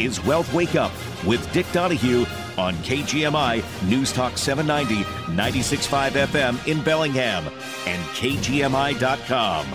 is 0.00 0.24
Wealth 0.24 0.52
Wake 0.54 0.76
Up 0.76 0.92
with 1.26 1.52
Dick 1.52 1.66
Donahue 1.72 2.24
on 2.56 2.74
KGMI 2.76 3.62
News 3.88 4.12
Talk 4.12 4.38
790, 4.38 5.04
96.5 5.32 6.10
FM 6.26 6.66
in 6.66 6.82
Bellingham 6.82 7.44
and 7.86 8.02
KGMI.com. 8.14 9.66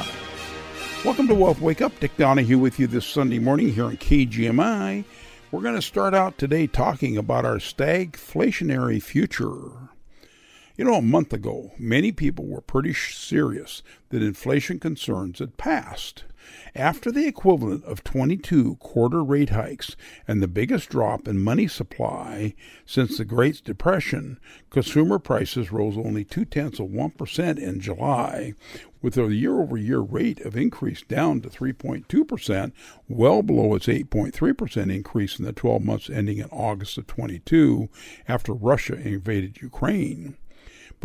Welcome 1.06 1.28
to 1.28 1.36
Wealth 1.36 1.62
Wake 1.62 1.82
Up. 1.82 1.98
Dick 2.00 2.18
Donahue 2.18 2.58
with 2.58 2.80
you 2.80 2.88
this 2.88 3.06
Sunday 3.06 3.38
morning 3.38 3.72
here 3.72 3.86
on 3.86 3.98
KGMI. 3.98 5.06
We're 5.52 5.62
going 5.62 5.76
to 5.76 5.82
start 5.82 6.16
out 6.16 6.40
today 6.40 6.66
talking 6.66 7.18
about 7.18 7.46
our 7.46 7.58
stagflationary 7.58 9.02
future. 9.02 9.92
You 10.76 10.86
know, 10.86 10.96
a 10.96 11.02
month 11.04 11.34
ago, 11.34 11.72
many 11.78 12.12
people 12.12 12.46
were 12.46 12.62
pretty 12.62 12.96
serious 12.96 13.84
that 14.10 14.24
inflation 14.24 14.80
concerns 14.80 15.38
had 15.38 15.58
passed. 15.58 16.24
After 16.78 17.10
the 17.10 17.26
equivalent 17.26 17.86
of 17.86 18.04
22 18.04 18.76
quarter 18.82 19.24
rate 19.24 19.52
hikes 19.52 19.96
and 20.28 20.42
the 20.42 20.48
biggest 20.48 20.90
drop 20.90 21.26
in 21.26 21.40
money 21.40 21.70
supply 21.70 22.54
since 22.86 23.18
the 23.18 23.24
Great 23.24 23.64
Depression, 23.64 24.42
consumer 24.70 25.18
prices 25.18 25.72
rose 25.72 25.98
only 25.98 26.26
two 26.26 26.44
tenths 26.44 26.82
of 26.82 26.88
1% 26.88 27.58
in 27.58 27.80
July, 27.80 28.56
with 29.02 29.18
a 29.18 29.34
year 29.34 29.62
over 29.62 29.78
year 29.78 30.02
rate 30.02 30.42
of 30.42 30.58
increase 30.58 31.02
down 31.04 31.40
to 31.40 31.50
3.2%, 31.50 32.74
well 33.08 33.42
below 33.42 33.74
its 33.76 33.88
8.3% 33.88 34.94
increase 34.94 35.40
in 35.40 35.46
the 35.46 35.54
12 35.54 35.82
months 35.82 36.10
ending 36.10 36.40
in 36.40 36.50
August 36.50 36.98
of 36.98 37.08
22 37.08 37.88
after 38.28 38.52
Russia 38.52 38.96
invaded 38.96 39.62
Ukraine. 39.62 40.36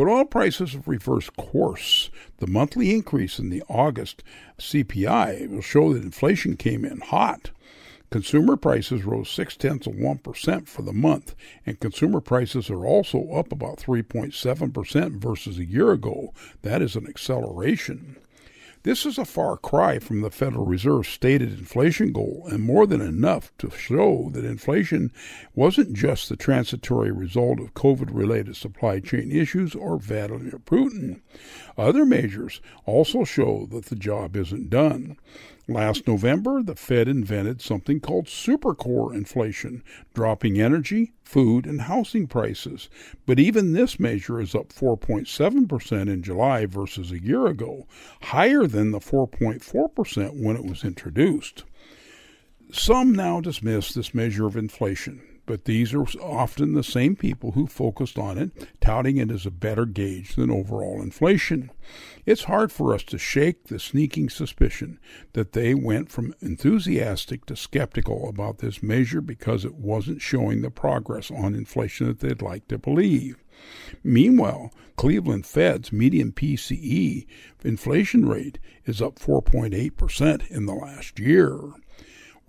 But 0.01 0.09
oil 0.09 0.25
prices 0.25 0.73
have 0.73 0.89
reversed 0.89 1.37
course. 1.37 2.09
The 2.39 2.47
monthly 2.47 2.91
increase 2.91 3.39
in 3.39 3.51
the 3.51 3.63
August 3.69 4.23
CPI 4.59 5.51
will 5.51 5.61
show 5.61 5.93
that 5.93 6.03
inflation 6.03 6.57
came 6.57 6.87
in 6.87 7.01
hot. 7.01 7.51
Consumer 8.09 8.57
prices 8.57 9.05
rose 9.05 9.29
six 9.29 9.59
tenths 9.59 9.87
of 9.87 9.93
1% 9.93 10.67
for 10.67 10.81
the 10.81 10.95
month, 10.95 11.35
and 11.67 11.81
consumer 11.81 12.23
prices 12.23 12.71
are 12.71 12.87
also 12.87 13.31
up 13.33 13.53
about 13.53 13.77
3.7% 13.77 15.21
versus 15.21 15.59
a 15.59 15.67
year 15.67 15.93
ago. 15.93 16.33
That 16.63 16.81
is 16.81 16.97
an 16.97 17.07
acceleration. 17.07 18.17
This 18.83 19.05
is 19.05 19.19
a 19.19 19.27
far 19.27 19.59
cry 19.59 19.99
from 19.99 20.23
the 20.23 20.31
Federal 20.31 20.65
Reserve's 20.65 21.09
stated 21.09 21.53
inflation 21.53 22.13
goal, 22.13 22.47
and 22.51 22.63
more 22.63 22.87
than 22.87 23.03
enough 23.03 23.53
to 23.59 23.69
show 23.69 24.31
that 24.33 24.43
inflation 24.47 25.13
wasn't 25.55 25.93
just 25.93 26.31
the 26.31 26.37
transitory 26.37 27.13
result 27.13 27.61
of 27.61 27.75
COVID 27.75 28.09
related 28.11 28.57
supply 28.57 29.01
chain 29.01 29.31
issues 29.31 29.75
or 29.75 29.99
Vladimir 29.99 30.59
Putin. 30.65 31.21
Other 31.77 32.07
measures 32.07 32.63
also 32.87 33.25
show 33.25 33.67
that 33.71 33.87
the 33.87 33.97
job 33.97 34.35
isn't 34.35 34.71
done. 34.71 35.19
Last 35.71 36.09
November, 36.09 36.65
the 36.65 36.75
Fed 36.75 37.07
invented 37.07 37.63
something 37.63 38.01
called 38.01 38.27
supercore 38.27 39.15
inflation, 39.15 39.85
dropping 40.15 40.61
energy, 40.61 41.13
food, 41.23 41.65
and 41.65 41.83
housing 41.83 42.27
prices. 42.27 42.89
But 43.25 43.39
even 43.39 43.73
this 43.73 44.01
measure 44.01 44.41
is 44.41 44.53
up 44.53 44.71
4.7% 44.71 46.09
in 46.09 46.25
July 46.25 46.67
versus 46.67 47.13
a 47.13 47.23
year 47.23 47.47
ago, 47.47 47.87
higher 48.21 48.67
than 48.67 48.91
the 48.91 48.99
4.4% 48.99 50.43
when 50.43 50.57
it 50.57 50.65
was 50.65 50.83
introduced. 50.83 51.63
Some 52.73 53.13
now 53.13 53.41
dismiss 53.41 53.95
this 53.95 54.13
measure 54.13 54.47
of 54.47 54.57
inflation 54.57 55.23
but 55.51 55.65
these 55.65 55.93
are 55.93 56.07
often 56.23 56.75
the 56.75 56.85
same 56.85 57.17
people 57.17 57.51
who 57.51 57.67
focused 57.67 58.17
on 58.17 58.39
it, 58.39 58.53
touting 58.81 59.17
it 59.17 59.33
as 59.33 59.45
a 59.45 59.51
better 59.51 59.85
gauge 59.85 60.37
than 60.37 60.49
overall 60.49 61.03
inflation. 61.03 61.73
It's 62.25 62.45
hard 62.45 62.71
for 62.71 62.95
us 62.95 63.03
to 63.03 63.19
shake 63.19 63.65
the 63.65 63.81
sneaking 63.81 64.31
suspicion 64.31 65.01
that 65.33 65.51
they 65.51 65.75
went 65.75 66.09
from 66.09 66.37
enthusiastic 66.41 67.47
to 67.47 67.57
skeptical 67.57 68.29
about 68.29 68.59
this 68.59 68.81
measure 68.81 69.21
because 69.21 69.65
it 69.65 69.75
wasn't 69.75 70.23
showing 70.23 70.63
the 70.63 70.71
progress 70.71 71.33
on 71.33 71.57
inflation 71.57 72.07
that 72.07 72.21
they'd 72.21 72.43
like 72.43 72.69
to 72.69 72.79
believe. 72.79 73.43
Meanwhile, 74.05 74.73
Cleveland 74.95 75.47
Fed's 75.47 75.91
median 75.91 76.31
PCE 76.31 77.27
inflation 77.65 78.29
rate 78.29 78.61
is 78.87 79.03
up 79.03 79.19
4.8% 79.19 80.49
in 80.49 80.67
the 80.67 80.75
last 80.75 81.19
year. 81.19 81.73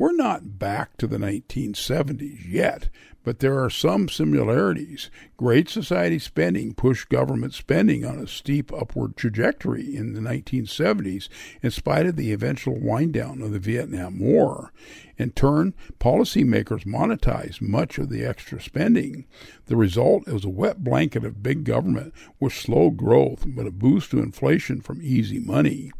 We're 0.01 0.13
not 0.13 0.57
back 0.57 0.97
to 0.97 1.05
the 1.05 1.19
1970s 1.19 2.51
yet, 2.51 2.89
but 3.23 3.37
there 3.37 3.63
are 3.63 3.69
some 3.69 4.09
similarities. 4.09 5.11
Great 5.37 5.69
Society 5.69 6.17
spending 6.17 6.73
pushed 6.73 7.07
government 7.09 7.53
spending 7.53 8.03
on 8.03 8.17
a 8.17 8.25
steep 8.25 8.73
upward 8.73 9.15
trajectory 9.15 9.95
in 9.95 10.13
the 10.13 10.19
1970s 10.19 11.29
in 11.61 11.69
spite 11.69 12.07
of 12.07 12.15
the 12.15 12.33
eventual 12.33 12.79
wind 12.79 13.13
down 13.13 13.43
of 13.43 13.51
the 13.51 13.59
Vietnam 13.59 14.19
War. 14.19 14.73
In 15.19 15.33
turn, 15.33 15.75
policymakers 15.99 16.83
monetized 16.83 17.61
much 17.61 17.99
of 17.99 18.09
the 18.09 18.25
extra 18.25 18.59
spending. 18.59 19.27
The 19.67 19.77
result 19.77 20.27
is 20.27 20.43
a 20.43 20.49
wet 20.49 20.83
blanket 20.83 21.23
of 21.23 21.43
big 21.43 21.63
government 21.63 22.11
with 22.39 22.53
slow 22.53 22.89
growth 22.89 23.43
but 23.45 23.67
a 23.67 23.71
boost 23.71 24.09
to 24.09 24.23
inflation 24.23 24.81
from 24.81 24.99
easy 25.03 25.37
money. 25.37 25.91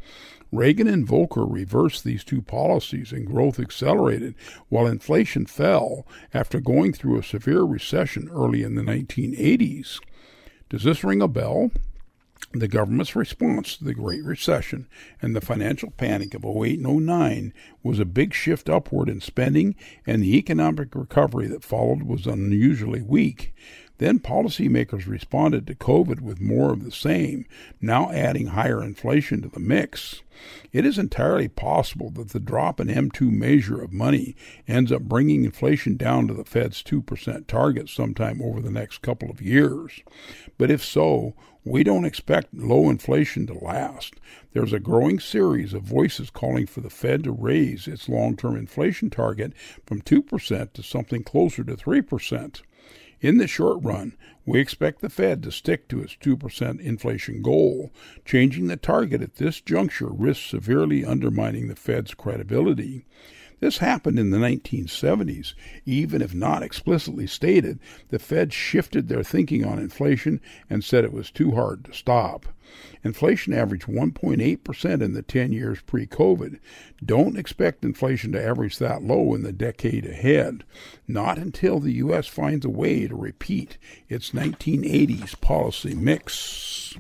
Reagan 0.52 0.88
and 0.88 1.08
Volcker 1.08 1.50
reversed 1.50 2.04
these 2.04 2.26
two 2.26 2.42
policies 2.42 3.14
and 3.14 3.26
growth 3.26 3.60
accelerated 3.60 4.36
while 4.68 4.86
inflation 4.86 5.46
fell 5.46 6.06
after 6.34 6.60
going 6.60 6.92
through 6.92 7.18
a 7.18 7.24
severe 7.24 7.64
recession 7.64 8.30
early 8.30 8.62
in 8.62 8.76
the 8.76 8.82
1980s. 8.82 10.00
Does 10.70 10.84
this 10.84 11.04
ring 11.04 11.22
a 11.22 11.28
bell? 11.28 11.72
The 12.54 12.68
government's 12.68 13.16
response 13.16 13.78
to 13.78 13.86
the 13.86 13.94
Great 13.94 14.26
Recession 14.26 14.88
and 15.22 15.34
the 15.34 15.42
financial 15.42 15.92
panic 15.92 16.34
of 16.34 16.44
08 16.44 16.80
and 16.80 17.06
09 17.06 17.54
was 17.82 18.00
a 18.00 18.06
big 18.06 18.34
shift 18.34 18.70
upward 18.70 19.08
in 19.08 19.22
spending, 19.22 19.76
and 20.06 20.22
the 20.22 20.38
economic 20.38 20.94
recovery 20.94 21.48
that 21.48 21.64
followed 21.64 22.04
was 22.04 22.28
unusually 22.28 23.02
weak. 23.02 23.54
Then 24.02 24.18
policymakers 24.18 25.06
responded 25.06 25.68
to 25.68 25.76
COVID 25.76 26.22
with 26.22 26.42
more 26.42 26.72
of 26.72 26.84
the 26.84 26.92
same, 26.92 27.46
now 27.80 28.10
adding 28.10 28.48
higher 28.48 28.84
inflation 28.84 29.44
to 29.44 29.48
the 29.48 29.60
mix. 29.60 30.24
It 30.74 30.88
is 30.88 30.98
entirely 30.98 31.48
possible 31.48 32.10
that 32.16 32.30
the 32.30 32.40
drop 32.40 32.80
in 32.80 32.88
M2 32.88 33.30
measure 33.32 33.80
of 33.80 33.94
money 33.94 34.36
ends 34.68 34.92
up 34.92 35.04
bringing 35.04 35.46
inflation 35.46 35.98
down 35.98 36.28
to 36.28 36.34
the 36.34 36.44
Fed's 36.44 36.82
2% 36.82 37.46
target 37.46 37.90
sometime 37.90 38.42
over 38.42 38.60
the 38.60 38.72
next 38.72 39.04
couple 39.04 39.30
of 39.30 39.40
years. 39.40 40.02
But 40.58 40.72
if 40.72 40.84
so, 40.84 41.36
we 41.64 41.84
don't 41.84 42.04
expect 42.04 42.56
low 42.56 42.90
inflation 42.90 43.46
to 43.46 43.54
last. 43.54 44.16
There's 44.54 44.74
a 44.74 44.80
growing 44.80 45.20
series 45.20 45.76
of 45.76 45.84
voices 45.84 46.32
calling 46.32 46.66
for 46.66 46.82
the 46.82 46.90
Fed 46.90 47.24
to 47.26 47.32
raise 47.32 47.88
its 47.88 48.10
long 48.10 48.36
term 48.36 48.56
inflation 48.58 49.12
target 49.12 49.54
from 49.86 50.02
2% 50.02 50.74
to 50.74 50.82
something 50.82 51.24
closer 51.24 51.64
to 51.64 51.76
3%. 51.76 52.62
In 53.22 53.38
the 53.38 53.48
short 53.48 53.84
run, 53.84 54.18
we 54.48 54.60
expect 54.60 55.02
the 55.02 55.10
Fed 55.10 55.44
to 55.44 55.52
stick 55.52 55.88
to 55.90 56.02
its 56.02 56.16
2% 56.16 56.80
inflation 56.80 57.44
goal. 57.44 57.92
Changing 58.26 58.66
the 58.66 58.78
target 58.78 59.22
at 59.22 59.36
this 59.36 59.62
juncture 59.62 60.10
risks 60.10 60.50
severely 60.50 61.06
undermining 61.06 61.68
the 61.68 61.76
Fed's 61.76 62.16
credibility. 62.16 63.06
This 63.62 63.78
happened 63.78 64.18
in 64.18 64.32
the 64.32 64.40
1970s. 64.40 65.54
Even 65.86 66.24
if 66.24 66.34
not 66.34 66.64
explicitly 66.64 67.28
stated, 67.28 67.80
the 68.10 68.18
Fed 68.18 68.52
shifted 68.52 69.08
their 69.08 69.24
thinking 69.24 69.64
on 69.64 69.78
inflation 69.78 70.42
and 70.68 70.84
said 70.84 71.04
it 71.04 71.14
was 71.14 71.30
too 71.30 71.52
hard 71.52 71.86
to 71.86 71.94
stop. 71.94 72.48
Inflation 73.04 73.54
averaged 73.54 73.86
1.8% 73.86 75.02
in 75.02 75.14
the 75.14 75.22
10 75.22 75.52
years 75.52 75.80
pre 75.82 76.08
COVID. 76.08 76.60
Don't 77.06 77.38
expect 77.38 77.86
inflation 77.86 78.32
to 78.32 78.44
average 78.44 78.80
that 78.80 79.04
low 79.04 79.36
in 79.36 79.44
the 79.44 79.54
decade 79.54 80.08
ahead. 80.08 80.64
Not 81.08 81.38
until 81.38 81.80
the 81.80 81.94
U.S. 81.94 82.26
finds 82.26 82.66
a 82.66 82.70
way 82.70 83.08
to 83.08 83.16
repeat 83.16 83.78
its 84.10 84.32
1980s 84.32 85.40
policy 85.40 85.94
mix. 85.94 86.96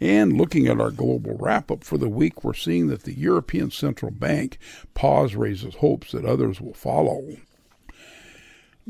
And 0.00 0.36
looking 0.36 0.68
at 0.68 0.80
our 0.80 0.90
global 0.90 1.36
wrap 1.38 1.70
up 1.70 1.82
for 1.82 1.98
the 1.98 2.08
week, 2.08 2.44
we're 2.44 2.54
seeing 2.54 2.86
that 2.88 3.02
the 3.02 3.18
European 3.18 3.70
Central 3.70 4.12
Bank 4.12 4.58
pause 4.94 5.34
raises 5.34 5.76
hopes 5.76 6.12
that 6.12 6.24
others 6.24 6.60
will 6.60 6.74
follow. 6.74 7.36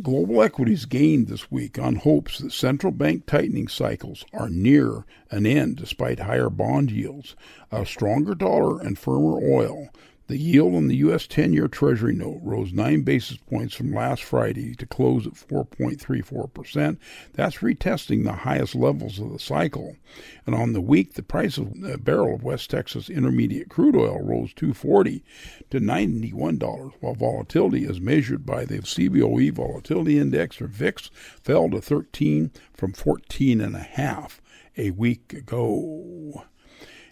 Global 0.01 0.45
equities 0.45 0.85
gained 0.85 1.27
this 1.27 1.51
week 1.51 1.77
on 1.77 1.97
hopes 1.97 2.39
that 2.39 2.53
central 2.53 2.93
bank 2.93 3.27
tightening 3.27 3.67
cycles 3.67 4.25
are 4.33 4.49
near 4.49 5.05
an 5.33 5.45
end 5.45 5.77
despite 5.77 6.21
higher 6.21 6.51
bond 6.51 6.93
yields, 6.93 7.35
a 7.73 7.85
stronger 7.85 8.37
dollar, 8.37 8.81
and 8.81 8.97
firmer 8.97 9.39
oil. 9.43 9.89
The 10.29 10.37
yield 10.37 10.75
on 10.75 10.89
the 10.89 10.97
U.S. 10.97 11.27
10 11.27 11.55
year 11.55 11.69
Treasury 11.69 12.15
note 12.15 12.41
rose 12.43 12.71
9 12.71 13.01
basis 13.01 13.39
points 13.39 13.75
from 13.75 13.95
last 13.95 14.23
Friday 14.23 14.75
to 14.75 14.85
close 14.85 15.27
at 15.27 15.33
4.34%. 15.33 16.99
That's 17.33 17.57
retesting 17.57 18.25
the 18.25 18.33
highest 18.33 18.75
levels 18.75 19.19
of 19.19 19.33
the 19.33 19.39
cycle. 19.39 19.97
And 20.45 20.55
on 20.55 20.75
the 20.75 20.83
week, 20.83 21.15
the 21.15 21.23
price 21.23 21.57
of 21.57 21.73
a 21.83 21.97
barrel 21.97 22.35
of 22.35 22.45
West 22.45 22.69
Texas 22.69 23.09
Intermediate 23.09 23.71
crude 23.71 23.97
oil 23.97 24.21
rose 24.23 24.53
240 24.53 25.25
to 25.71 25.81
$91, 25.81 26.93
while 27.01 27.15
volatility 27.15 27.87
as 27.87 27.99
measured 27.99 28.45
by 28.45 28.67
the 28.67 28.81
CBOE 28.81 29.51
Volatility 29.53 30.19
Index 30.19 30.61
or 30.61 30.67
VIX 30.67 31.11
fell 31.43 31.71
to 31.71 31.81
13 31.81 32.51
from 32.75 32.93
14.5 32.93 34.41
a 34.77 34.91
week 34.91 35.33
ago. 35.33 36.45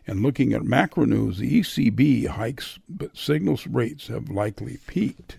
And 0.07 0.23
looking 0.23 0.53
at 0.53 0.65
macro 0.65 1.05
news, 1.05 1.39
the 1.39 1.61
ECB 1.61 2.29
hikes, 2.29 2.79
but 2.89 3.17
signals 3.17 3.67
rates 3.67 4.07
have 4.07 4.29
likely 4.31 4.79
peaked. 4.87 5.39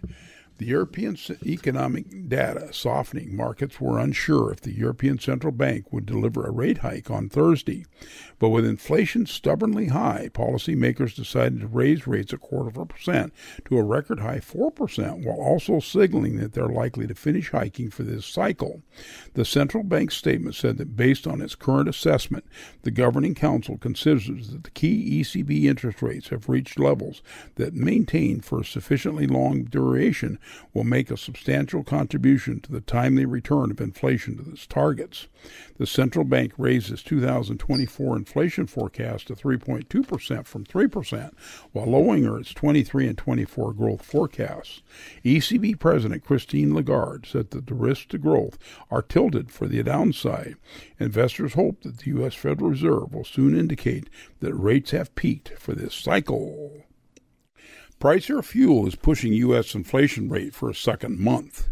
The 0.58 0.66
European 0.66 1.18
economic 1.46 2.28
data 2.28 2.74
softening 2.74 3.36
markets 3.36 3.80
were 3.80 4.00
unsure 4.00 4.52
if 4.52 4.62
the 4.62 4.76
European 4.76 5.20
Central 5.20 5.52
Bank 5.52 5.94
would 5.94 6.08
deliver 6.08 6.46
a 6.46 6.52
rate 6.52 6.80
hike 6.80 7.12
on 7.12 7.30
Thursday. 7.30 7.86
But 8.40 8.50
with 8.50 8.66
inflation 8.66 9.28
stubbornly 9.28 9.88
high, 9.88 10.30
policymakers 10.34 11.16
decided 11.16 11.62
to 11.62 11.68
raise 11.68 12.08
rates 12.08 12.34
a 12.34 12.38
quarter 12.38 12.70
of 12.70 12.78
a 12.78 12.88
percent 12.88 13.34
to 13.66 13.78
a 13.78 13.84
record 13.84 14.20
high 14.20 14.40
4%, 14.40 15.24
while 15.24 15.38
also 15.38 15.80
signaling 15.80 16.38
that 16.38 16.54
they're 16.54 16.68
likely 16.68 17.06
to 17.06 17.16
finish 17.16 17.52
hiking 17.52 17.92
for 17.92 18.02
this 18.02 18.26
cycle. 18.26 18.82
The 19.36 19.46
central 19.46 19.84
bank 19.84 20.12
statement 20.12 20.56
said 20.56 20.78
that 20.78 20.96
based 20.96 21.28
on 21.28 21.42
its 21.42 21.54
current 21.54 21.88
assessment, 21.88 22.46
the 22.82 22.92
governing 22.92 23.36
council 23.36 23.78
considers 23.78 24.50
that 24.50 24.64
the 24.64 24.72
key 24.72 25.22
ECB 25.22 25.66
interest 25.66 26.02
rates 26.02 26.30
have 26.30 26.50
reached 26.50 26.80
levels 26.80 27.22
that, 27.56 27.76
maintained 27.76 28.44
for 28.44 28.62
a 28.62 28.66
sufficiently 28.66 29.28
long 29.28 29.64
duration, 29.64 30.40
will 30.74 30.84
make 30.84 31.12
a 31.12 31.18
substantial 31.18 31.84
contribution 31.84 32.60
to 32.62 32.72
the 32.72 32.82
timely 32.82 33.26
return 33.26 33.72
of 33.72 33.82
inflation 33.82 34.38
to 34.38 34.52
its 34.52 34.66
targets. 34.66 35.28
The 35.78 35.88
central 35.88 36.26
bank 36.26 36.54
raised 36.58 36.92
its 36.92 37.04
2024 37.04 38.16
inflation 38.16 38.68
forecast 38.68 39.28
to 39.28 39.36
3.2% 39.36 40.46
from 40.46 40.66
3%, 40.66 41.32
while 41.72 41.86
lowering 41.86 42.26
its 42.40 42.54
23 42.54 43.08
and 43.08 43.18
24 43.18 43.74
growth 43.74 44.02
forecasts. 44.04 44.82
ECB 45.24 45.80
President 45.80 46.24
Christine 46.24 46.74
Lagarde 46.74 47.28
said 47.28 47.52
that 47.52 47.68
the 47.68 47.76
risks 47.76 48.08
to 48.08 48.18
growth 48.18 48.58
are 48.90 49.02
tilted 49.02 49.52
for 49.52 49.68
the 49.68 49.82
downside. 49.84 50.56
Investors 51.00 51.54
hope 51.54 51.82
that 51.84 52.00
the 52.00 52.12
U.S. 52.12 52.34
Federal 52.34 52.72
Reserve 52.72 53.14
will 53.14 53.24
soon 53.24 53.58
indicate 53.58 54.10
that 54.40 54.54
rates 54.54 54.92
have 54.92 55.16
peaked 55.16 55.50
for 55.58 55.74
this 55.74 55.94
cycle. 55.94 56.87
Price 58.00 58.30
of 58.30 58.46
fuel 58.46 58.86
is 58.86 58.96
pushing 58.96 59.34
U.S. 59.34 59.74
inflation 59.74 60.30
rate 60.30 60.54
for 60.54 60.70
a 60.70 60.76
second 60.76 61.20
month. 61.20 61.70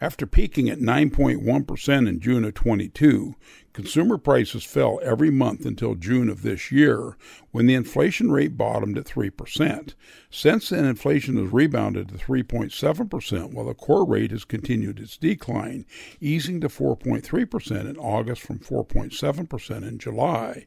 After 0.00 0.24
peaking 0.24 0.68
at 0.68 0.78
9.1% 0.78 2.08
in 2.08 2.20
June 2.20 2.44
of 2.44 2.54
22, 2.54 3.34
consumer 3.72 4.16
prices 4.16 4.62
fell 4.62 5.00
every 5.02 5.30
month 5.30 5.64
until 5.66 5.96
June 5.96 6.28
of 6.28 6.42
this 6.42 6.70
year, 6.70 7.16
when 7.50 7.66
the 7.66 7.74
inflation 7.74 8.30
rate 8.30 8.56
bottomed 8.56 8.98
at 8.98 9.06
3%. 9.06 9.94
Since 10.30 10.68
then, 10.68 10.84
inflation 10.84 11.38
has 11.42 11.52
rebounded 11.52 12.08
to 12.08 12.14
3.7%, 12.14 13.52
while 13.52 13.66
the 13.66 13.74
core 13.74 14.06
rate 14.06 14.30
has 14.30 14.44
continued 14.44 15.00
its 15.00 15.16
decline, 15.16 15.86
easing 16.20 16.60
to 16.60 16.68
4.3% 16.68 17.88
in 17.88 17.96
August 17.96 18.42
from 18.42 18.60
4.7% 18.60 19.88
in 19.88 19.98
July. 19.98 20.66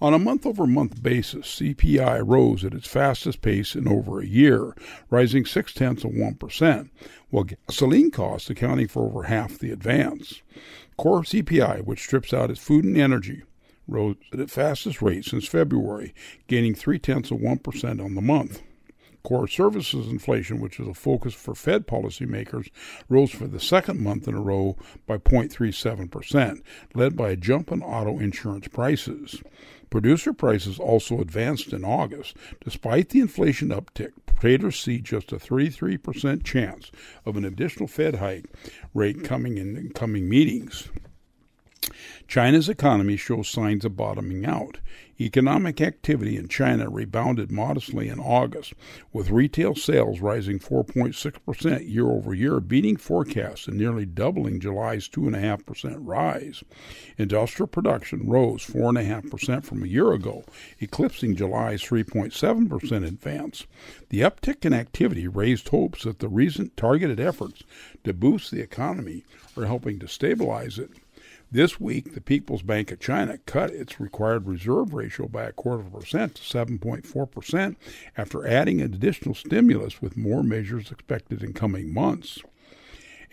On 0.00 0.12
a 0.12 0.18
month 0.18 0.44
over 0.44 0.66
month 0.66 1.02
basis, 1.02 1.46
CPI 1.60 2.22
rose 2.26 2.64
at 2.64 2.74
its 2.74 2.88
fastest 2.88 3.40
pace 3.40 3.76
in 3.76 3.86
over 3.86 4.20
a 4.20 4.26
year, 4.26 4.74
rising 5.08 5.46
six 5.46 5.72
tenths 5.72 6.04
of 6.04 6.10
1%, 6.10 6.90
while 7.30 7.44
gasoline 7.44 8.10
costs 8.10 8.50
accounting 8.50 8.88
for 8.88 9.04
over 9.04 9.24
half 9.24 9.56
the 9.56 9.70
advance. 9.70 10.42
Core 10.96 11.22
CPI, 11.22 11.84
which 11.84 12.02
strips 12.02 12.34
out 12.34 12.50
its 12.50 12.60
food 12.60 12.84
and 12.84 12.96
energy, 12.96 13.42
rose 13.86 14.16
at 14.32 14.40
its 14.40 14.54
fastest 14.54 15.00
rate 15.00 15.24
since 15.24 15.46
February, 15.46 16.12
gaining 16.48 16.74
three 16.74 16.98
tenths 16.98 17.30
of 17.30 17.38
1% 17.38 18.04
on 18.04 18.14
the 18.14 18.20
month. 18.20 18.62
Core 19.24 19.48
services 19.48 20.06
inflation, 20.06 20.60
which 20.60 20.78
is 20.78 20.86
a 20.86 20.92
focus 20.92 21.32
for 21.32 21.54
Fed 21.54 21.86
policymakers, 21.86 22.68
rose 23.08 23.30
for 23.30 23.46
the 23.46 23.58
second 23.58 23.98
month 23.98 24.28
in 24.28 24.34
a 24.34 24.40
row 24.40 24.76
by 25.06 25.16
0.37%, 25.16 26.60
led 26.94 27.16
by 27.16 27.30
a 27.30 27.36
jump 27.36 27.72
in 27.72 27.82
auto 27.82 28.18
insurance 28.18 28.68
prices. 28.68 29.42
Producer 29.94 30.32
prices 30.32 30.80
also 30.80 31.20
advanced 31.20 31.72
in 31.72 31.84
August. 31.84 32.36
Despite 32.64 33.10
the 33.10 33.20
inflation 33.20 33.68
uptick, 33.68 34.10
traders 34.40 34.80
see 34.80 34.98
just 34.98 35.30
a 35.30 35.36
33% 35.36 36.42
chance 36.42 36.90
of 37.24 37.36
an 37.36 37.44
additional 37.44 37.86
Fed 37.86 38.16
hike 38.16 38.46
rate 38.92 39.22
coming 39.22 39.56
in 39.56 39.92
coming 39.94 40.28
meetings. 40.28 40.88
China's 42.26 42.68
economy 42.68 43.16
shows 43.16 43.48
signs 43.48 43.84
of 43.84 43.96
bottoming 43.96 44.46
out. 44.46 44.78
Economic 45.20 45.80
activity 45.80 46.36
in 46.36 46.48
China 46.48 46.90
rebounded 46.90 47.52
modestly 47.52 48.08
in 48.08 48.18
August, 48.18 48.72
with 49.12 49.30
retail 49.30 49.74
sales 49.74 50.20
rising 50.20 50.58
4.6% 50.58 51.88
year 51.88 52.10
over 52.10 52.34
year, 52.34 52.58
beating 52.58 52.96
forecasts 52.96 53.68
and 53.68 53.76
nearly 53.76 54.04
doubling 54.04 54.58
July's 54.58 55.08
2.5% 55.08 55.98
rise. 56.00 56.64
Industrial 57.16 57.68
production 57.68 58.26
rose 58.28 58.66
4.5% 58.66 59.64
from 59.64 59.84
a 59.84 59.86
year 59.86 60.12
ago, 60.12 60.44
eclipsing 60.80 61.36
July's 61.36 61.82
3.7% 61.82 63.06
advance. 63.06 63.66
The 64.08 64.22
uptick 64.22 64.64
in 64.64 64.72
activity 64.72 65.28
raised 65.28 65.68
hopes 65.68 66.02
that 66.02 66.18
the 66.18 66.28
recent 66.28 66.76
targeted 66.76 67.20
efforts 67.20 67.62
to 68.02 68.12
boost 68.12 68.50
the 68.50 68.60
economy 68.60 69.24
are 69.56 69.66
helping 69.66 70.00
to 70.00 70.08
stabilize 70.08 70.78
it. 70.78 70.90
This 71.54 71.78
week, 71.78 72.14
the 72.14 72.20
People's 72.20 72.62
Bank 72.62 72.90
of 72.90 72.98
China 72.98 73.38
cut 73.46 73.70
its 73.70 74.00
required 74.00 74.48
reserve 74.48 74.92
ratio 74.92 75.28
by 75.28 75.44
a 75.44 75.52
quarter 75.52 75.82
of 75.82 75.94
a 75.94 76.00
percent 76.00 76.34
to 76.34 76.42
7.4% 76.42 77.76
after 78.16 78.44
adding 78.44 78.80
an 78.80 78.92
additional 78.92 79.36
stimulus 79.36 80.02
with 80.02 80.16
more 80.16 80.42
measures 80.42 80.90
expected 80.90 81.44
in 81.44 81.52
coming 81.52 81.94
months. 81.94 82.40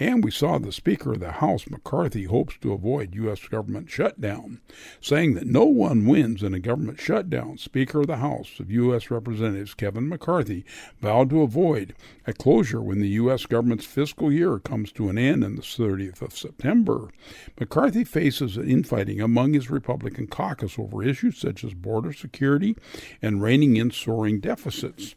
And 0.02 0.24
we 0.24 0.32
saw 0.32 0.58
the 0.58 0.72
Speaker 0.72 1.12
of 1.12 1.20
the 1.20 1.34
House, 1.34 1.70
McCarthy, 1.70 2.24
hopes 2.24 2.58
to 2.62 2.74
avoid 2.74 3.14
U.S. 3.14 3.48
government 3.48 3.88
shutdown, 3.88 4.60
saying 5.00 5.36
that 5.36 5.46
no 5.46 5.66
one 5.66 6.08
wins 6.08 6.42
in 6.42 6.56
a 6.56 6.60
government 6.60 7.00
shutdown. 7.00 7.60
Speaker 7.60 8.00
of 8.00 8.08
the 8.08 8.16
House 8.16 8.60
of 8.60 8.72
U.S. 8.72 9.12
Representatives 9.12 9.76
Kevin 9.76 10.10
McCarthy 10.10 10.66
vowed 11.00 11.30
to 11.30 11.44
avoid 11.44 11.94
a 12.26 12.34
closure 12.34 12.82
when 12.82 13.00
the 13.00 13.10
U.S. 13.10 13.46
government's 13.46 13.86
fiscal 13.86 14.32
year 14.32 14.58
comes 14.58 14.92
to 14.94 15.08
an 15.10 15.20
end 15.20 15.44
on 15.44 15.56
the 15.56 15.62
30th 15.62 16.24
of 16.24 16.36
September. 16.36 17.12
McCarthy 17.60 18.04
faces 18.04 18.58
infighting 18.58 19.22
among 19.22 19.54
his 19.54 19.70
Republican 19.70 20.26
caucus 20.26 20.80
over 20.80 21.04
issues 21.04 21.38
such 21.38 21.64
as 21.64 21.76
border 21.76 22.12
security 22.12 22.76
and 23.22 23.44
reining 23.44 23.76
in 23.76 23.92
soaring 23.92 24.40
deficits. 24.40 25.14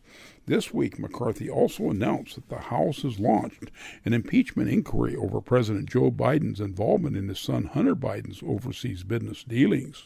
This 0.46 0.75
week, 0.75 0.99
McCarthy 0.99 1.49
also 1.49 1.88
announced 1.88 2.35
that 2.35 2.50
the 2.50 2.58
House 2.58 3.00
has 3.00 3.19
launched 3.19 3.70
an 4.05 4.12
impeachment 4.12 4.69
inquiry 4.69 5.17
over 5.17 5.41
President 5.41 5.88
Joe 5.88 6.11
Biden's 6.11 6.61
involvement 6.61 7.17
in 7.17 7.29
his 7.29 7.38
son 7.38 7.64
Hunter 7.64 7.96
Biden's 7.96 8.43
overseas 8.43 9.05
business 9.05 9.43
dealings. 9.43 10.05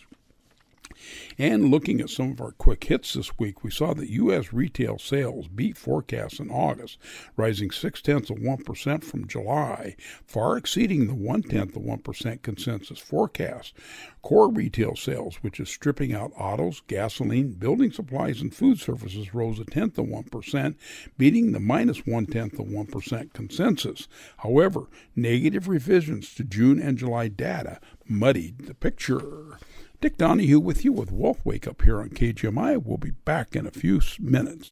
And 1.39 1.71
looking 1.71 2.01
at 2.01 2.11
some 2.11 2.33
of 2.33 2.41
our 2.41 2.53
quick 2.53 2.85
hits 2.85 3.15
this 3.15 3.39
week, 3.39 3.63
we 3.63 3.71
saw 3.71 3.95
that 3.95 4.11
U.S. 4.11 4.53
retail 4.53 4.99
sales 4.99 5.49
beat 5.49 5.77
forecasts 5.77 6.41
in 6.41 6.51
August, 6.51 6.99
rising 7.37 7.71
six 7.71 8.03
tenths 8.03 8.31
of 8.31 8.39
1% 8.39 9.05
from 9.05 9.29
July, 9.29 9.97
far 10.27 10.57
exceeding 10.57 11.07
the 11.07 11.15
one 11.15 11.43
tenth 11.43 11.77
of 11.77 11.83
1% 11.83 12.43
consensus 12.43 12.99
forecast. 12.99 13.75
Core 14.23 14.51
retail 14.51 14.97
sales, 14.97 15.37
which 15.37 15.61
is 15.61 15.69
stripping 15.69 16.13
out 16.13 16.33
autos, 16.37 16.83
gasoline, 16.87 17.53
building 17.53 17.93
supplies, 17.93 18.41
and 18.41 18.55
food 18.55 18.81
services, 18.81 19.33
rose 19.35 19.59
a 19.59 19.65
tenth 19.65 19.99
of 19.99 20.07
1%, 20.07 20.75
beating 21.17 21.53
the 21.53 21.61
minus 21.61 22.07
one 22.07 22.27
tenth 22.27 22.59
of 22.59 22.67
1% 22.67 23.33
consensus. 23.33 24.09
However, 24.39 24.89
negative 25.15 25.69
revisions 25.69 26.35
to 26.35 26.45
June 26.45 26.81
and 26.81 26.99
July 26.99 27.29
data 27.29 27.81
muddied 28.07 28.67
the 28.67 28.75
picture. 28.75 29.59
Dick 30.01 30.17
Donahue 30.17 30.61
with 30.61 30.85
you 30.85 30.93
with 30.93 31.11
Wealth 31.11 31.45
Wake 31.45 31.67
Up 31.67 31.83
here 31.83 32.01
on 32.01 32.11
KGMI. 32.11 32.81
We'll 32.81 32.99
be 32.99 33.11
back 33.11 33.57
in 33.57 33.67
a 33.67 33.73
few 33.73 34.01
minutes. 34.21 34.71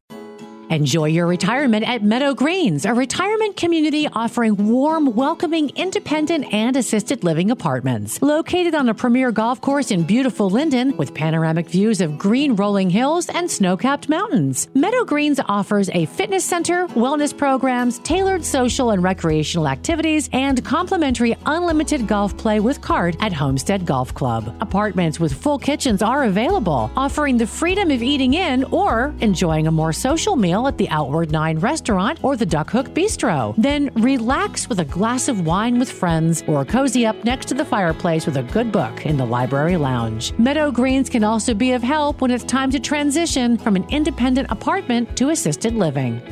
Enjoy 0.69 1.05
your 1.05 1.29
retirement 1.29 1.89
at 1.89 2.03
Meadow 2.03 2.35
Greens, 2.35 2.87
a 2.87 2.93
retirement 2.93 3.57
community 3.57 4.09
offering 4.13 4.57
warm, 4.57 5.15
welcoming, 5.15 5.71
independent, 5.77 6.53
and 6.53 6.77
assisted 6.77 7.23
living 7.23 7.53
apartments. 7.53 8.21
Located 8.21 8.75
on 8.75 8.89
a 8.89 8.95
premier 8.95 9.31
golf 9.31 9.61
course 9.61 9.93
in 9.93 10.03
beautiful 10.03 10.51
Lynden 10.51 10.97
with 10.97 11.15
panoramic 11.15 11.69
views 11.69 12.01
of 12.01 12.19
green 12.19 12.57
rolling 12.57 12.91
hills 12.91 13.29
and 13.29 13.49
snow 13.49 13.77
capped 13.77 14.09
mountains. 14.09 14.67
Meadow 14.75 15.05
Greens 15.05 15.39
offers 15.47 15.89
a 15.91 16.07
fitness 16.07 16.45
center, 16.45 16.89
wellness 16.89 17.37
programs, 17.37 18.01
tailored 18.01 18.45
social 18.45 18.91
and 18.91 19.05
recreational 19.05 19.69
activities, 19.69 20.29
and 20.33 20.65
complimentary 20.65 21.37
unlimited 21.47 22.09
golf 22.09 22.37
play 22.37 22.59
with 22.59 22.81
card 22.81 23.17
at 23.21 23.33
Homestead 23.33 23.87
Golf 23.87 24.13
Club. 24.15 24.53
Apartments 24.61 25.21
with 25.21 25.33
full 25.33 25.61
kitchens 25.61 26.03
are 26.03 26.25
available, 26.25 26.91
offering 26.97 27.37
the 27.37 27.47
freedom 27.47 27.93
of 27.93 28.03
eating 28.03 28.35
in 28.35 28.65
or 28.65 29.15
enjoying 29.21 29.69
a 29.69 29.71
more 29.71 29.93
social 29.93 30.35
meal 30.35 30.56
meal 30.57 30.67
at 30.67 30.79
the 30.79 30.89
Outward 30.89 31.31
Nine 31.31 31.59
restaurant 31.59 32.19
or 32.23 32.37
the 32.37 32.47
Duck 32.47 32.71
Hook 32.71 32.89
Bistro. 32.95 33.55
Then 33.59 33.91
relax 33.95 34.69
with 34.69 34.81
a 34.81 34.85
glass 34.85 35.29
of 35.29 35.45
wine 35.47 35.79
with 35.79 35.91
friends 35.91 36.43
or 36.47 36.65
cozy 36.65 37.05
up 37.05 37.25
next 37.25 37.49
to 37.49 37.55
the 37.55 37.65
fireplace 37.65 38.25
with 38.25 38.39
a 38.39 38.43
good 38.43 38.73
book 38.73 39.05
in 39.05 39.19
the 39.19 39.27
library 39.27 39.77
lounge. 39.77 40.33
Meadow 40.39 40.71
Greens 40.71 41.11
can 41.11 41.25
also 41.25 41.53
be 41.53 41.73
of 41.73 41.83
help 41.83 42.23
when 42.23 42.31
it's 42.31 42.45
time 42.45 42.71
to 42.71 42.81
transition 42.81 43.59
from 43.59 43.77
an 43.77 43.85
independent 43.91 44.51
apartment 44.51 45.15
to 45.19 45.29
assisted 45.29 45.75
living. 45.75 46.23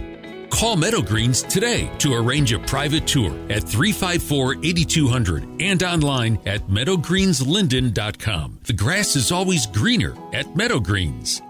Call 0.50 0.76
Meadow 0.76 1.02
Greens 1.02 1.42
today 1.42 1.90
to 1.98 2.14
arrange 2.14 2.52
a 2.52 2.60
private 2.60 3.06
tour 3.06 3.32
at 3.50 3.64
354 3.64 4.54
8200 4.64 5.60
and 5.60 5.82
online 5.82 6.38
at 6.46 6.68
meadowgreenslynden.com. 6.68 8.60
The 8.62 8.72
grass 8.72 9.16
is 9.16 9.32
always 9.32 9.66
greener 9.66 10.14
at 10.32 10.56
Meadow 10.56 10.80
Greens. 10.80 11.42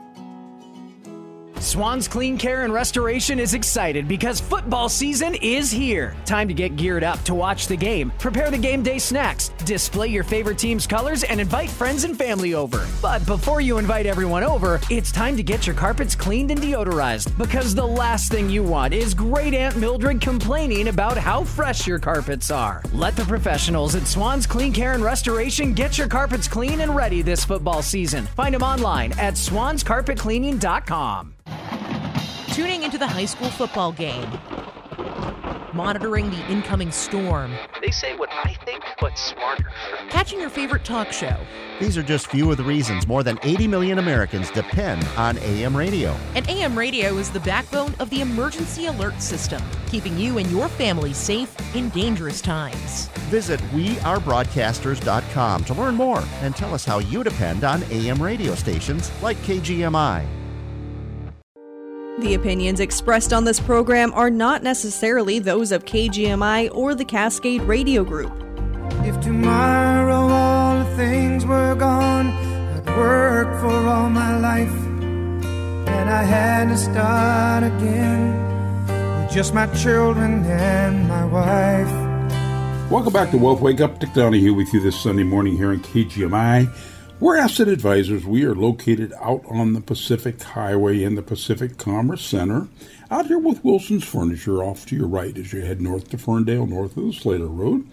Swans 1.65 2.07
Clean 2.07 2.37
Care 2.37 2.65
and 2.65 2.75
Restoration 2.75 3.41
is 3.41 3.55
excited 3.55 4.07
because 4.07 4.39
football 4.39 4.91
season 4.91 5.35
is 5.37 5.71
here. 5.71 6.15
Time 6.27 6.47
to 6.47 6.53
get 6.53 6.77
geared 6.77 7.03
up 7.03 7.23
to 7.23 7.35
watch 7.35 7.69
the 7.69 7.77
game, 7.77 8.13
prepare 8.19 8.51
the 8.51 8.59
game 8.59 8.83
day 8.83 8.99
snacks, 8.99 9.49
display 9.65 10.09
your 10.09 10.25
favorite 10.25 10.59
team's 10.59 10.87
colors, 10.87 11.25
and 11.25 11.41
invite 11.41 11.71
friends 11.71 12.05
and 12.05 12.19
family 12.19 12.53
over. 12.53 12.87
But 13.01 13.25
before 13.25 13.63
you 13.63 13.79
invite 13.79 14.05
everyone 14.05 14.45
over, 14.45 14.79
it's 14.91 15.11
time 15.11 15.39
to 15.39 15.43
get 15.43 15.67
your 15.67 15.75
carpets 15.75 16.15
cleaned 16.15 16.51
and 16.51 16.61
deodorized 16.61 17.37
because 17.39 17.75
the 17.75 17.87
last 17.87 18.31
thing 18.31 18.51
you 18.51 18.63
want 18.63 18.93
is 18.93 19.15
great 19.15 19.55
Aunt 19.55 19.77
Mildred 19.77 20.21
complaining 20.21 20.89
about 20.89 21.17
how 21.17 21.45
fresh 21.45 21.87
your 21.87 21.99
carpets 21.99 22.51
are. 22.51 22.83
Let 22.93 23.17
the 23.17 23.25
professionals 23.25 23.95
at 23.95 24.07
Swans 24.07 24.47
Clean 24.47 24.73
Care 24.73 24.93
and 24.93 25.03
Restoration 25.03 25.73
get 25.73 25.97
your 25.97 26.09
carpets 26.09 26.47
clean 26.47 26.83
and 26.83 26.95
ready 26.95 27.23
this 27.23 27.43
football 27.43 27.81
season. 27.81 28.27
Find 28.27 28.55
them 28.55 28.63
online 28.63 29.13
at 29.13 29.35
swanscarpetcleaning.com 29.35 31.35
tuning 32.55 32.85
into 32.85 32.97
the 32.97 33.07
high 33.07 33.25
school 33.25 33.51
football 33.51 33.91
game, 33.91 34.31
monitoring 35.73 36.31
the 36.31 36.47
incoming 36.49 36.93
storm. 36.93 37.53
They 37.83 37.91
say 37.91 38.15
what 38.15 38.31
I 38.31 38.55
think, 38.65 38.85
but 39.01 39.19
smarter. 39.19 39.73
Catching 40.09 40.39
your 40.39 40.51
favorite 40.51 40.85
talk 40.85 41.11
show. 41.11 41.37
These 41.81 41.99
are 41.99 42.05
just 42.05 42.29
few 42.29 42.53
of 42.53 42.57
the 42.57 42.63
reasons 42.63 43.09
more 43.09 43.25
than 43.25 43.41
80 43.43 43.67
million 43.67 43.99
Americans 43.99 44.53
depend 44.53 45.05
on 45.17 45.37
AM 45.39 45.77
radio. 45.77 46.17
And 46.37 46.49
AM 46.49 46.79
radio 46.79 47.17
is 47.17 47.29
the 47.29 47.41
backbone 47.41 47.93
of 47.99 48.09
the 48.11 48.21
emergency 48.21 48.87
alert 48.87 49.21
system, 49.21 49.61
keeping 49.89 50.17
you 50.17 50.39
and 50.39 50.49
your 50.49 50.69
family 50.69 51.13
safe 51.13 51.53
in 51.75 51.89
dangerous 51.89 52.41
times. 52.41 53.09
Visit 53.31 53.59
wearebroadcasters.com 53.73 55.65
to 55.65 55.75
learn 55.75 55.97
more 55.97 56.23
and 56.41 56.55
tell 56.55 56.73
us 56.73 56.85
how 56.85 57.01
you 57.01 57.25
depend 57.25 57.65
on 57.65 57.83
AM 57.91 58.23
radio 58.23 58.55
stations 58.55 59.11
like 59.25 59.37
KGMI. 59.39 60.44
The 62.21 62.35
opinions 62.35 62.79
expressed 62.79 63.33
on 63.33 63.45
this 63.45 63.59
program 63.59 64.13
are 64.15 64.31
not 64.31 64.63
necessarily 64.63 65.41
those 65.41 65.73
of 65.73 65.85
KGMI 65.85 66.71
or 66.73 66.95
the 66.95 67.05
Cascade 67.05 67.63
Radio 67.63 68.05
Group. 68.05 68.33
If 69.03 69.21
tomorrow 69.21 70.29
all 70.29 70.79
the 70.79 70.97
things 70.97 71.45
were 71.45 71.75
gone, 71.75 72.29
I'd 72.29 72.87
work 72.97 73.49
for 73.61 73.89
all 73.89 74.09
my 74.11 74.39
life, 74.39 74.71
and 75.89 76.09
I 76.09 76.23
had 76.23 76.69
to 76.69 76.77
start 76.77 77.65
again 77.65 79.23
with 79.23 79.33
just 79.33 79.53
my 79.53 79.67
children 79.75 80.45
and 80.45 81.09
my 81.09 81.25
wife. 81.25 82.91
Welcome 82.93 83.13
back 83.13 83.33
to 83.33 83.39
Wealth 83.39 83.61
Wake 83.61 83.81
Up. 83.81 83.99
Dick 83.99 84.13
Donahue 84.13 84.55
with 84.55 84.73
you 84.73 84.79
this 84.81 85.01
Sunday 85.01 85.25
morning 85.25 85.57
here 85.57 85.73
in 85.73 85.81
KGMI. 85.81 86.94
We're 87.21 87.37
asset 87.37 87.69
advisors. 87.69 88.27
We 88.27 88.45
are 88.45 88.57
located 88.57 89.13
out 89.21 89.45
on 89.49 89.73
the 89.73 89.81
Pacific 89.81 90.43
Highway 90.43 91.05
in 91.05 91.15
the 91.15 91.23
Pacific 91.23 91.79
Commerce 91.79 92.27
Center, 92.27 92.67
out 93.09 93.29
here 93.29 93.39
with 93.39 93.65
Wilson's 93.65 94.03
Furniture 94.03 94.65
off 94.65 94.85
to 94.87 94.97
your 94.97 95.07
right 95.07 95.39
as 95.39 95.53
you 95.53 95.61
head 95.61 95.81
north 95.81 96.11
to 96.11 96.19
Ferndale, 96.19 96.67
north 96.67 96.97
of 96.97 97.05
the 97.05 97.13
Slater 97.13 97.47
Road. 97.47 97.87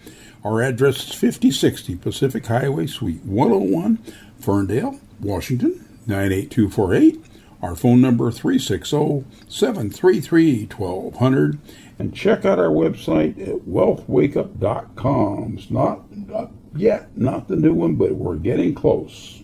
Our 0.44 0.60
address 0.60 1.08
is 1.08 1.14
5060 1.14 1.96
Pacific 1.96 2.44
Highway, 2.46 2.88
Suite 2.88 3.24
101, 3.24 3.98
Ferndale, 4.40 4.98
Washington, 5.20 5.88
98248. 6.08 7.24
Our 7.62 7.76
phone 7.76 8.00
number 8.00 8.32
360 8.32 9.24
733 9.48 10.66
1200. 10.66 11.58
And 12.00 12.12
check 12.12 12.44
out 12.44 12.58
our 12.58 12.66
website 12.66 13.40
at 13.40 13.60
wealthwakeup.com. 13.68 15.54
It's 15.56 15.70
not 15.70 16.00
uh, 16.34 16.46
yet, 16.74 17.16
not 17.16 17.48
the 17.48 17.56
new 17.56 17.74
one, 17.74 17.96
but 17.96 18.12
we're 18.12 18.36
getting 18.36 18.74
close. 18.74 19.42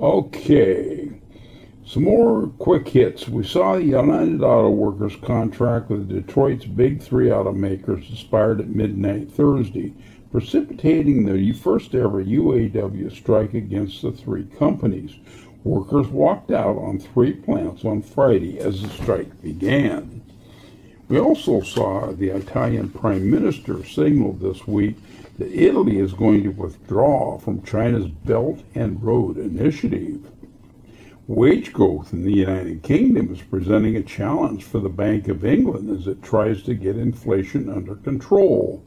Okay, 0.00 1.10
some 1.86 2.04
more 2.04 2.46
quick 2.58 2.88
hits. 2.88 3.28
We 3.28 3.44
saw 3.44 3.76
the 3.76 3.84
United 3.84 4.42
Auto 4.42 4.70
Workers 4.70 5.14
contract 5.16 5.90
with 5.90 6.08
Detroit's 6.08 6.64
big 6.64 7.02
three 7.02 7.28
automakers 7.28 8.10
expired 8.10 8.60
at 8.60 8.68
midnight 8.68 9.30
Thursday, 9.30 9.92
precipitating 10.30 11.24
the 11.26 11.52
first 11.52 11.94
ever 11.94 12.24
UAW 12.24 13.14
strike 13.14 13.54
against 13.54 14.02
the 14.02 14.12
three 14.12 14.44
companies. 14.58 15.16
Workers 15.64 16.08
walked 16.08 16.50
out 16.50 16.76
on 16.76 16.98
three 16.98 17.32
plants 17.34 17.84
on 17.84 18.02
Friday 18.02 18.58
as 18.58 18.82
the 18.82 18.88
strike 18.88 19.40
began. 19.42 20.22
We 21.08 21.20
also 21.20 21.60
saw 21.60 22.10
the 22.10 22.30
Italian 22.30 22.88
Prime 22.88 23.30
Minister 23.30 23.84
signal 23.84 24.32
this 24.32 24.66
week 24.66 24.96
that 25.42 25.60
Italy 25.60 25.98
is 25.98 26.12
going 26.12 26.44
to 26.44 26.50
withdraw 26.50 27.36
from 27.36 27.64
China's 27.64 28.06
Belt 28.06 28.60
and 28.76 29.02
Road 29.02 29.36
Initiative. 29.36 30.30
Wage 31.26 31.72
growth 31.72 32.12
in 32.12 32.22
the 32.22 32.32
United 32.32 32.84
Kingdom 32.84 33.34
is 33.34 33.42
presenting 33.42 33.96
a 33.96 34.04
challenge 34.04 34.62
for 34.62 34.78
the 34.78 34.88
Bank 34.88 35.26
of 35.26 35.44
England 35.44 35.90
as 35.90 36.06
it 36.06 36.22
tries 36.22 36.62
to 36.62 36.74
get 36.74 36.96
inflation 36.96 37.68
under 37.68 37.96
control. 37.96 38.84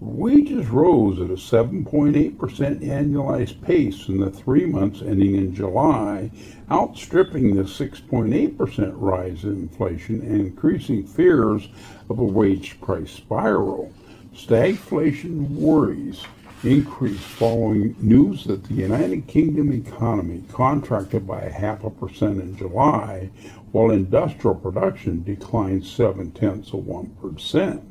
Wages 0.00 0.68
rose 0.68 1.20
at 1.20 1.28
a 1.28 1.34
7.8% 1.34 2.38
annualized 2.38 3.60
pace 3.60 4.08
in 4.08 4.18
the 4.18 4.30
three 4.30 4.64
months 4.64 5.02
ending 5.02 5.34
in 5.34 5.54
July, 5.54 6.30
outstripping 6.70 7.54
the 7.54 7.64
6.8% 7.64 8.92
rise 8.96 9.44
in 9.44 9.50
inflation 9.50 10.22
and 10.22 10.40
increasing 10.40 11.04
fears 11.04 11.68
of 12.08 12.18
a 12.18 12.24
wage 12.24 12.80
price 12.80 13.10
spiral. 13.10 13.92
Stagflation 14.38 15.48
worries 15.48 16.22
increased 16.62 17.18
following 17.18 17.96
news 17.98 18.44
that 18.44 18.62
the 18.62 18.74
United 18.74 19.26
Kingdom 19.26 19.72
economy 19.72 20.44
contracted 20.52 21.26
by 21.26 21.40
a 21.40 21.50
half 21.50 21.82
a 21.82 21.90
percent 21.90 22.40
in 22.40 22.56
July, 22.56 23.30
while 23.72 23.90
industrial 23.90 24.54
production 24.54 25.24
declined 25.24 25.84
seven 25.84 26.30
tenths 26.30 26.72
of 26.72 26.86
one 26.86 27.08
percent. 27.20 27.82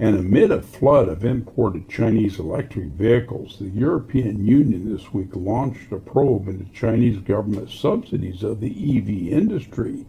And 0.00 0.16
amid 0.18 0.50
a 0.50 0.60
flood 0.60 1.08
of 1.08 1.24
imported 1.24 1.88
Chinese 1.88 2.40
electric 2.40 2.86
vehicles, 2.86 3.58
the 3.60 3.68
European 3.68 4.44
Union 4.44 4.92
this 4.92 5.12
week 5.12 5.30
launched 5.32 5.92
a 5.92 5.98
probe 5.98 6.48
into 6.48 6.72
Chinese 6.72 7.18
government 7.18 7.70
subsidies 7.70 8.42
of 8.42 8.58
the 8.58 8.98
EV 8.98 9.32
industry. 9.32 10.06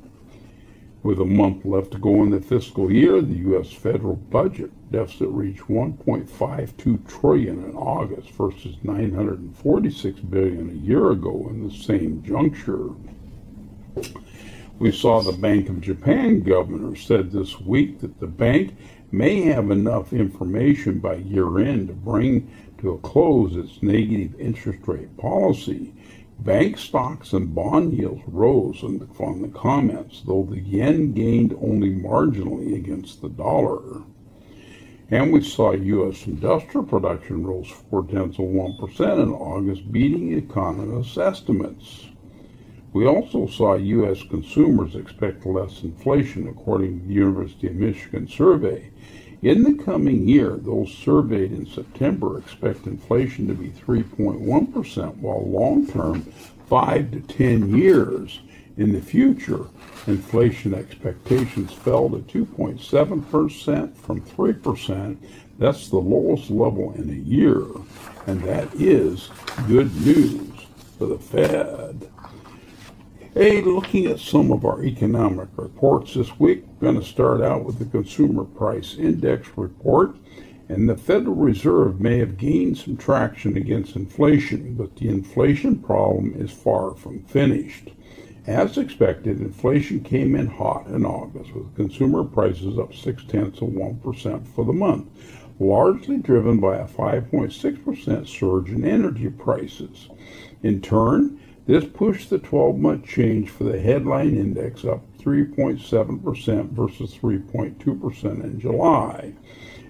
With 1.02 1.18
a 1.18 1.24
month 1.24 1.64
left 1.64 1.90
to 1.92 1.98
go 1.98 2.22
in 2.22 2.30
the 2.30 2.40
fiscal 2.40 2.92
year, 2.92 3.20
the 3.20 3.38
U.S. 3.48 3.72
federal 3.72 4.14
budget 4.14 4.70
deficit 4.92 5.28
reached 5.30 5.62
1.52 5.62 7.08
trillion 7.08 7.64
in 7.64 7.74
August 7.74 8.30
versus 8.30 8.76
946 8.84 10.20
billion 10.20 10.70
a 10.70 10.86
year 10.86 11.10
ago 11.10 11.48
in 11.50 11.66
the 11.66 11.74
same 11.74 12.22
juncture. 12.22 12.90
We 14.78 14.92
saw 14.92 15.20
the 15.20 15.32
Bank 15.32 15.68
of 15.68 15.80
Japan 15.80 16.40
governor 16.40 16.94
said 16.94 17.32
this 17.32 17.60
week 17.60 18.00
that 18.00 18.20
the 18.20 18.28
bank 18.28 18.76
may 19.10 19.42
have 19.42 19.72
enough 19.72 20.12
information 20.12 21.00
by 21.00 21.16
year 21.16 21.58
end 21.58 21.88
to 21.88 21.94
bring 21.94 22.48
to 22.78 22.92
a 22.92 22.98
close 22.98 23.56
its 23.56 23.82
negative 23.82 24.40
interest 24.40 24.86
rate 24.86 25.16
policy. 25.16 25.92
Bank 26.44 26.76
stocks 26.76 27.32
and 27.34 27.54
bond 27.54 27.92
yields 27.92 28.22
rose 28.26 28.82
on 28.82 28.98
the, 28.98 29.06
the 29.06 29.52
comments, 29.54 30.22
though 30.26 30.42
the 30.50 30.60
yen 30.60 31.12
gained 31.12 31.56
only 31.62 31.90
marginally 31.90 32.74
against 32.74 33.22
the 33.22 33.28
dollar. 33.28 34.02
And 35.08 35.32
we 35.32 35.42
saw 35.44 35.70
U.S. 35.70 36.26
industrial 36.26 36.84
production 36.84 37.46
rose 37.46 37.68
four 37.68 38.04
tenths 38.04 38.40
of 38.40 38.46
1% 38.46 39.22
in 39.22 39.30
August, 39.30 39.92
beating 39.92 40.32
economists' 40.32 41.16
estimates. 41.16 42.08
We 42.92 43.06
also 43.06 43.46
saw 43.46 43.74
U.S. 43.74 44.24
consumers 44.24 44.96
expect 44.96 45.46
less 45.46 45.84
inflation, 45.84 46.48
according 46.48 47.02
to 47.02 47.06
the 47.06 47.14
University 47.14 47.68
of 47.68 47.74
Michigan 47.74 48.26
survey. 48.26 48.90
In 49.42 49.64
the 49.64 49.82
coming 49.82 50.28
year, 50.28 50.50
those 50.50 50.94
surveyed 50.94 51.50
in 51.50 51.66
September 51.66 52.38
expect 52.38 52.86
inflation 52.86 53.48
to 53.48 53.54
be 53.54 53.70
3.1%, 53.70 55.16
while 55.16 55.44
long 55.44 55.84
term, 55.88 56.22
5 56.68 57.10
to 57.10 57.20
10 57.20 57.76
years 57.76 58.38
in 58.76 58.92
the 58.92 59.00
future, 59.00 59.66
inflation 60.06 60.74
expectations 60.74 61.72
fell 61.72 62.08
to 62.08 62.18
2.7% 62.18 63.96
from 63.96 64.20
3%. 64.20 65.16
That's 65.58 65.88
the 65.88 65.96
lowest 65.96 66.48
level 66.48 66.92
in 66.94 67.10
a 67.10 67.28
year, 67.28 67.66
and 68.28 68.40
that 68.42 68.72
is 68.76 69.28
good 69.66 69.92
news 70.06 70.66
for 70.98 71.06
the 71.06 71.18
Fed. 71.18 72.11
Hey, 73.34 73.62
looking 73.62 74.08
at 74.08 74.18
some 74.18 74.52
of 74.52 74.66
our 74.66 74.84
economic 74.84 75.48
reports 75.56 76.12
this 76.12 76.38
week, 76.38 76.64
we're 76.66 76.92
going 76.92 77.00
to 77.00 77.06
start 77.06 77.40
out 77.40 77.64
with 77.64 77.78
the 77.78 77.86
Consumer 77.86 78.44
Price 78.44 78.96
Index 78.98 79.48
report. 79.56 80.16
And 80.68 80.86
the 80.86 80.98
Federal 80.98 81.36
Reserve 81.36 81.98
may 81.98 82.18
have 82.18 82.36
gained 82.36 82.76
some 82.76 82.98
traction 82.98 83.56
against 83.56 83.96
inflation, 83.96 84.74
but 84.74 84.96
the 84.96 85.08
inflation 85.08 85.78
problem 85.78 86.34
is 86.36 86.50
far 86.50 86.94
from 86.94 87.22
finished. 87.22 87.92
As 88.46 88.76
expected, 88.76 89.40
inflation 89.40 90.00
came 90.00 90.36
in 90.36 90.48
hot 90.48 90.88
in 90.88 91.06
August, 91.06 91.54
with 91.54 91.74
consumer 91.74 92.24
prices 92.24 92.78
up 92.78 92.94
six 92.94 93.24
tenths 93.24 93.62
of 93.62 93.68
1% 93.68 94.46
for 94.48 94.66
the 94.66 94.74
month, 94.74 95.06
largely 95.58 96.18
driven 96.18 96.60
by 96.60 96.76
a 96.76 96.86
5.6% 96.86 98.28
surge 98.28 98.68
in 98.68 98.84
energy 98.84 99.30
prices. 99.30 100.10
In 100.62 100.82
turn, 100.82 101.40
this 101.66 101.84
pushed 101.84 102.30
the 102.30 102.38
12 102.38 102.78
month 102.78 103.06
change 103.06 103.50
for 103.50 103.64
the 103.64 103.80
headline 103.80 104.36
index 104.36 104.84
up 104.84 105.02
3.7% 105.18 106.70
versus 106.70 107.14
3.2% 107.14 108.44
in 108.44 108.60
July. 108.60 109.34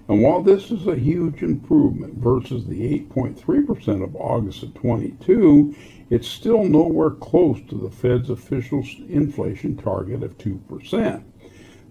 And 0.08 0.22
while 0.22 0.42
this 0.42 0.70
is 0.70 0.86
a 0.86 0.96
huge 0.96 1.42
improvement 1.42 2.18
versus 2.18 2.66
the 2.66 2.98
8.3% 3.08 4.02
of 4.02 4.16
August 4.16 4.62
of 4.62 4.74
22, 4.74 5.74
it's 6.10 6.28
still 6.28 6.64
nowhere 6.64 7.10
close 7.10 7.58
to 7.68 7.76
the 7.76 7.90
Fed's 7.90 8.28
official 8.28 8.84
inflation 9.08 9.76
target 9.76 10.22
of 10.22 10.36
2%. 10.36 11.24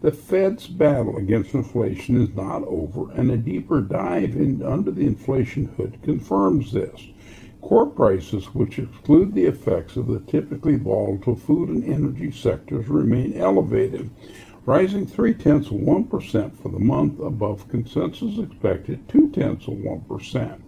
The 0.01 0.11
Fed's 0.11 0.67
battle 0.67 1.17
against 1.17 1.53
inflation 1.53 2.21
is 2.21 2.35
not 2.35 2.63
over, 2.63 3.11
and 3.11 3.31
a 3.31 3.37
deeper 3.37 3.81
dive 3.81 4.35
in, 4.35 4.61
under 4.63 4.91
the 4.91 5.05
inflation 5.05 5.65
hood 5.77 5.99
confirms 6.03 6.71
this. 6.71 7.07
Core 7.61 7.85
prices, 7.85 8.55
which 8.55 8.79
exclude 8.79 9.33
the 9.33 9.45
effects 9.45 9.95
of 9.95 10.07
the 10.07 10.19
typically 10.21 10.77
volatile 10.77 11.35
food 11.35 11.69
and 11.69 11.83
energy 11.83 12.31
sectors, 12.31 12.87
remain 12.87 13.37
elevated, 13.37 14.09
rising 14.65 15.05
three 15.05 15.35
tenths 15.35 15.67
of 15.67 15.75
1% 15.75 16.55
for 16.57 16.69
the 16.69 16.79
month 16.79 17.19
above 17.19 17.67
consensus 17.69 18.39
expected 18.39 19.07
two 19.07 19.29
tenths 19.29 19.67
of 19.67 19.75
1% 19.75 20.61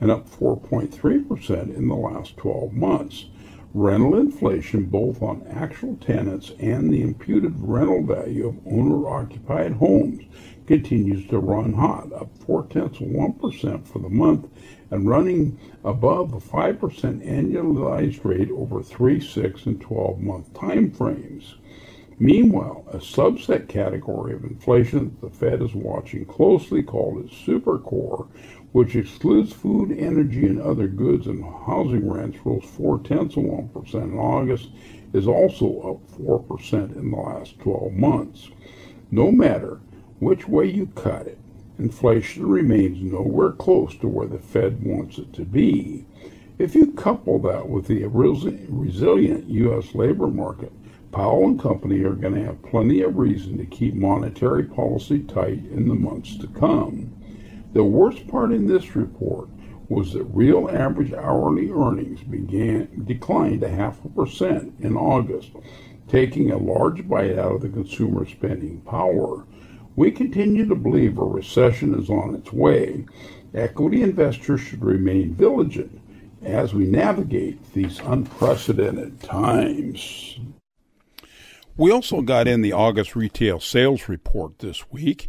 and 0.00 0.10
up 0.10 0.28
4.3% 0.28 1.76
in 1.76 1.86
the 1.86 1.94
last 1.94 2.36
12 2.36 2.72
months. 2.72 3.26
Rental 3.72 4.16
inflation, 4.16 4.86
both 4.86 5.22
on 5.22 5.46
actual 5.48 5.96
tenants 5.96 6.52
and 6.58 6.92
the 6.92 7.02
imputed 7.02 7.54
rental 7.56 8.02
value 8.02 8.48
of 8.48 8.66
owner 8.66 9.08
occupied 9.08 9.74
homes, 9.74 10.24
continues 10.66 11.26
to 11.28 11.38
run 11.38 11.72
hot, 11.72 12.12
up 12.12 12.36
4 12.44 12.66
tenths 12.66 13.00
of 13.00 13.06
1% 13.06 13.86
for 13.86 14.00
the 14.00 14.10
month 14.10 14.48
and 14.92 15.08
running 15.08 15.58
above 15.84 16.34
a 16.34 16.38
5% 16.38 16.78
annualized 16.78 18.24
rate 18.24 18.50
over 18.50 18.82
3, 18.82 19.18
6, 19.20 19.66
and 19.66 19.80
12 19.80 20.20
month 20.20 20.52
time 20.52 20.90
frames. 20.90 21.54
Meanwhile, 22.18 22.84
a 22.92 22.98
subset 22.98 23.68
category 23.68 24.34
of 24.34 24.44
inflation 24.44 25.16
that 25.20 25.20
the 25.22 25.30
Fed 25.34 25.62
is 25.62 25.74
watching 25.74 26.26
closely, 26.26 26.82
called 26.82 27.24
its 27.24 27.34
supercore, 27.34 28.28
which 28.72 28.94
excludes 28.94 29.52
food, 29.52 29.90
energy, 29.98 30.44
and 30.46 30.60
other 30.60 30.88
goods 30.88 31.26
and 31.26 31.42
housing 31.42 32.08
rents, 32.08 32.38
rose 32.44 32.64
four 32.64 33.00
tenths 33.00 33.38
of 33.38 33.44
1% 33.44 33.94
in 33.94 34.18
August, 34.18 34.68
is 35.14 35.26
also 35.26 35.80
up 35.94 36.18
4% 36.20 36.96
in 36.96 37.10
the 37.10 37.16
last 37.16 37.58
12 37.60 37.92
months. 37.92 38.50
No 39.10 39.32
matter 39.32 39.80
which 40.18 40.46
way 40.46 40.66
you 40.66 40.86
cut 40.94 41.26
it, 41.26 41.38
inflation 41.78 42.46
remains 42.46 43.02
nowhere 43.02 43.52
close 43.52 43.96
to 43.96 44.08
where 44.08 44.26
the 44.26 44.38
Fed 44.38 44.84
wants 44.84 45.18
it 45.18 45.32
to 45.34 45.44
be. 45.44 46.06
If 46.58 46.74
you 46.74 46.92
couple 46.92 47.38
that 47.40 47.68
with 47.68 47.86
the 47.86 48.04
resilient 48.06 49.48
U.S. 49.48 49.94
labor 49.94 50.28
market, 50.28 50.72
Powell 51.10 51.44
and 51.44 51.60
company 51.60 52.02
are 52.04 52.14
going 52.14 52.34
to 52.34 52.44
have 52.44 52.62
plenty 52.62 53.02
of 53.02 53.18
reason 53.18 53.58
to 53.58 53.66
keep 53.66 53.94
monetary 53.94 54.64
policy 54.64 55.20
tight 55.20 55.64
in 55.66 55.88
the 55.88 55.94
months 55.94 56.36
to 56.38 56.46
come. 56.46 57.12
The 57.72 57.84
worst 57.84 58.26
part 58.28 58.52
in 58.52 58.66
this 58.66 58.96
report 58.96 59.48
was 59.88 60.12
that 60.12 60.24
real 60.24 60.70
average 60.70 61.12
hourly 61.12 61.70
earnings 61.70 62.22
began 62.22 63.04
declined 63.04 63.62
a 63.62 63.68
half 63.68 64.02
a 64.04 64.08
percent 64.08 64.72
in 64.80 64.96
August, 64.96 65.50
taking 66.08 66.50
a 66.50 66.56
large 66.56 67.06
bite 67.08 67.38
out 67.38 67.56
of 67.56 67.60
the 67.62 67.68
consumer 67.68 68.26
spending 68.26 68.80
power. 68.82 69.46
We 69.94 70.10
continue 70.10 70.66
to 70.68 70.74
believe 70.74 71.18
a 71.18 71.24
recession 71.24 71.94
is 71.94 72.08
on 72.08 72.34
its 72.34 72.52
way. 72.52 73.04
Equity 73.54 74.02
investors 74.02 74.60
should 74.60 74.82
remain 74.82 75.34
vigilant 75.34 76.00
as 76.42 76.72
we 76.74 76.84
navigate 76.86 77.72
these 77.72 78.00
unprecedented 78.00 79.20
times. 79.20 80.38
We 81.76 81.90
also 81.90 82.22
got 82.22 82.48
in 82.48 82.62
the 82.62 82.72
August 82.72 83.14
retail 83.14 83.60
sales 83.60 84.08
report 84.08 84.58
this 84.58 84.90
week. 84.90 85.28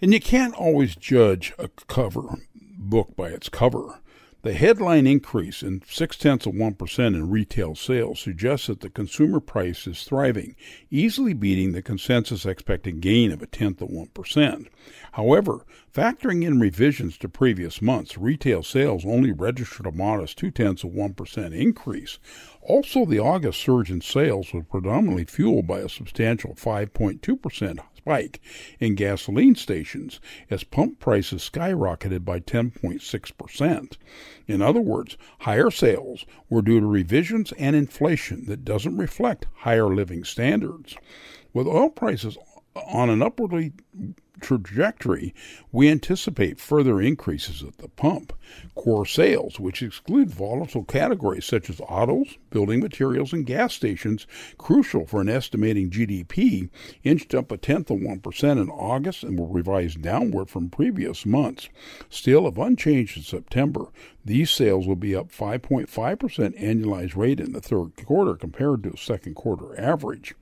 And 0.00 0.12
you 0.12 0.20
can't 0.20 0.54
always 0.54 0.94
judge 0.94 1.52
a 1.58 1.68
cover 1.88 2.38
book 2.54 3.16
by 3.16 3.28
its 3.28 3.48
cover. 3.48 4.00
The 4.42 4.52
headline 4.52 5.08
increase 5.08 5.64
in 5.64 5.82
six 5.88 6.16
tenths 6.16 6.46
of 6.46 6.52
1% 6.52 7.06
in 7.06 7.28
retail 7.28 7.74
sales 7.74 8.20
suggests 8.20 8.68
that 8.68 8.80
the 8.80 8.88
consumer 8.88 9.40
price 9.40 9.84
is 9.88 10.04
thriving, 10.04 10.54
easily 10.92 11.34
beating 11.34 11.72
the 11.72 11.82
consensus 11.82 12.46
expected 12.46 13.00
gain 13.00 13.32
of 13.32 13.42
a 13.42 13.48
tenth 13.48 13.82
of 13.82 13.88
1%. 13.88 14.68
However, 15.12 15.66
factoring 15.92 16.44
in 16.44 16.60
revisions 16.60 17.18
to 17.18 17.28
previous 17.28 17.82
months, 17.82 18.16
retail 18.16 18.62
sales 18.62 19.04
only 19.04 19.32
registered 19.32 19.86
a 19.86 19.92
modest 19.92 20.38
two 20.38 20.52
tenths 20.52 20.84
of 20.84 20.90
1% 20.90 21.52
increase. 21.52 22.20
Also, 22.62 23.04
the 23.04 23.18
August 23.18 23.60
surge 23.60 23.90
in 23.90 24.00
sales 24.00 24.52
was 24.52 24.62
predominantly 24.70 25.24
fueled 25.24 25.66
by 25.66 25.80
a 25.80 25.88
substantial 25.88 26.54
5.2% 26.54 27.80
spike 28.08 28.40
in 28.80 28.94
gasoline 28.94 29.54
stations 29.54 30.18
as 30.48 30.64
pump 30.64 30.98
prices 30.98 31.42
skyrocketed 31.52 32.24
by 32.24 32.40
10.6%. 32.40 33.96
In 34.46 34.62
other 34.62 34.80
words, 34.80 35.18
higher 35.40 35.70
sales 35.70 36.24
were 36.48 36.62
due 36.62 36.80
to 36.80 36.86
revisions 36.86 37.52
and 37.58 37.76
inflation 37.76 38.46
that 38.46 38.64
doesn't 38.64 38.96
reflect 38.96 39.44
higher 39.56 39.94
living 39.94 40.24
standards. 40.24 40.96
With 41.52 41.66
oil 41.66 41.90
prices 41.90 42.38
on 42.74 43.10
an 43.10 43.20
upwardly 43.20 43.74
trajectory, 44.40 45.34
we 45.72 45.88
anticipate 45.88 46.58
further 46.58 47.00
increases 47.00 47.62
at 47.62 47.78
the 47.78 47.88
pump. 47.88 48.32
Core 48.74 49.06
sales, 49.06 49.60
which 49.60 49.82
exclude 49.82 50.30
volatile 50.30 50.84
categories 50.84 51.44
such 51.44 51.68
as 51.68 51.80
autos, 51.82 52.38
building 52.50 52.80
materials, 52.80 53.32
and 53.32 53.44
gas 53.44 53.74
stations, 53.74 54.26
crucial 54.56 55.06
for 55.06 55.20
an 55.20 55.28
estimating 55.28 55.90
GDP, 55.90 56.70
inched 57.04 57.34
up 57.34 57.52
a 57.52 57.56
tenth 57.56 57.90
of 57.90 57.98
1% 57.98 58.52
in 58.52 58.70
August 58.70 59.22
and 59.22 59.38
were 59.38 59.46
revised 59.46 60.00
downward 60.02 60.48
from 60.48 60.70
previous 60.70 61.26
months. 61.26 61.68
Still, 62.08 62.46
if 62.48 62.56
unchanged 62.56 63.18
in 63.18 63.22
September, 63.22 63.88
these 64.24 64.50
sales 64.50 64.86
will 64.86 64.96
be 64.96 65.14
up 65.14 65.30
5.5% 65.30 65.88
annualized 65.88 67.16
rate 67.16 67.40
in 67.40 67.52
the 67.52 67.60
third 67.60 67.92
quarter 68.04 68.34
compared 68.34 68.82
to 68.84 68.92
a 68.92 68.96
second 68.96 69.34
quarter 69.34 69.78
average. 69.78 70.34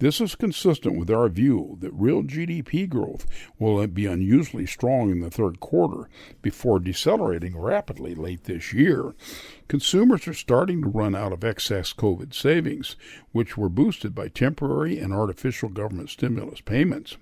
This 0.00 0.20
is 0.20 0.34
consistent 0.34 0.98
with 0.98 1.10
our 1.10 1.28
view 1.28 1.76
that 1.80 1.92
real 1.92 2.22
GDP 2.22 2.88
growth 2.88 3.26
will 3.58 3.86
be 3.86 4.06
unusually 4.06 4.66
strong 4.66 5.10
in 5.10 5.20
the 5.20 5.30
third 5.30 5.60
quarter 5.60 6.08
before 6.42 6.80
decelerating 6.80 7.56
rapidly 7.56 8.14
late 8.14 8.44
this 8.44 8.72
year. 8.72 9.14
Consumers 9.68 10.26
are 10.26 10.34
starting 10.34 10.82
to 10.82 10.88
run 10.88 11.14
out 11.14 11.32
of 11.32 11.44
excess 11.44 11.92
COVID 11.92 12.34
savings, 12.34 12.96
which 13.32 13.56
were 13.56 13.68
boosted 13.68 14.14
by 14.14 14.28
temporary 14.28 14.98
and 14.98 15.12
artificial 15.12 15.68
government 15.68 16.10
stimulus 16.10 16.60
payments. 16.60 17.16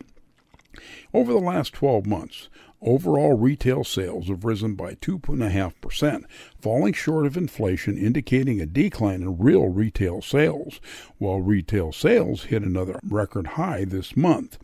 Over 1.12 1.34
the 1.34 1.38
last 1.38 1.74
12 1.74 2.06
months, 2.06 2.48
overall 2.82 3.36
retail 3.36 3.84
sales 3.84 4.28
have 4.28 4.44
risen 4.44 4.74
by 4.74 4.94
2.5%, 4.94 6.24
falling 6.60 6.92
short 6.92 7.26
of 7.26 7.36
inflation, 7.36 7.96
indicating 7.96 8.60
a 8.60 8.66
decline 8.66 9.22
in 9.22 9.38
real 9.38 9.68
retail 9.68 10.20
sales, 10.20 10.80
while 11.18 11.40
retail 11.40 11.92
sales 11.92 12.44
hit 12.44 12.62
another 12.62 12.98
record 13.02 13.48
high 13.48 13.84
this 13.84 14.16
month. 14.16 14.58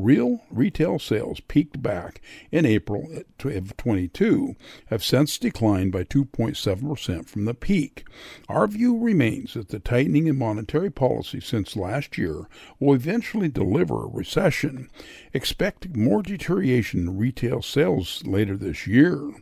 Real 0.00 0.44
retail 0.48 1.00
sales 1.00 1.40
peaked 1.40 1.82
back 1.82 2.20
in 2.52 2.64
April 2.64 3.08
of 3.44 3.76
22, 3.76 4.54
have 4.86 5.02
since 5.02 5.36
declined 5.38 5.90
by 5.90 6.04
2.7% 6.04 7.28
from 7.28 7.46
the 7.46 7.54
peak. 7.54 8.06
Our 8.48 8.68
view 8.68 8.96
remains 8.96 9.54
that 9.54 9.70
the 9.70 9.80
tightening 9.80 10.28
in 10.28 10.38
monetary 10.38 10.90
policy 10.90 11.40
since 11.40 11.74
last 11.74 12.16
year 12.16 12.48
will 12.78 12.94
eventually 12.94 13.48
deliver 13.48 14.04
a 14.04 14.08
recession. 14.08 14.88
Expect 15.34 15.96
more 15.96 16.22
deterioration 16.22 17.00
in 17.00 17.18
retail 17.18 17.60
sales 17.60 18.22
later 18.24 18.56
this 18.56 18.86
year. 18.86 19.32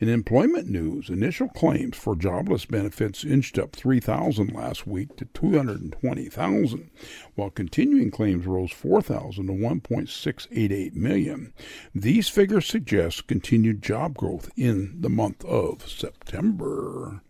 In 0.00 0.08
employment 0.08 0.68
news, 0.68 1.08
initial 1.08 1.48
claims 1.48 1.96
for 1.96 2.16
jobless 2.16 2.64
benefits 2.64 3.24
inched 3.24 3.58
up 3.58 3.74
3,000 3.74 4.52
last 4.52 4.86
week 4.86 5.16
to 5.16 5.24
220,000, 5.26 6.90
while 7.34 7.50
continuing 7.50 8.10
claims 8.10 8.46
rose 8.46 8.72
4,000 8.72 9.46
to 9.46 9.52
1.688 9.52 10.94
million. 10.94 11.52
These 11.94 12.28
figures 12.28 12.66
suggest 12.66 13.26
continued 13.26 13.82
job 13.82 14.16
growth 14.16 14.50
in 14.56 15.00
the 15.00 15.10
month 15.10 15.44
of 15.44 15.88
September. 15.88 17.22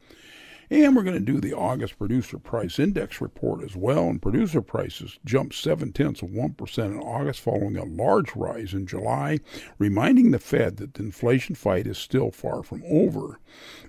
And 0.71 0.95
we're 0.95 1.03
going 1.03 1.15
to 1.15 1.33
do 1.33 1.41
the 1.41 1.55
August 1.55 1.97
Producer 1.97 2.39
Price 2.39 2.79
Index 2.79 3.23
report 3.23 3.65
as 3.65 3.75
well. 3.75 4.09
And 4.09 4.21
producer 4.21 4.61
prices 4.61 5.19
jumped 5.25 5.55
seven 5.55 5.93
tenths 5.93 6.21
of 6.21 6.29
1% 6.29 6.79
in 6.85 6.99
August 6.99 7.41
following 7.41 7.77
a 7.77 7.85
large 7.85 8.37
rise 8.37 8.75
in 8.75 8.87
July, 8.87 9.39
reminding 9.79 10.31
the 10.31 10.39
Fed 10.39 10.77
that 10.77 10.95
the 10.95 11.03
inflation 11.03 11.55
fight 11.55 11.87
is 11.87 11.97
still 11.97 12.31
far 12.31 12.63
from 12.63 12.83
over. 12.87 13.41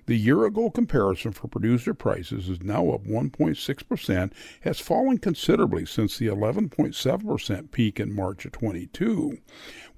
The 0.06 0.18
year 0.18 0.46
ago 0.46 0.70
comparison 0.70 1.34
for 1.34 1.50
producer 1.50 1.94
prices 1.94 2.48
is 2.48 2.63
now 2.63 2.92
up 2.92 3.06
1.6%, 3.06 4.32
has 4.62 4.80
fallen 4.80 5.18
considerably 5.18 5.86
since 5.86 6.18
the 6.18 6.28
11.7% 6.28 7.72
peak 7.72 8.00
in 8.00 8.15
March 8.15 8.46
of 8.46 8.54
22. 8.54 9.38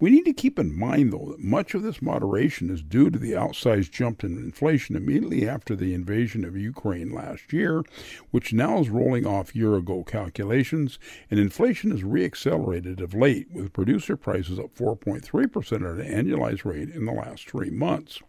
We 0.02 0.10
need 0.10 0.26
to 0.26 0.34
keep 0.34 0.58
in 0.58 0.76
mind, 0.76 1.14
though, 1.14 1.28
that 1.30 1.44
much 1.44 1.76
of 1.76 1.84
this 1.84 2.02
moderation 2.02 2.72
is 2.72 2.82
due 2.82 3.12
to 3.12 3.20
the 3.20 3.34
outsized 3.34 3.92
jump 3.92 4.24
in 4.24 4.36
inflation 4.36 4.96
immediately 4.96 5.48
after 5.48 5.76
the 5.76 5.94
invasion 5.94 6.44
of 6.44 6.58
Ukraine 6.58 7.12
last 7.12 7.54
year, 7.54 7.84
which 8.32 8.52
now 8.52 8.80
is 8.80 8.90
rolling 8.90 9.28
off 9.28 9.56
year 9.56 9.76
ago 9.76 10.04
calculations, 10.04 10.98
and 11.30 11.40
inflation 11.40 11.92
has 11.92 12.02
reaccelerated 12.02 13.00
of 13.00 13.14
late, 13.14 13.52
with 13.52 13.74
producer 13.74 14.18
prices 14.18 14.58
up 14.58 14.74
4.3% 14.76 15.72
at 15.72 16.04
an 16.04 16.26
annualized 16.26 16.66
rate 16.66 16.90
in 16.90 17.06
the 17.06 17.14
last 17.14 17.48
three 17.48 17.70
months. 17.70 18.22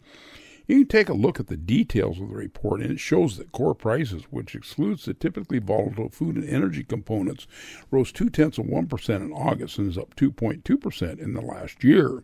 You 0.67 0.79
can 0.79 0.89
take 0.89 1.09
a 1.09 1.15
look 1.15 1.41
at 1.41 1.49
the 1.49 1.57
details 1.57 2.21
of 2.21 2.29
the 2.29 2.35
report, 2.35 2.81
and 2.81 2.91
it 2.91 3.01
shows 3.01 3.37
that 3.37 3.53
core 3.53 3.75
prices, 3.75 4.25
which 4.31 4.55
excludes 4.55 5.05
the 5.05 5.15
typically 5.15 5.59
volatile 5.59 6.09
food 6.09 6.37
and 6.37 6.49
energy 6.49 6.85
components, 6.85 7.47
rose 7.91 8.13
two 8.13 8.31
tenths 8.31 8.59
of 8.59 8.67
1% 8.67 9.17
in 9.17 9.33
August 9.33 9.79
and 9.79 9.89
is 9.89 9.99
up 9.99 10.15
2.2% 10.15 11.19
in 11.19 11.35
the 11.35 11.41
last 11.41 11.83
year. 11.83 12.23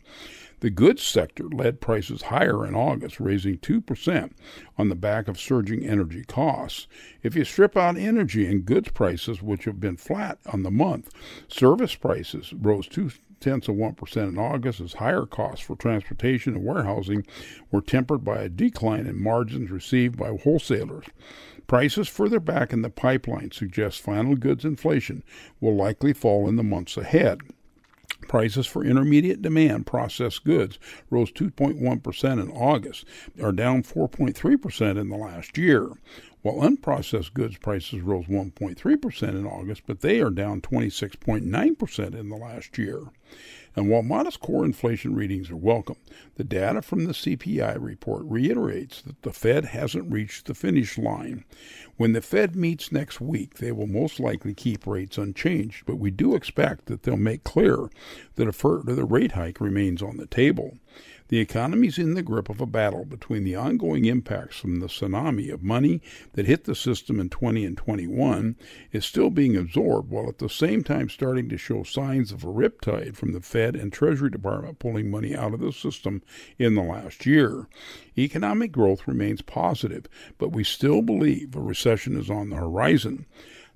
The 0.60 0.70
goods 0.70 1.02
sector 1.02 1.44
led 1.44 1.80
prices 1.80 2.22
higher 2.22 2.66
in 2.66 2.74
August, 2.74 3.20
raising 3.20 3.58
2% 3.58 4.32
on 4.76 4.88
the 4.88 4.96
back 4.96 5.28
of 5.28 5.38
surging 5.38 5.84
energy 5.84 6.24
costs. 6.24 6.88
If 7.22 7.36
you 7.36 7.44
strip 7.44 7.76
out 7.76 7.96
energy 7.96 8.46
and 8.46 8.64
goods 8.64 8.90
prices, 8.90 9.40
which 9.40 9.66
have 9.66 9.78
been 9.78 9.96
flat 9.96 10.38
on 10.46 10.64
the 10.64 10.70
month, 10.70 11.10
service 11.46 11.94
prices 11.94 12.52
rose 12.52 12.88
2 12.88 13.10
tenths 13.40 13.68
of 13.68 13.76
1% 13.76 14.28
in 14.28 14.38
August 14.38 14.80
as 14.80 14.94
higher 14.94 15.26
costs 15.26 15.64
for 15.64 15.76
transportation 15.76 16.54
and 16.54 16.64
warehousing 16.64 17.26
were 17.70 17.80
tempered 17.80 18.24
by 18.24 18.38
a 18.38 18.48
decline 18.48 19.06
in 19.06 19.22
margins 19.22 19.70
received 19.70 20.16
by 20.16 20.36
wholesalers. 20.36 21.06
Prices 21.66 22.08
further 22.08 22.40
back 22.40 22.72
in 22.72 22.82
the 22.82 22.90
pipeline 22.90 23.50
suggest 23.50 24.00
final 24.00 24.36
goods 24.36 24.64
inflation 24.64 25.22
will 25.60 25.76
likely 25.76 26.12
fall 26.12 26.48
in 26.48 26.56
the 26.56 26.62
months 26.62 26.96
ahead. 26.96 27.40
Prices 28.26 28.66
for 28.66 28.84
intermediate 28.84 29.42
demand 29.42 29.86
processed 29.86 30.44
goods 30.44 30.78
rose 31.08 31.30
2.1% 31.32 32.42
in 32.42 32.50
August, 32.50 33.04
are 33.40 33.52
down 33.52 33.82
4.3% 33.82 34.98
in 34.98 35.08
the 35.08 35.16
last 35.16 35.56
year, 35.56 35.90
while 36.42 36.56
unprocessed 36.56 37.34
goods 37.34 37.56
prices 37.58 38.00
rose 38.00 38.26
1.3% 38.26 39.28
in 39.28 39.46
August, 39.46 39.82
but 39.86 40.00
they 40.00 40.20
are 40.20 40.30
down 40.30 40.60
26.9% 40.60 42.14
in 42.14 42.28
the 42.28 42.36
last 42.36 42.78
year. 42.78 43.02
And 43.76 43.88
while 43.88 44.02
modest 44.02 44.40
core 44.40 44.64
inflation 44.64 45.14
readings 45.14 45.50
are 45.50 45.56
welcome, 45.56 45.96
the 46.34 46.42
data 46.44 46.82
from 46.82 47.04
the 47.04 47.12
CPI 47.12 47.76
report 47.80 48.22
reiterates 48.24 49.02
that 49.02 49.22
the 49.22 49.32
Fed 49.32 49.66
hasn't 49.66 50.12
reached 50.12 50.46
the 50.46 50.54
finish 50.54 50.98
line. 50.98 51.44
When 51.96 52.12
the 52.12 52.20
Fed 52.20 52.56
meets 52.56 52.90
next 52.90 53.20
week, 53.20 53.58
they 53.58 53.70
will 53.70 53.86
most 53.86 54.18
likely 54.18 54.54
keep 54.54 54.86
rates 54.86 55.18
unchanged, 55.18 55.84
but 55.86 55.96
we 55.96 56.10
do 56.10 56.34
expect 56.34 56.86
that 56.86 57.02
they'll 57.04 57.16
make 57.16 57.44
clear 57.44 57.88
that 58.34 58.48
a 58.48 58.52
further 58.52 59.04
rate 59.04 59.32
hike 59.32 59.60
remains 59.60 60.02
on 60.02 60.16
the 60.16 60.26
table. 60.26 60.78
The 61.28 61.40
economy 61.40 61.88
is 61.88 61.98
in 61.98 62.14
the 62.14 62.22
grip 62.22 62.48
of 62.48 62.58
a 62.58 62.66
battle 62.66 63.04
between 63.04 63.44
the 63.44 63.54
ongoing 63.54 64.06
impacts 64.06 64.56
from 64.56 64.80
the 64.80 64.86
tsunami 64.86 65.52
of 65.52 65.62
money 65.62 66.00
that 66.32 66.46
hit 66.46 66.64
the 66.64 66.74
system 66.74 67.20
in 67.20 67.28
20 67.28 67.66
and 67.66 67.76
21 67.76 68.56
is 68.92 69.04
still 69.04 69.28
being 69.28 69.54
absorbed 69.54 70.10
while 70.10 70.30
at 70.30 70.38
the 70.38 70.48
same 70.48 70.82
time 70.82 71.10
starting 71.10 71.50
to 71.50 71.58
show 71.58 71.82
signs 71.82 72.32
of 72.32 72.44
a 72.44 72.46
riptide 72.46 73.14
from 73.14 73.32
the 73.32 73.42
Fed 73.42 73.76
and 73.76 73.92
Treasury 73.92 74.30
Department 74.30 74.78
pulling 74.78 75.10
money 75.10 75.36
out 75.36 75.52
of 75.52 75.60
the 75.60 75.70
system 75.70 76.22
in 76.58 76.74
the 76.74 76.82
last 76.82 77.26
year. 77.26 77.68
Economic 78.16 78.72
growth 78.72 79.06
remains 79.06 79.42
positive, 79.42 80.06
but 80.38 80.52
we 80.52 80.64
still 80.64 81.02
believe 81.02 81.54
a 81.54 81.60
recession 81.60 82.18
is 82.18 82.30
on 82.30 82.48
the 82.48 82.56
horizon. 82.56 83.26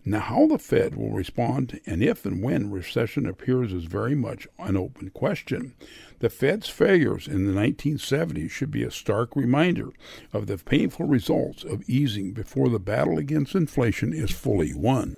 Now, 0.05 0.19
how 0.19 0.47
the 0.49 0.59
Fed 0.59 0.97
will 0.97 1.13
respond 1.13 1.79
and 1.87 2.03
if 2.03 2.27
and 2.27 2.43
when 2.43 2.73
recession 2.73 3.25
appears 3.25 3.73
is 3.73 3.85
very 3.85 4.17
much 4.17 4.49
an 4.59 4.77
open 4.77 5.11
question. 5.11 5.75
The 6.23 6.31
Fed's 6.31 6.69
failures 6.69 7.27
in 7.27 7.53
the 7.53 7.61
1970s 7.61 8.49
should 8.49 8.71
be 8.71 8.85
a 8.85 8.93
stark 8.93 9.35
reminder 9.35 9.89
of 10.33 10.47
the 10.47 10.57
painful 10.57 11.07
results 11.07 11.65
of 11.65 11.83
easing 11.91 12.31
before 12.31 12.69
the 12.69 12.79
battle 12.79 13.19
against 13.19 13.57
inflation 13.57 14.13
is 14.13 14.31
fully 14.31 14.73
won. 14.73 15.17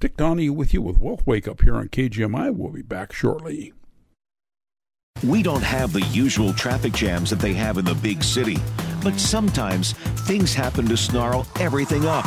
Dick 0.00 0.16
Donahue 0.16 0.54
with 0.54 0.72
you 0.72 0.80
with 0.80 0.98
Wealth 0.98 1.26
Wake 1.26 1.46
Up 1.46 1.60
here 1.60 1.76
on 1.76 1.90
KGMI. 1.90 2.56
We'll 2.56 2.72
be 2.72 2.80
back 2.80 3.12
shortly. 3.12 3.74
We 5.22 5.42
don't 5.42 5.62
have 5.62 5.92
the 5.92 6.00
usual 6.06 6.54
traffic 6.54 6.94
jams 6.94 7.28
that 7.28 7.40
they 7.40 7.52
have 7.52 7.76
in 7.76 7.84
the 7.84 7.94
big 7.94 8.22
city, 8.22 8.56
but 9.02 9.20
sometimes 9.20 9.92
things 10.24 10.54
happen 10.54 10.86
to 10.86 10.96
snarl 10.96 11.46
everything 11.60 12.06
up. 12.06 12.24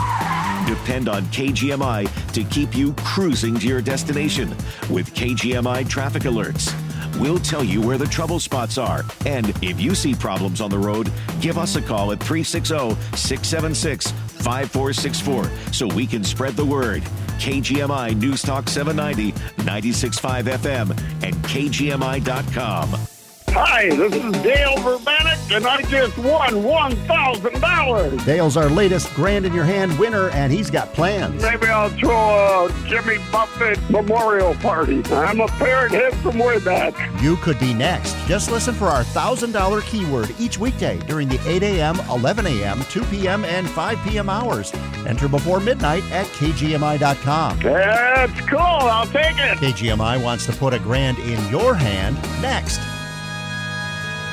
Depend 0.67 1.09
on 1.09 1.25
KGMI 1.31 2.33
to 2.33 2.43
keep 2.43 2.75
you 2.75 2.93
cruising 2.99 3.57
to 3.57 3.67
your 3.67 3.81
destination 3.81 4.49
with 4.87 5.15
KGMI 5.15 5.89
traffic 5.89 6.23
alerts. 6.23 6.75
We'll 7.17 7.39
tell 7.39 7.63
you 7.63 7.81
where 7.81 7.97
the 7.97 8.05
trouble 8.05 8.39
spots 8.39 8.77
are. 8.77 9.03
And 9.25 9.49
if 9.63 9.79
you 9.79 9.95
see 9.95 10.13
problems 10.13 10.61
on 10.61 10.69
the 10.69 10.77
road, 10.77 11.11
give 11.41 11.57
us 11.57 11.75
a 11.75 11.81
call 11.81 12.11
at 12.11 12.19
360 12.19 12.95
676 13.15 14.11
5464 14.11 15.73
so 15.73 15.87
we 15.87 16.07
can 16.07 16.23
spread 16.23 16.55
the 16.55 16.65
word. 16.65 17.03
KGMI 17.39 18.15
News 18.17 18.41
Talk 18.41 18.67
790, 18.67 19.31
96.5 19.63 20.43
FM, 20.43 20.89
and 21.23 21.35
KGMI.com. 21.35 23.18
Hi, 23.51 23.89
this 23.89 24.13
is 24.13 24.31
Dale 24.43 24.75
Verbanek, 24.77 25.55
and 25.55 25.65
I 25.65 25.81
just 25.83 26.15
won 26.19 26.51
$1,000. 26.51 28.25
Dale's 28.25 28.55
our 28.55 28.69
latest 28.69 29.11
Grand 29.15 29.43
in 29.45 29.53
Your 29.53 29.63
Hand 29.63 29.97
winner, 29.97 30.29
and 30.29 30.53
he's 30.53 30.69
got 30.69 30.93
plans. 30.93 31.41
Maybe 31.41 31.65
I'll 31.65 31.89
throw 31.89 32.67
a 32.67 32.87
Jimmy 32.87 33.17
Buffett 33.31 33.79
memorial 33.89 34.53
party. 34.55 35.03
I'm 35.11 35.41
a 35.41 35.47
parrot 35.47 35.91
head 35.91 36.13
from 36.17 36.37
way 36.37 36.59
back. 36.59 36.93
You 37.23 37.37
could 37.37 37.59
be 37.59 37.73
next. 37.73 38.15
Just 38.27 38.51
listen 38.51 38.75
for 38.75 38.85
our 38.85 39.03
$1,000 39.03 39.81
keyword 39.83 40.33
each 40.39 40.59
weekday 40.59 40.99
during 41.07 41.27
the 41.27 41.39
8 41.47 41.63
a.m., 41.63 41.99
11 42.11 42.45
a.m., 42.45 42.83
2 42.91 43.03
p.m., 43.05 43.43
and 43.45 43.67
5 43.67 43.99
p.m. 44.07 44.29
hours. 44.29 44.71
Enter 45.07 45.27
before 45.27 45.59
midnight 45.59 46.03
at 46.11 46.27
kgmi.com. 46.27 47.59
That's 47.59 48.39
cool. 48.41 48.59
I'll 48.59 49.07
take 49.07 49.37
it. 49.37 49.57
KGMI 49.57 50.23
wants 50.23 50.45
to 50.45 50.51
put 50.51 50.75
a 50.75 50.79
grand 50.79 51.17
in 51.17 51.49
your 51.49 51.73
hand 51.73 52.15
next. 52.41 52.79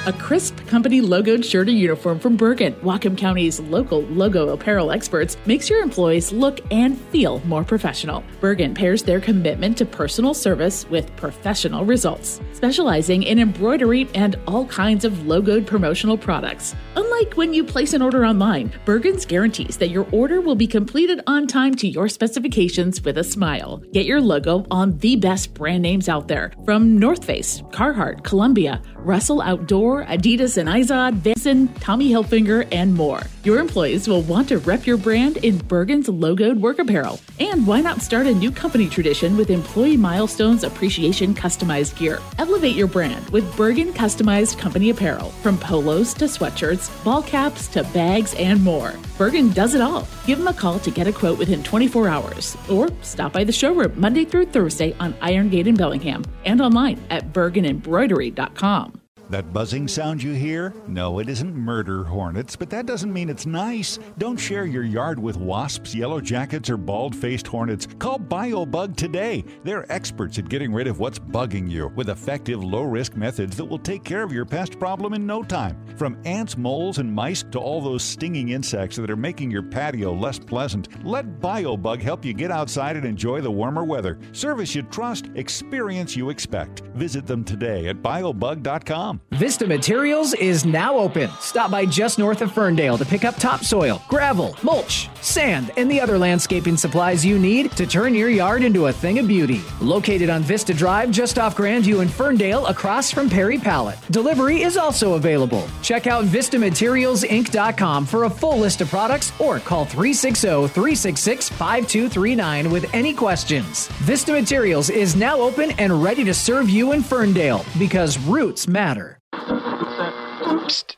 A 0.07 0.13
crisp 0.13 0.65
company 0.69 1.01
logoed 1.01 1.45
shirt 1.45 1.67
or 1.67 1.73
uniform 1.73 2.21
from 2.21 2.37
Bergen, 2.37 2.75
Whatcom 2.75 3.19
County's 3.19 3.59
local 3.59 4.03
logo 4.03 4.51
apparel 4.51 4.93
experts, 4.93 5.37
makes 5.47 5.69
your 5.69 5.83
employees 5.83 6.31
look 6.31 6.61
and 6.71 6.97
feel 6.97 7.41
more 7.45 7.65
professional. 7.65 8.23
Bergen 8.41 8.73
pairs 8.73 9.03
their 9.03 9.19
commitment 9.19 9.77
to 9.79 9.85
personal 9.85 10.33
service 10.33 10.89
with 10.91 11.11
professional 11.17 11.85
results, 11.85 12.41
specializing 12.53 13.25
in 13.25 13.41
embroidery 13.41 14.07
and 14.15 14.37
all 14.47 14.67
kinds 14.67 15.05
of 15.05 15.13
logoed 15.27 15.67
promotional 15.67 16.17
products. 16.17 16.77
Like 17.19 17.33
when 17.33 17.55
you 17.55 17.65
place 17.65 17.95
an 17.95 18.03
order 18.03 18.27
online, 18.27 18.71
Bergen's 18.85 19.25
guarantees 19.25 19.79
that 19.79 19.89
your 19.89 20.07
order 20.13 20.43
will 20.43 20.55
be 20.55 20.67
completed 20.67 21.23
on 21.27 21.47
time 21.47 21.75
to 21.77 21.89
your 21.89 22.11
specifications 22.11 23.01
with 23.01 23.17
a 23.17 23.25
smile. 23.25 23.79
Get 23.95 24.05
your 24.05 24.21
logo 24.21 24.67
on 24.71 24.99
the 24.99 25.17
best 25.17 25.55
brand 25.55 25.81
names 25.81 26.11
out 26.11 26.29
there 26.29 26.53
from 26.67 26.99
North 26.99 27.25
Face, 27.25 27.63
Carhartt, 27.71 28.23
Columbia, 28.23 28.83
Russell 28.97 29.41
Outdoor, 29.41 30.05
Adidas 30.05 30.59
and 30.59 30.69
Izod, 30.69 31.15
Vinson, 31.15 31.69
Tommy 31.81 32.11
Hilfiger, 32.11 32.69
and 32.71 32.93
more. 32.93 33.23
Your 33.45 33.61
employees 33.61 34.09
will 34.09 34.23
want 34.23 34.49
to 34.49 34.59
rep 34.59 34.85
your 34.85 34.99
brand 34.99 35.39
in 35.39 35.57
Bergen's 35.57 36.09
logoed 36.09 36.61
work 36.61 36.81
apparel. 36.81 37.19
And 37.41 37.67
why 37.67 37.81
not 37.81 38.03
start 38.03 38.27
a 38.27 38.35
new 38.35 38.51
company 38.51 38.91
tradition 38.91 39.39
with 39.39 39.49
Employee 39.49 39.97
Milestones 39.97 40.65
Appreciation 40.65 41.35
Customized 41.35 41.97
Gear? 41.97 42.21
Elevate 42.39 42.75
your 42.75 42.89
brand 42.89 43.31
with 43.31 43.57
Bergen 43.57 43.95
Customized 43.95 44.59
Company 44.59 44.91
Apparel, 44.91 45.31
from 45.43 45.57
polos 45.57 46.13
to 46.15 46.25
sweatshirts, 46.25 46.91
ball 47.07 47.23
caps 47.23 47.69
to 47.69 47.85
bags, 47.95 48.35
and 48.35 48.63
more. 48.65 48.93
Bergen 49.17 49.51
does 49.51 49.77
it 49.77 49.81
all. 49.81 50.09
Give 50.27 50.39
them 50.39 50.49
a 50.49 50.53
call 50.53 50.81
to 50.81 50.91
get 50.91 51.07
a 51.07 51.13
quote 51.13 51.39
within 51.39 51.63
24 51.63 52.09
hours, 52.09 52.57
or 52.69 52.89
stop 53.03 53.33
by 53.33 53.45
the 53.45 53.53
showroom 53.53 53.93
Monday 53.95 54.25
through 54.25 54.47
Thursday 54.47 54.93
on 54.99 55.15
Iron 55.23 55.49
Gate 55.49 55.69
in 55.69 55.77
Bellingham 55.77 56.25
and 56.45 56.61
online 56.61 56.99
at 57.09 57.33
bergenembroidery.com. 57.33 59.06
That 59.29 59.53
buzzing 59.53 59.89
sound 59.89 60.23
you 60.23 60.35
hear? 60.35 60.73
No, 60.87 61.19
it 61.19 61.29
isn't 61.29 61.53
murder 61.53 62.05
hornets, 62.05 62.55
but 62.55 62.71
that 62.71 62.87
doesn't 62.87 63.13
mean 63.13 63.29
it's 63.29 63.45
nice. 63.45 63.99
Don't 64.19 64.37
share 64.37 64.67
your 64.67 64.85
yard 64.85 65.19
with 65.19 65.37
wasps, 65.37 65.97
yellow 65.97 66.21
jackets, 66.21 66.71
or 66.71 66.77
bald 66.77 67.15
faced 67.15 67.49
hornets. 67.49 67.89
Call 67.99 68.21
BioBug 68.21 68.95
today. 68.95 69.45
They're 69.65 69.91
experts 69.93 70.39
at 70.39 70.49
getting 70.49 70.73
rid 70.73 70.87
of 70.87 71.01
what's 71.01 71.19
bugging 71.19 71.69
you 71.69 71.89
with 71.97 72.09
effective, 72.09 72.63
low 72.63 72.83
risk 72.83 73.17
methods 73.17 73.57
that 73.57 73.65
will 73.65 73.81
take 73.81 74.05
care 74.05 74.23
of 74.23 74.33
your 74.33 74.45
pest 74.45 74.79
problem 74.79 75.13
in 75.13 75.27
no 75.27 75.43
time. 75.43 75.77
From 75.97 76.17
ants, 76.25 76.57
moles, 76.57 76.99
and 76.99 77.13
mice 77.13 77.43
to 77.51 77.59
all 77.59 77.81
those 77.81 78.05
stinging 78.05 78.51
insects 78.51 78.97
that 78.97 79.11
are 79.11 79.17
making 79.17 79.51
your 79.51 79.65
patio 79.65 80.15
less 80.15 80.39
pleasant, 80.39 81.05
let 81.05 81.41
BioBug 81.41 82.01
help 82.01 82.25
you 82.25 82.33
get 82.33 82.53
outside 82.53 82.97
and 82.97 83.05
enjoy 83.05 83.41
the 83.41 83.51
warmer 83.51 83.83
weather. 83.83 84.21
Service 84.31 84.75
you 84.77 84.83
trust, 84.85 85.31
experience 85.35 86.15
you 86.15 86.31
expect. 86.31 86.83
Visit 86.95 87.27
them 87.27 87.43
today 87.43 87.89
at 87.89 88.03
biobug.com. 88.03 89.16
Vista 89.31 89.67
Materials 89.67 90.33
is 90.33 90.65
now 90.65 90.97
open. 90.97 91.29
Stop 91.41 91.71
by 91.71 91.85
just 91.85 92.19
north 92.19 92.41
of 92.41 92.51
Ferndale 92.53 92.97
to 92.97 93.05
pick 93.05 93.23
up 93.23 93.37
topsoil, 93.37 94.01
gravel, 94.09 94.57
mulch, 94.63 95.11
sand, 95.21 95.71
and 95.77 95.91
the 95.91 96.01
other 96.01 96.19
landscaping 96.19 96.77
supplies 96.77 97.23
you 97.23 97.39
need 97.39 97.71
to 97.73 97.87
turn 97.87 98.15
your 98.15 98.31
yard 98.31 98.65
into 98.65 98.87
a 98.87 98.93
thing 98.93 99.19
of 99.19 99.29
beauty. 99.29 99.63
Located 99.83 100.31
on 100.31 100.43
Vista 100.43 100.73
Drive, 100.73 101.11
just 101.11 101.39
off 101.39 101.55
Grandview 101.55 102.01
in 102.01 102.09
Ferndale, 102.09 102.67
across 102.67 103.11
from 103.11 103.29
Perry 103.29 103.59
Pallet. 103.59 103.99
Delivery 104.11 104.63
is 104.63 104.79
also 104.79 105.15
available. 105.15 105.69
Check 105.83 106.07
out 106.07 106.25
VistaMaterialsInc.com 106.25 108.07
for 108.07 108.25
a 108.25 108.31
full 108.31 108.59
list 108.59 108.81
of 108.81 108.89
products 108.89 109.33
or 109.39 109.61
call 109.61 109.85
360 109.85 110.69
366 110.69 111.51
5239 111.51 112.71
with 112.71 112.93
any 112.95 113.13
questions. 113.13 113.89
Vista 114.05 114.33
Materials 114.33 114.89
is 114.89 115.15
now 115.15 115.39
open 115.39 115.73
and 115.73 116.03
ready 116.03 116.25
to 116.25 116.33
serve 116.33 116.71
you 116.71 116.93
in 116.93 117.03
Ferndale 117.03 117.67
because 117.79 118.19
roots 118.21 118.67
matter. 118.67 119.06
Psst. 119.37 120.97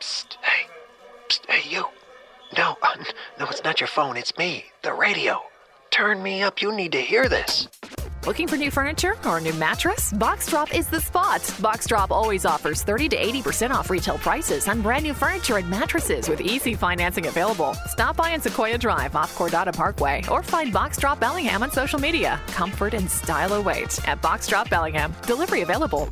Psst. 0.00 0.36
Hey. 0.40 0.66
Psst. 1.28 1.46
Hey, 1.48 1.70
you. 1.70 1.84
No, 2.56 2.76
uh, 2.82 2.94
no, 3.38 3.46
it's 3.46 3.62
not 3.62 3.80
your 3.80 3.88
phone. 3.88 4.16
It's 4.16 4.36
me, 4.38 4.64
the 4.82 4.92
radio. 4.94 5.42
Turn 5.90 6.22
me 6.22 6.42
up. 6.42 6.62
You 6.62 6.72
need 6.72 6.92
to 6.92 7.00
hear 7.00 7.28
this. 7.28 7.68
Looking 8.26 8.48
for 8.48 8.56
new 8.56 8.70
furniture 8.70 9.16
or 9.26 9.38
a 9.38 9.40
new 9.40 9.52
mattress? 9.54 10.12
Box 10.14 10.46
Drop 10.48 10.74
is 10.74 10.86
the 10.88 11.00
spot. 11.00 11.42
Box 11.60 11.86
Drop 11.86 12.10
always 12.10 12.44
offers 12.44 12.82
30 12.82 13.10
to 13.10 13.16
80% 13.16 13.70
off 13.70 13.90
retail 13.90 14.18
prices 14.18 14.66
on 14.66 14.80
brand 14.80 15.04
new 15.04 15.14
furniture 15.14 15.58
and 15.58 15.68
mattresses 15.70 16.28
with 16.28 16.40
easy 16.40 16.74
financing 16.74 17.26
available. 17.26 17.74
Stop 17.86 18.16
by 18.16 18.32
on 18.34 18.40
Sequoia 18.40 18.78
Drive 18.78 19.14
off 19.14 19.36
Cordata 19.36 19.74
Parkway 19.74 20.22
or 20.30 20.42
find 20.42 20.72
Box 20.72 20.98
Drop 20.98 21.20
Bellingham 21.20 21.62
on 21.62 21.70
social 21.70 21.98
media. 21.98 22.40
Comfort 22.48 22.94
and 22.94 23.10
style 23.10 23.52
await 23.54 23.98
at 24.08 24.20
Box 24.20 24.46
Drop 24.46 24.68
Bellingham. 24.68 25.14
Delivery 25.26 25.62
available. 25.62 26.08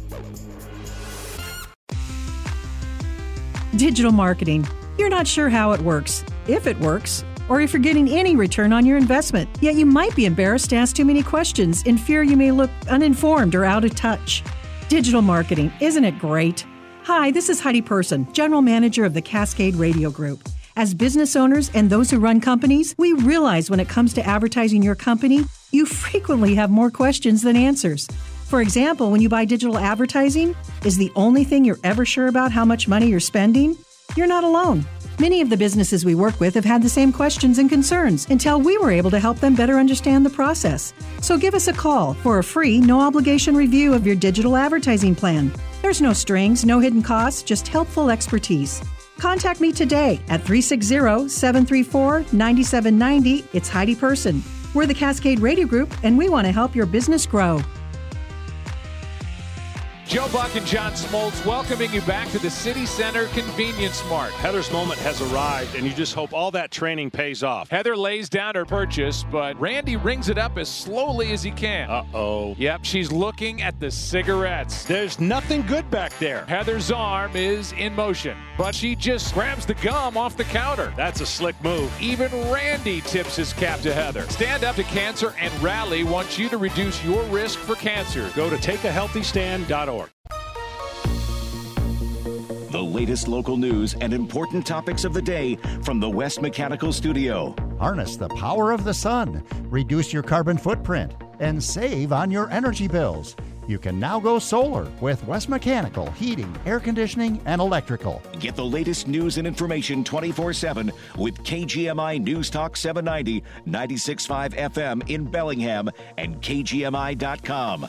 Digital 3.77 4.11
marketing. 4.11 4.67
You're 4.97 5.11
not 5.11 5.27
sure 5.27 5.51
how 5.51 5.73
it 5.73 5.81
works, 5.83 6.25
if 6.47 6.67
it 6.67 6.81
works, 6.81 7.23
or 7.47 7.61
if 7.61 7.75
you're 7.75 7.83
getting 7.83 8.09
any 8.09 8.35
return 8.35 8.73
on 8.73 8.87
your 8.87 8.97
investment. 8.97 9.51
Yet 9.61 9.75
you 9.75 9.85
might 9.85 10.17
be 10.17 10.25
embarrassed 10.25 10.71
to 10.71 10.77
ask 10.77 10.97
too 10.97 11.05
many 11.05 11.23
questions 11.23 11.83
in 11.83 11.99
fear 11.99 12.23
you 12.23 12.39
may 12.39 12.53
look 12.53 12.71
uninformed 12.89 13.55
or 13.55 13.67
out 13.67 13.85
of 13.85 13.95
touch. 13.95 14.43
Digital 14.89 15.21
marketing, 15.21 15.71
isn't 15.83 16.05
it 16.05 16.19
great? 16.19 16.65
Hi, 17.03 17.31
this 17.31 17.51
is 17.51 17.61
Heidi 17.61 17.83
Person, 17.83 18.33
General 18.33 18.63
Manager 18.63 19.05
of 19.05 19.13
the 19.13 19.21
Cascade 19.21 19.75
Radio 19.75 20.11
Group. 20.11 20.49
As 20.75 20.95
business 20.95 21.37
owners 21.37 21.71
and 21.75 21.91
those 21.91 22.11
who 22.11 22.19
run 22.19 22.41
companies, 22.41 22.95
we 22.97 23.13
realize 23.13 23.69
when 23.69 23.81
it 23.81 23.91
comes 23.91 24.15
to 24.15 24.27
advertising 24.27 24.83
your 24.83 24.95
company, 24.95 25.45
you 25.71 25.85
frequently 25.85 26.55
have 26.55 26.71
more 26.71 26.91
questions 26.91 27.43
than 27.43 27.57
answers. 27.57 28.09
For 28.47 28.61
example, 28.61 29.11
when 29.11 29.21
you 29.21 29.29
buy 29.29 29.45
digital 29.45 29.77
advertising, 29.77 30.55
is 30.85 30.97
the 30.97 31.11
only 31.17 31.43
thing 31.43 31.65
you're 31.65 31.81
ever 31.83 32.07
sure 32.07 32.29
about 32.29 32.53
how 32.53 32.65
much 32.65 32.87
money 32.87 33.09
you're 33.09 33.19
spending? 33.19 33.77
You're 34.17 34.29
not 34.29 34.45
alone. 34.45 34.87
Many 35.19 35.41
of 35.41 35.51
the 35.51 35.57
businesses 35.57 36.05
we 36.05 36.15
work 36.15 36.39
with 36.39 36.55
have 36.55 36.65
had 36.65 36.81
the 36.81 36.89
same 36.89 37.13
questions 37.13 37.59
and 37.59 37.69
concerns 37.69 38.25
until 38.31 38.61
we 38.61 38.79
were 38.79 38.93
able 38.93 39.11
to 39.11 39.19
help 39.19 39.41
them 39.41 39.57
better 39.57 39.79
understand 39.79 40.25
the 40.25 40.31
process. 40.31 40.95
So 41.23 41.37
give 41.37 41.55
us 41.55 41.67
a 41.67 41.73
call 41.73 42.15
for 42.15 42.39
a 42.39 42.45
free, 42.45 42.79
no 42.79 43.01
obligation 43.01 43.57
review 43.57 43.95
of 43.95 44.07
your 44.07 44.15
digital 44.15 44.55
advertising 44.55 45.17
plan. 45.17 45.53
There's 45.83 46.01
no 46.01 46.13
strings, 46.13 46.65
no 46.65 46.79
hidden 46.79 47.03
costs, 47.03 47.43
just 47.43 47.67
helpful 47.67 48.11
expertise. 48.11 48.81
Contact 49.19 49.61
me 49.61 49.73
today 49.73 50.21
at 50.29 50.43
360 50.43 51.29
734 51.29 52.27
9790. 52.33 53.45
It's 53.53 53.69
Heidi 53.69 53.97
Person. 53.97 54.41
We're 54.73 54.87
the 54.87 54.95
Cascade 54.95 55.41
Radio 55.41 55.67
Group, 55.67 55.93
and 56.05 56.17
we 56.17 56.29
want 56.29 56.47
to 56.47 56.53
help 56.53 56.77
your 56.77 56.87
business 56.87 57.27
grow. 57.27 57.61
Joe 60.07 60.29
Buck 60.33 60.55
and 60.55 60.65
John 60.65 60.93
Smoltz 60.93 61.45
welcoming 61.45 61.93
you 61.93 62.01
back 62.03 62.31
to 62.31 62.39
the 62.39 62.49
City 62.49 62.87
Center 62.87 63.27
Convenience 63.29 64.05
Mart. 64.09 64.31
Heather's 64.35 64.71
moment 64.71 65.01
has 65.01 65.21
arrived, 65.21 65.75
and 65.75 65.85
you 65.85 65.93
just 65.93 66.15
hope 66.15 66.33
all 66.33 66.53
that 66.53 66.71
training 66.71 67.11
pays 67.11 67.43
off. 67.43 67.69
Heather 67.71 67.97
lays 67.97 68.29
down 68.29 68.55
her 68.55 68.65
purchase, 68.65 69.25
but 69.33 69.61
Randy 69.61 69.97
rings 69.97 70.29
it 70.29 70.39
up 70.39 70.59
as 70.59 70.69
slowly 70.69 71.33
as 71.33 71.43
he 71.43 71.51
can. 71.51 71.91
Uh 71.91 72.05
oh. 72.15 72.55
Yep, 72.57 72.85
she's 72.85 73.11
looking 73.11 73.63
at 73.63 73.81
the 73.81 73.91
cigarettes. 73.91 74.85
There's 74.85 75.19
nothing 75.19 75.63
good 75.63 75.91
back 75.91 76.17
there. 76.21 76.45
Heather's 76.47 76.93
arm 76.93 77.35
is 77.35 77.73
in 77.73 77.93
motion, 77.93 78.39
but 78.57 78.77
she 78.77 78.95
just 78.95 79.35
grabs 79.35 79.67
the 79.67 79.75
gum 79.75 80.17
off 80.17 80.37
the 80.37 80.45
counter. 80.45 80.95
That's 80.97 81.21
a 81.21 81.27
slick 81.27 81.61
move. 81.65 81.93
Even 82.01 82.31
Randy 82.49 83.01
tips 83.01 83.35
his 83.35 83.53
cap 83.53 83.81
to 83.81 83.93
Heather. 83.93 84.23
Stand 84.29 84.63
Up 84.63 84.77
to 84.77 84.85
Cancer 84.85 85.35
and 85.41 85.53
Rally 85.61 86.05
wants 86.05 86.39
you 86.39 86.49
to 86.51 86.59
reduce 86.59 87.05
your 87.05 87.25
risk 87.25 87.59
for 87.59 87.75
cancer. 87.75 88.31
Go 88.37 88.49
to 88.49 88.57
takeahealthystand.org. 88.57 89.96
The 92.77 92.83
latest 92.83 93.27
local 93.27 93.57
news 93.57 93.95
and 94.03 94.13
important 94.13 94.67
topics 94.67 95.05
of 95.05 95.15
the 95.15 95.23
day 95.23 95.57
from 95.83 95.99
the 95.99 96.11
West 96.11 96.43
Mechanical 96.43 96.93
Studio. 96.93 97.55
Harness 97.79 98.19
the 98.19 98.29
power 98.29 98.71
of 98.71 98.85
the 98.85 98.93
sun, 98.93 99.43
reduce 99.71 100.13
your 100.13 100.23
carbon 100.23 100.59
footprint, 100.59 101.15
and 101.41 101.65
save 101.65 102.13
on 102.13 102.31
your 102.31 102.51
energy 102.51 102.87
bills. 102.87 103.35
You 103.67 103.79
can 103.79 103.99
now 103.99 104.21
go 104.21 104.39
solar 104.39 104.93
with 105.01 105.27
West 105.27 105.49
Mechanical 105.49 106.11
Heating, 106.11 106.55
Air 106.67 106.79
Conditioning, 106.79 107.41
and 107.47 107.63
Electrical. 107.63 108.21
Get 108.41 108.57
the 108.57 108.67
latest 108.67 109.09
news 109.09 109.39
and 109.39 109.47
information 109.47 110.05
24 110.05 110.53
7 110.53 110.93
with 111.17 111.43
KGMI 111.45 112.23
News 112.23 112.51
Talk 112.51 112.77
790, 112.77 113.43
96.5 113.67 114.55
FM 114.55 115.09
in 115.09 115.25
Bellingham, 115.25 115.89
and 116.19 116.43
KGMI.com. 116.43 117.89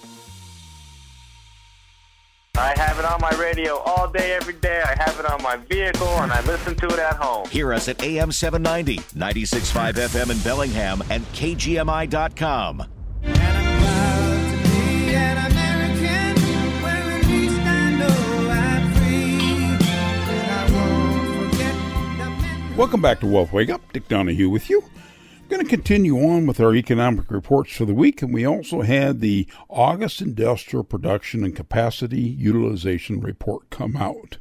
I 2.57 2.73
have 2.77 2.97
it 2.97 3.05
on 3.05 3.21
my 3.21 3.29
radio 3.39 3.77
all 3.77 4.09
day, 4.09 4.33
every 4.33 4.55
day. 4.55 4.81
I 4.81 4.95
have 5.03 5.19
it 5.19 5.29
on 5.29 5.43
my 5.43 5.57
vehicle 5.57 6.07
and 6.07 6.31
I 6.31 6.41
listen 6.41 6.73
to 6.75 6.87
it 6.87 6.97
at 6.97 7.15
home. 7.15 7.47
Hear 7.49 7.71
us 7.71 7.87
at 7.87 8.01
AM 8.01 8.31
790, 8.31 8.97
96.5 9.17 9.93
FM 9.93 10.31
in 10.31 10.39
Bellingham, 10.39 11.03
and 11.11 11.23
KGMI.com. 11.33 12.83
Welcome 22.75 23.01
back 23.01 23.19
to 23.21 23.25
Wealth 23.27 23.53
Wake 23.53 23.69
Up. 23.69 23.81
Dick 23.91 24.07
Donahue 24.07 24.49
with 24.49 24.69
you. 24.69 24.83
I'm 25.47 25.51
going 25.51 25.65
to 25.65 25.69
continue 25.69 26.17
on 26.17 26.45
with 26.45 26.59
our 26.59 26.75
economic 26.75 27.31
reports 27.31 27.71
for 27.71 27.85
the 27.85 27.93
week, 27.93 28.21
and 28.21 28.33
we 28.33 28.45
also 28.45 28.81
had 28.81 29.21
the 29.21 29.47
August 29.69 30.19
Industrial 30.19 30.83
Production 30.83 31.45
and 31.45 31.55
Capacity 31.55 32.19
Utilization 32.19 33.21
Report 33.21 33.69
come 33.69 33.95
out. 33.95 34.39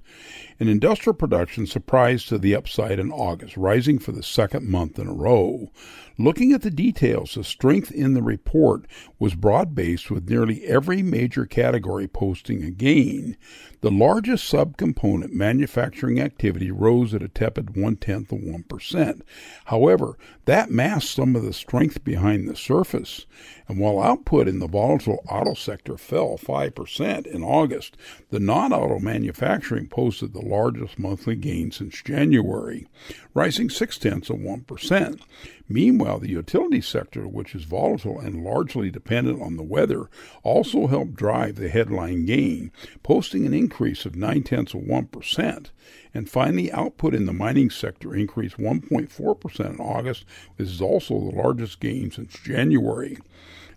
And 0.58 0.68
industrial 0.68 1.14
production 1.14 1.68
surprised 1.68 2.28
to 2.28 2.38
the 2.38 2.56
upside 2.56 2.98
in 2.98 3.12
August, 3.12 3.56
rising 3.56 4.00
for 4.00 4.10
the 4.10 4.24
second 4.24 4.68
month 4.68 4.98
in 4.98 5.06
a 5.06 5.12
row. 5.12 5.70
Looking 6.18 6.52
at 6.52 6.62
the 6.62 6.72
details, 6.72 7.34
the 7.34 7.44
strength 7.44 7.92
in 7.92 8.14
the 8.14 8.22
report 8.22 8.86
was 9.20 9.36
broad 9.36 9.76
based 9.76 10.10
with 10.10 10.28
nearly 10.28 10.64
every 10.64 11.02
major 11.02 11.46
category 11.46 12.08
posting 12.08 12.64
a 12.64 12.70
gain. 12.72 13.36
The 13.82 13.90
largest 13.90 14.50
subcomponent, 14.50 15.32
manufacturing 15.32 16.18
activity, 16.18 16.70
rose 16.70 17.12
at 17.12 17.22
a 17.22 17.28
tepid 17.28 17.76
one 17.76 17.96
tenth 17.96 18.32
of 18.32 18.38
1%. 18.38 19.20
However, 19.66 20.16
that 20.46 20.70
masked 20.70 21.14
some 21.14 21.36
of 21.36 21.42
the 21.42 21.52
strength 21.52 22.02
behind 22.02 22.48
the 22.48 22.56
surface. 22.56 23.26
And 23.68 23.78
while 23.78 24.00
output 24.00 24.48
in 24.48 24.60
the 24.60 24.66
volatile 24.66 25.22
auto 25.28 25.54
sector 25.54 25.98
fell 25.98 26.38
5% 26.38 27.26
in 27.26 27.42
August, 27.42 27.96
the 28.30 28.40
non 28.40 28.72
auto 28.72 28.98
manufacturing 28.98 29.88
posted 29.88 30.32
the 30.32 30.40
largest 30.40 30.98
monthly 30.98 31.36
gain 31.36 31.70
since 31.70 32.00
January, 32.02 32.86
rising 33.34 33.68
six 33.68 33.98
tenths 33.98 34.30
of 34.30 34.36
1%. 34.36 35.20
Meanwhile, 35.68 36.20
the 36.20 36.30
utility 36.30 36.80
sector, 36.80 37.26
which 37.26 37.52
is 37.52 37.64
volatile 37.64 38.20
and 38.20 38.44
largely 38.44 38.88
dependent 38.88 39.42
on 39.42 39.56
the 39.56 39.64
weather, 39.64 40.08
also 40.44 40.86
helped 40.86 41.14
drive 41.16 41.56
the 41.56 41.68
headline 41.68 42.24
gain, 42.24 42.70
posting 43.02 43.46
an 43.46 43.52
increase 43.52 43.65
of 44.07 44.16
nine 44.16 44.42
tenths 44.42 44.74
of 44.74 44.81
1%. 44.83 45.66
And 46.14 46.31
finally, 46.31 46.72
output 46.72 47.14
in 47.14 47.26
the 47.26 47.33
mining 47.33 47.70
sector 47.70 48.14
increased 48.14 48.57
1.4% 48.57 49.70
in 49.70 49.81
August. 49.81 50.24
This 50.57 50.70
is 50.70 50.81
also 50.81 51.18
the 51.18 51.37
largest 51.37 51.81
gain 51.81 52.11
since 52.11 52.33
January. 52.33 53.18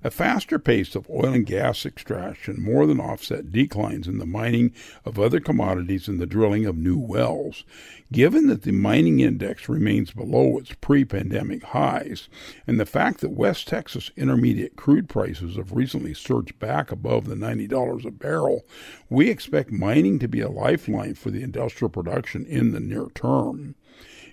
A 0.01 0.09
faster 0.09 0.59
pace 0.59 0.95
of 0.95 1.09
oil 1.09 1.33
and 1.33 1.45
gas 1.45 1.85
extraction 1.85 2.62
more 2.62 2.88
than 2.88 3.01
offset 3.01 3.51
declines 3.51 4.07
in 4.07 4.17
the 4.17 4.25
mining 4.25 4.71
of 5.03 5.19
other 5.19 5.41
commodities 5.41 6.07
and 6.07 6.21
the 6.21 6.25
drilling 6.25 6.65
of 6.65 6.77
new 6.77 6.97
wells. 6.97 7.65
Given 8.09 8.47
that 8.47 8.62
the 8.62 8.71
mining 8.71 9.19
index 9.19 9.67
remains 9.67 10.12
below 10.12 10.57
its 10.57 10.73
pre 10.79 11.03
pandemic 11.03 11.63
highs, 11.63 12.29
and 12.65 12.79
the 12.79 12.85
fact 12.85 13.19
that 13.19 13.31
West 13.31 13.67
Texas 13.67 14.09
intermediate 14.15 14.77
crude 14.77 15.09
prices 15.09 15.57
have 15.57 15.73
recently 15.73 16.13
surged 16.13 16.57
back 16.59 16.93
above 16.93 17.25
the 17.25 17.35
$90 17.35 18.05
a 18.05 18.12
barrel, 18.12 18.65
we 19.09 19.29
expect 19.29 19.69
mining 19.69 20.17
to 20.19 20.29
be 20.29 20.39
a 20.39 20.47
lifeline 20.47 21.15
for 21.15 21.29
the 21.29 21.43
industrial 21.43 21.89
production 21.89 22.45
in 22.45 22.71
the 22.71 22.79
near 22.79 23.07
term. 23.13 23.75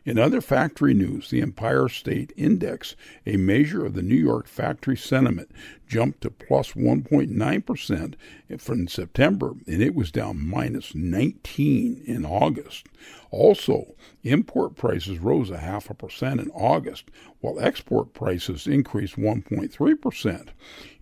In 0.07 0.19
other 0.21 0.40
factory 0.40 0.95
news, 0.95 1.31
the 1.31 1.42
Empire 1.42 1.88
State 1.88 2.33
Index, 2.37 2.95
a 3.27 3.37
measure 3.37 3.85
of 3.85 3.95
the 3.95 4.03
New 4.03 4.14
York 4.14 4.47
factory 4.47 4.97
sentiment, 4.97 5.51
jumped 5.88 6.21
to 6.21 6.31
plus 6.31 6.75
1.9% 6.75 8.14
from 8.61 8.87
September, 8.87 9.55
and 9.66 9.83
it 9.83 9.97
was 9.97 10.12
down 10.12 10.49
minus 10.49 10.95
19 10.95 12.05
in 12.07 12.25
August. 12.25 12.87
Also, 13.33 13.97
import 14.23 14.77
prices 14.77 15.19
rose 15.19 15.51
a 15.51 15.59
half 15.59 15.90
a 15.90 15.95
percent 15.95 16.40
in 16.40 16.51
August, 16.51 17.11
while 17.40 17.59
export 17.59 18.14
prices 18.14 18.69
increased 18.69 19.16
1.3%. 19.16 20.49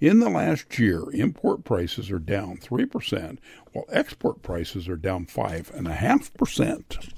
In 0.01 0.21
the 0.21 0.31
last 0.31 0.79
year, 0.79 1.03
import 1.13 1.65
prices 1.65 2.11
are 2.11 2.19
down 2.19 2.57
3%, 2.57 3.37
while 3.73 3.85
export 3.91 4.43
prices 4.43 4.89
are 4.89 4.97
down 4.97 5.27
5.5%. 5.27 7.13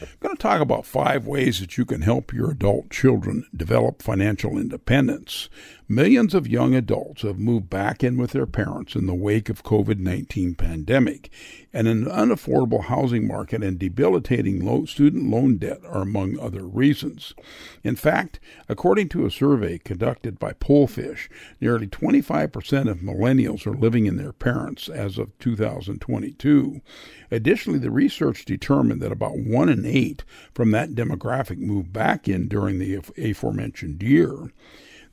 I'm 0.00 0.08
going 0.20 0.36
to 0.36 0.42
talk 0.42 0.60
about 0.60 0.86
five 0.86 1.26
ways 1.26 1.60
that 1.60 1.78
you 1.78 1.84
can 1.84 2.02
help 2.02 2.32
your 2.32 2.50
adult 2.50 2.90
children 2.90 3.46
develop 3.54 4.02
financial 4.02 4.58
independence. 4.58 5.48
Millions 5.88 6.34
of 6.34 6.48
young 6.48 6.74
adults 6.74 7.22
have 7.22 7.38
moved 7.38 7.70
back 7.70 8.02
in 8.02 8.16
with 8.16 8.32
their 8.32 8.44
parents 8.44 8.96
in 8.96 9.06
the 9.06 9.14
wake 9.14 9.48
of 9.48 9.62
COVID-19 9.62 10.58
pandemic, 10.58 11.30
and 11.72 11.86
an 11.86 12.06
unaffordable 12.06 12.86
housing 12.86 13.24
market 13.24 13.62
and 13.62 13.78
debilitating 13.78 14.86
student 14.88 15.30
loan 15.30 15.58
debt 15.58 15.78
are 15.86 16.02
among 16.02 16.40
other 16.40 16.66
reasons. 16.66 17.34
In 17.84 17.94
fact, 17.94 18.40
according 18.68 19.10
to 19.10 19.26
a 19.26 19.30
survey 19.30 19.78
conducted 19.78 20.40
by 20.40 20.54
Pollfish, 20.54 21.28
nearly 21.60 21.86
25% 21.86 22.90
of 22.90 22.98
millennials 22.98 23.64
are 23.64 23.78
living 23.78 24.06
in 24.06 24.16
their 24.16 24.32
parents 24.32 24.88
as 24.88 25.18
of 25.18 25.38
2022. 25.38 26.80
Additionally, 27.30 27.78
the 27.78 27.92
research 27.92 28.44
determined 28.44 29.00
that 29.02 29.12
about 29.12 29.38
1 29.38 29.68
in 29.68 29.86
8 29.86 30.24
from 30.52 30.72
that 30.72 30.96
demographic 30.96 31.58
moved 31.58 31.92
back 31.92 32.26
in 32.26 32.48
during 32.48 32.80
the 32.80 32.98
aforementioned 33.16 34.02
year. 34.02 34.50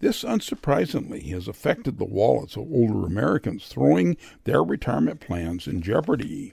This, 0.03 0.25
unsurprisingly, 0.25 1.29
has 1.29 1.47
affected 1.47 1.97
the 1.97 2.03
wallets 2.03 2.57
of 2.57 2.69
older 2.69 3.05
Americans, 3.05 3.69
throwing 3.69 4.17
their 4.43 4.61
retirement 4.61 5.21
plans 5.21 5.65
in 5.65 5.81
jeopardy. 5.81 6.51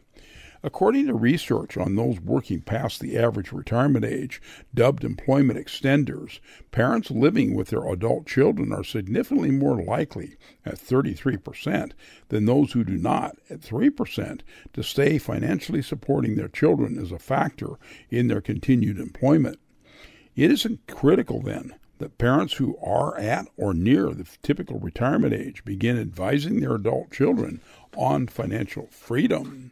According 0.62 1.08
to 1.08 1.14
research 1.14 1.76
on 1.76 1.96
those 1.96 2.20
working 2.20 2.60
past 2.60 3.00
the 3.00 3.18
average 3.18 3.50
retirement 3.50 4.04
age, 4.04 4.40
dubbed 4.72 5.02
employment 5.02 5.58
extenders, 5.58 6.38
parents 6.70 7.10
living 7.10 7.56
with 7.56 7.70
their 7.70 7.88
adult 7.88 8.24
children 8.24 8.72
are 8.72 8.84
significantly 8.84 9.50
more 9.50 9.82
likely, 9.82 10.36
at 10.64 10.76
33%, 10.76 11.90
than 12.28 12.44
those 12.44 12.70
who 12.70 12.84
do 12.84 12.96
not, 12.96 13.36
at 13.50 13.62
3%, 13.62 14.42
to 14.72 14.82
stay 14.84 15.18
financially 15.18 15.82
supporting 15.82 16.36
their 16.36 16.46
children 16.46 16.96
as 16.96 17.10
a 17.10 17.18
factor 17.18 17.80
in 18.10 18.28
their 18.28 18.40
continued 18.40 19.00
employment. 19.00 19.58
It 20.36 20.52
isn't 20.52 20.86
critical, 20.86 21.42
then, 21.42 21.74
that 22.00 22.18
parents 22.18 22.54
who 22.54 22.76
are 22.82 23.16
at 23.16 23.46
or 23.56 23.72
near 23.72 24.10
the 24.10 24.26
typical 24.42 24.78
retirement 24.78 25.32
age 25.32 25.64
begin 25.64 25.98
advising 25.98 26.60
their 26.60 26.74
adult 26.74 27.12
children 27.12 27.60
on 27.96 28.26
financial 28.26 28.88
freedom. 28.90 29.70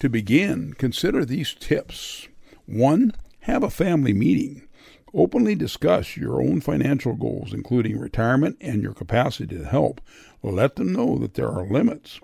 To 0.00 0.08
begin, 0.08 0.74
consider 0.74 1.24
these 1.24 1.54
tips. 1.54 2.28
One, 2.66 3.12
have 3.40 3.62
a 3.62 3.70
family 3.70 4.12
meeting. 4.12 4.66
Openly 5.14 5.54
discuss 5.54 6.16
your 6.16 6.42
own 6.42 6.60
financial 6.60 7.14
goals, 7.14 7.54
including 7.54 7.98
retirement 7.98 8.56
and 8.60 8.82
your 8.82 8.92
capacity 8.92 9.56
to 9.56 9.64
help. 9.64 10.00
Let 10.42 10.76
them 10.76 10.92
know 10.92 11.16
that 11.18 11.34
there 11.34 11.48
are 11.48 11.66
limits 11.66 12.20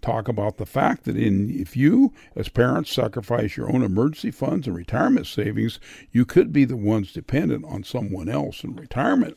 talk 0.00 0.28
about 0.28 0.56
the 0.56 0.66
fact 0.66 1.04
that 1.04 1.16
in 1.16 1.50
if 1.50 1.76
you 1.76 2.12
as 2.34 2.48
parents 2.48 2.92
sacrifice 2.92 3.56
your 3.56 3.72
own 3.72 3.82
emergency 3.82 4.30
funds 4.30 4.66
and 4.66 4.76
retirement 4.76 5.26
savings, 5.26 5.78
you 6.12 6.24
could 6.24 6.52
be 6.52 6.64
the 6.64 6.76
ones 6.76 7.12
dependent 7.12 7.64
on 7.64 7.84
someone 7.84 8.28
else 8.28 8.64
in 8.64 8.76
retirement. 8.76 9.36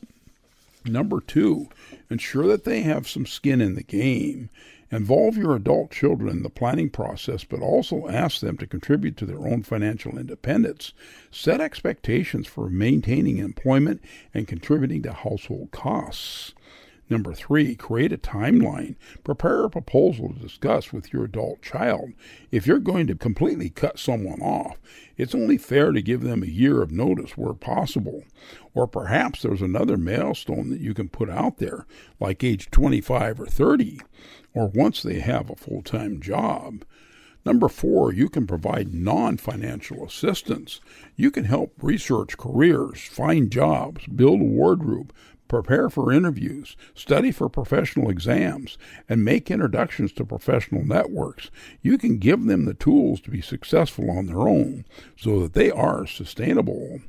Number 0.86 1.20
2, 1.20 1.68
ensure 2.10 2.48
that 2.48 2.64
they 2.64 2.82
have 2.82 3.08
some 3.08 3.26
skin 3.26 3.60
in 3.62 3.76
the 3.76 3.84
game. 3.84 4.50
Involve 4.92 5.38
your 5.38 5.56
adult 5.56 5.92
children 5.92 6.30
in 6.30 6.42
the 6.42 6.50
planning 6.50 6.90
process, 6.90 7.44
but 7.44 7.62
also 7.62 8.08
ask 8.08 8.40
them 8.42 8.58
to 8.58 8.66
contribute 8.66 9.18
to 9.18 9.26
their 9.26 9.46
own 9.46 9.62
financial 9.62 10.18
independence. 10.18 10.94
Set 11.30 11.62
expectations 11.62 12.48
for 12.48 12.70
maintaining 12.70 13.38
employment 13.38 14.02
and 14.34 14.48
contributing 14.48 15.04
to 15.04 15.14
household 15.14 15.70
costs. 15.72 16.54
Number 17.10 17.34
three, 17.34 17.76
create 17.76 18.14
a 18.14 18.20
timeline. 18.20 18.96
Prepare 19.24 19.66
a 19.66 19.70
proposal 19.70 20.32
to 20.32 20.40
discuss 20.40 20.94
with 20.94 21.12
your 21.12 21.24
adult 21.24 21.64
child. 21.64 22.12
If 22.52 22.68
you're 22.68 22.78
going 22.78 23.08
to 23.08 23.16
completely 23.16 23.72
cut 23.72 23.98
someone 23.98 24.42
off, 24.42 24.78
it's 25.18 25.34
only 25.34 25.58
fair 25.58 25.92
to 25.92 26.04
give 26.04 26.22
them 26.22 26.44
a 26.44 26.48
year 26.48 26.84
of 26.84 26.92
notice 26.92 27.36
where 27.36 27.54
possible. 27.54 28.26
Or 28.76 28.86
perhaps 28.86 29.42
there's 29.42 29.64
another 29.64 29.98
milestone 29.98 30.70
that 30.70 30.82
you 30.82 30.94
can 30.94 31.10
put 31.10 31.32
out 31.32 31.58
there, 31.58 31.88
like 32.20 32.44
age 32.44 32.70
25 32.70 33.42
or 33.42 33.48
30, 33.48 34.02
or 34.54 34.68
once 34.68 35.02
they 35.02 35.20
have 35.20 35.50
a 35.50 35.56
full 35.56 35.82
time 35.82 36.22
job. 36.22 36.84
Number 37.46 37.70
four, 37.70 38.14
you 38.14 38.30
can 38.30 38.46
provide 38.46 38.94
non 38.94 39.38
financial 39.38 40.06
assistance. 40.06 40.82
You 41.16 41.32
can 41.32 41.46
help 41.46 41.74
research 41.82 42.38
careers, 42.38 43.02
find 43.02 43.50
jobs, 43.50 44.06
build 44.06 44.42
a 44.42 44.44
wardrobe, 44.44 45.12
prepare 45.50 45.90
for 45.90 46.14
interviews, 46.14 46.78
study 46.96 47.32
for 47.32 47.50
professional 47.50 48.10
exams, 48.10 48.78
and 49.10 49.26
make 49.26 49.52
introductions 49.52 50.14
to 50.14 50.24
professional 50.24 50.86
networks, 50.86 51.52
you 51.82 51.98
can 51.98 52.20
give 52.20 52.46
them 52.46 52.64
the 52.64 52.74
tools 52.74 53.20
to 53.20 53.32
be 53.32 53.42
successful 53.42 54.10
on 54.10 54.28
their 54.28 54.48
own 54.48 54.86
so 55.18 55.42
that 55.42 55.54
they 55.54 55.70
are 55.70 56.08
sustainable. 56.08 57.02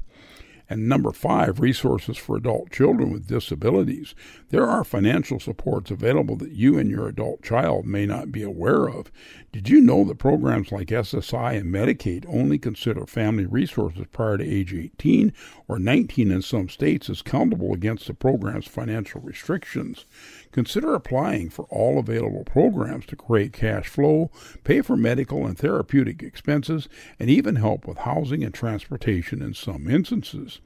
And 0.70 0.88
number 0.88 1.10
five, 1.10 1.58
resources 1.58 2.16
for 2.16 2.36
adult 2.36 2.70
children 2.70 3.10
with 3.10 3.26
disabilities. 3.26 4.14
There 4.50 4.64
are 4.64 4.84
financial 4.84 5.40
supports 5.40 5.90
available 5.90 6.36
that 6.36 6.52
you 6.52 6.78
and 6.78 6.88
your 6.88 7.08
adult 7.08 7.42
child 7.42 7.86
may 7.86 8.06
not 8.06 8.30
be 8.30 8.44
aware 8.44 8.86
of. 8.86 9.10
Did 9.50 9.68
you 9.68 9.80
know 9.80 10.04
that 10.04 10.18
programs 10.18 10.70
like 10.70 10.86
SSI 10.86 11.58
and 11.58 11.74
Medicaid 11.74 12.24
only 12.28 12.56
consider 12.56 13.04
family 13.04 13.46
resources 13.46 14.06
prior 14.12 14.38
to 14.38 14.48
age 14.48 14.72
18 14.72 15.32
or 15.66 15.80
19 15.80 16.30
in 16.30 16.40
some 16.40 16.68
states 16.68 17.10
as 17.10 17.20
countable 17.20 17.72
against 17.72 18.06
the 18.06 18.14
program's 18.14 18.68
financial 18.68 19.20
restrictions? 19.22 20.06
Consider 20.52 20.94
applying 20.94 21.48
for 21.48 21.66
all 21.70 21.98
available 21.98 22.44
programs 22.44 23.06
to 23.06 23.16
create 23.16 23.52
cash 23.52 23.88
flow, 23.88 24.30
pay 24.64 24.80
for 24.80 24.96
medical 24.96 25.46
and 25.46 25.56
therapeutic 25.56 26.22
expenses, 26.22 26.88
and 27.18 27.30
even 27.30 27.56
help 27.56 27.86
with 27.86 27.98
housing 27.98 28.42
and 28.42 28.52
transportation 28.52 29.42
in 29.42 29.54
some 29.54 29.88
instances. 29.88 30.60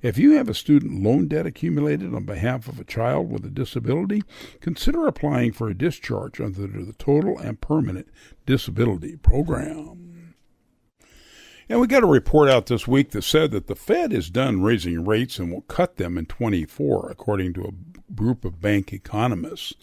If 0.00 0.16
you 0.16 0.32
have 0.32 0.48
a 0.48 0.54
student 0.54 1.02
loan 1.02 1.28
debt 1.28 1.46
accumulated 1.46 2.14
on 2.14 2.24
behalf 2.24 2.68
of 2.68 2.80
a 2.80 2.84
child 2.84 3.30
with 3.30 3.44
a 3.44 3.50
disability, 3.50 4.22
consider 4.60 5.06
applying 5.06 5.52
for 5.52 5.68
a 5.68 5.76
discharge 5.76 6.40
under 6.40 6.66
the 6.66 6.94
Total 6.98 7.38
and 7.38 7.60
Permanent 7.60 8.08
Disability 8.46 9.16
Program. 9.16 10.05
And 11.68 11.80
we 11.80 11.88
got 11.88 12.04
a 12.04 12.06
report 12.06 12.48
out 12.48 12.66
this 12.66 12.86
week 12.86 13.10
that 13.10 13.24
said 13.24 13.50
that 13.50 13.66
the 13.66 13.74
Fed 13.74 14.12
is 14.12 14.30
done 14.30 14.62
raising 14.62 15.04
rates 15.04 15.40
and 15.40 15.50
will 15.50 15.62
cut 15.62 15.96
them 15.96 16.16
in 16.16 16.26
24, 16.26 17.10
according 17.10 17.54
to 17.54 17.64
a 17.64 18.12
group 18.14 18.44
of 18.44 18.60
bank 18.60 18.92
economists. 18.92 19.74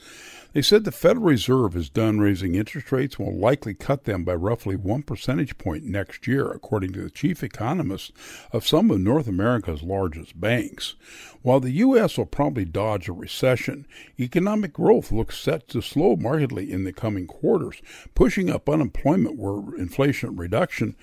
They 0.53 0.61
said 0.61 0.85
the 0.85 0.93
Federal 0.93 1.25
Reserve 1.25 1.75
is 1.75 1.89
done 1.89 2.19
raising 2.19 2.55
interest 2.55 2.91
rates 2.91 3.17
and 3.17 3.27
will 3.27 3.37
likely 3.37 3.73
cut 3.73 4.05
them 4.05 4.23
by 4.23 4.35
roughly 4.35 4.77
one 4.77 5.03
percentage 5.03 5.57
point 5.57 5.83
next 5.83 6.25
year, 6.25 6.49
according 6.49 6.93
to 6.93 7.01
the 7.01 7.09
chief 7.09 7.43
economist 7.43 8.13
of 8.53 8.65
some 8.65 8.89
of 8.89 9.01
North 9.01 9.27
America's 9.27 9.83
largest 9.83 10.39
banks. 10.39 10.95
While 11.41 11.59
the 11.59 11.71
U.S. 11.71 12.17
will 12.17 12.27
probably 12.27 12.63
dodge 12.63 13.09
a 13.09 13.13
recession, 13.13 13.87
economic 14.17 14.71
growth 14.71 15.11
looks 15.11 15.37
set 15.37 15.67
to 15.69 15.81
slow 15.81 16.15
markedly 16.15 16.71
in 16.71 16.85
the 16.85 16.93
coming 16.93 17.27
quarters, 17.27 17.81
pushing 18.15 18.49
up 18.49 18.69
unemployment 18.69 19.37
where 19.37 19.75
inflation 19.75 20.37
reduction 20.37 20.95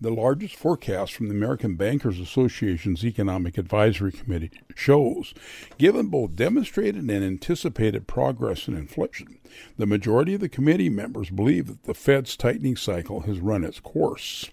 the 0.00 0.10
largest 0.10 0.56
forecast 0.56 1.12
from 1.12 1.28
the 1.28 1.34
American 1.34 1.74
Bankers 1.74 2.18
Association's 2.18 3.04
Economic 3.04 3.58
Advisory 3.58 4.12
Committee 4.12 4.50
shows, 4.74 5.34
given 5.76 6.06
both 6.06 6.34
demonstrated 6.34 7.02
and 7.02 7.24
anticipated 7.24 8.06
progress 8.06 8.66
in 8.66 8.74
inflation, 8.74 9.38
the 9.76 9.86
majority 9.86 10.34
of 10.34 10.40
the 10.40 10.48
committee 10.48 10.88
members 10.88 11.28
believe 11.28 11.66
that 11.66 11.84
the 11.84 11.94
Fed's 11.94 12.36
tightening 12.36 12.76
cycle 12.76 13.20
has 13.20 13.40
run 13.40 13.62
its 13.62 13.78
course. 13.78 14.50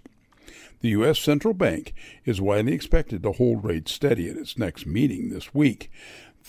The 0.82 0.90
U.S. 0.90 1.18
Central 1.18 1.54
Bank 1.54 1.94
is 2.26 2.42
widely 2.42 2.74
expected 2.74 3.24
to 3.24 3.32
hold 3.32 3.64
rates 3.64 3.92
steady 3.92 4.30
at 4.30 4.38
its 4.38 4.58
next 4.58 4.86
meeting 4.86 5.30
this 5.30 5.54
week, 5.54 5.90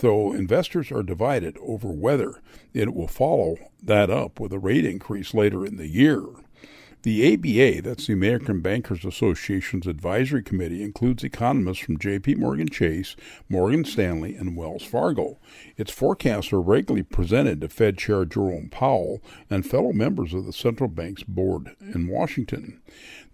though 0.00 0.32
investors 0.32 0.90
are 0.90 1.02
divided 1.02 1.56
over 1.62 1.88
whether 1.88 2.42
it 2.74 2.94
will 2.94 3.08
follow 3.08 3.56
that 3.82 4.10
up 4.10 4.38
with 4.38 4.52
a 4.52 4.58
rate 4.58 4.84
increase 4.84 5.34
later 5.34 5.64
in 5.64 5.76
the 5.76 5.86
year. 5.86 6.24
The 7.08 7.32
ABA, 7.32 7.80
that's 7.88 8.06
the 8.06 8.12
American 8.12 8.60
Bankers 8.60 9.02
Association's 9.02 9.86
advisory 9.86 10.42
committee, 10.42 10.82
includes 10.82 11.24
economists 11.24 11.78
from 11.78 11.96
J.P. 11.96 12.34
Morgan 12.34 12.68
Chase, 12.68 13.16
Morgan 13.48 13.86
Stanley, 13.86 14.34
and 14.34 14.54
Wells 14.54 14.82
Fargo. 14.82 15.38
Its 15.78 15.90
forecasts 15.90 16.52
are 16.52 16.60
regularly 16.60 17.02
presented 17.02 17.62
to 17.62 17.70
Fed 17.70 17.96
Chair 17.96 18.26
Jerome 18.26 18.68
Powell 18.68 19.22
and 19.48 19.64
fellow 19.64 19.94
members 19.94 20.34
of 20.34 20.44
the 20.44 20.52
central 20.52 20.90
bank's 20.90 21.22
board 21.22 21.74
in 21.80 22.08
Washington. 22.08 22.82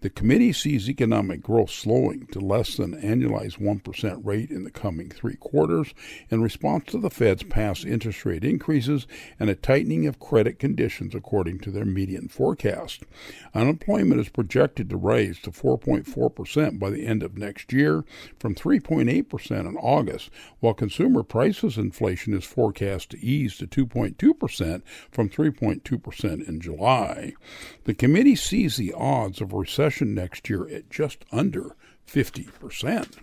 The 0.04 0.10
committee 0.10 0.52
sees 0.52 0.90
economic 0.90 1.40
growth 1.40 1.70
slowing 1.70 2.26
to 2.32 2.38
less 2.38 2.76
than 2.76 2.92
annualized 2.92 3.56
1% 3.58 4.20
rate 4.22 4.50
in 4.50 4.64
the 4.64 4.70
coming 4.70 5.08
three 5.08 5.36
quarters 5.36 5.94
in 6.28 6.42
response 6.42 6.84
to 6.88 6.98
the 6.98 7.08
Fed's 7.08 7.42
past 7.44 7.86
interest 7.86 8.26
rate 8.26 8.44
increases 8.44 9.06
and 9.40 9.48
a 9.48 9.54
tightening 9.54 10.06
of 10.06 10.20
credit 10.20 10.58
conditions 10.58 11.14
according 11.14 11.60
to 11.60 11.70
their 11.70 11.86
median 11.86 12.28
forecast. 12.28 13.04
Unemployment 13.54 14.20
is 14.20 14.28
projected 14.28 14.90
to 14.90 14.98
rise 14.98 15.38
to 15.38 15.50
4.4% 15.50 16.78
by 16.78 16.90
the 16.90 17.06
end 17.06 17.22
of 17.22 17.38
next 17.38 17.72
year 17.72 18.04
from 18.38 18.54
3.8% 18.54 19.50
in 19.60 19.76
August, 19.78 20.28
while 20.60 20.74
consumer 20.74 21.22
prices 21.22 21.78
inflation 21.78 22.34
is 22.34 22.44
forecast 22.44 23.08
to 23.08 23.24
ease 23.24 23.56
to 23.56 23.66
2.2% 23.66 24.82
from 25.10 25.30
3.2% 25.30 26.46
in 26.46 26.60
July. 26.60 27.32
The 27.84 27.94
committee 27.94 28.36
sees 28.36 28.76
the 28.76 28.92
odds 28.92 29.40
of 29.40 29.54
recession 29.54 29.93
recession 29.94 30.14
next 30.14 30.48
year 30.48 30.68
at 30.68 30.90
just 30.90 31.24
under 31.30 31.76
50%. 32.06 33.18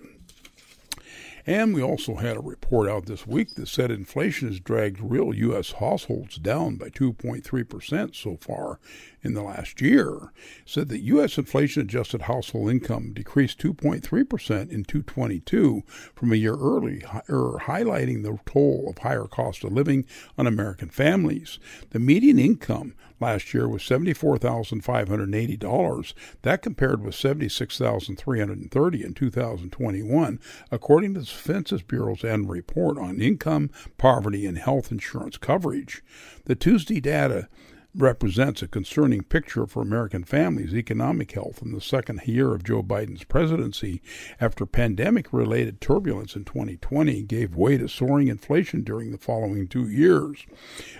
And 1.46 1.74
we 1.74 1.82
also 1.82 2.16
had 2.16 2.38
a 2.38 2.42
report 2.42 2.88
out 2.88 3.08
this 3.08 3.26
week 3.26 3.56
that 3.56 3.68
said 3.68 3.90
inflation 3.90 4.48
has 4.48 4.60
dragged 4.60 5.00
real 5.02 5.34
U.S. 5.34 5.74
households 5.74 6.38
down 6.38 6.76
by 6.76 6.90
2.3% 6.90 8.16
so 8.16 8.38
far 8.38 8.80
in 9.24 9.34
the 9.34 9.44
last 9.44 9.82
year. 9.82 10.32
Said 10.66 10.90
that 10.90 11.02
U.S. 11.02 11.38
inflation 11.38 11.84
adjusted 11.84 12.24
household 12.24 12.72
income 12.72 13.14
decreased 13.14 13.60
2.3% 13.60 14.72
in 14.72 14.84
2022 14.84 15.84
from 16.16 16.32
a 16.32 16.36
year 16.36 16.56
earlier, 16.56 17.02
highlighting 17.02 18.24
the 18.24 18.40
toll 18.46 18.88
of 18.90 18.98
higher 19.00 19.26
cost 19.26 19.64
of 19.64 19.74
living 19.74 20.06
on 20.38 20.46
American 20.48 20.90
families. 20.90 21.60
The 21.92 22.00
median 22.00 22.40
income 22.40 22.96
last 23.20 23.54
year 23.54 23.70
was 23.70 23.84
$74,580. 23.84 26.14
That 26.42 26.64
compared 26.64 27.04
with 27.04 27.14
76,330 27.16 29.04
in 29.04 29.14
2021, 29.14 30.40
according 30.72 31.14
to 31.14 31.20
the 31.20 31.26
Census 31.26 31.84
Bureau's 31.84 32.24
annual 32.24 32.50
report 32.50 32.98
on 32.98 33.22
income, 33.22 33.70
poverty, 33.98 34.48
and 34.48 34.58
health 34.58 34.92
insurance 34.92 35.38
coverage. 35.38 36.02
The 36.46 36.56
Tuesday 36.56 37.00
data 37.00 37.48
represents 37.94 38.62
a 38.62 38.68
concerning 38.68 39.22
picture 39.22 39.66
for 39.66 39.82
American 39.82 40.24
families' 40.24 40.74
economic 40.74 41.32
health 41.34 41.62
in 41.62 41.74
the 41.74 41.82
second 41.82 42.22
year 42.26 42.54
of 42.54 42.64
Joe 42.64 42.82
Biden's 42.82 43.26
presidency 43.26 44.02
after 44.40 44.66
pandemic 44.66 45.34
related 45.34 45.82
turbulence 45.82 46.36
in 46.36 46.46
2020 46.46 47.24
gave 47.24 47.56
way 47.56 47.78
to 47.78 47.90
soaring 47.90 48.30
inflation 48.30 48.84
during 48.84 49.12
the 49.12 49.18
following 49.18 49.68
two 49.68 49.90
years. 49.90 50.46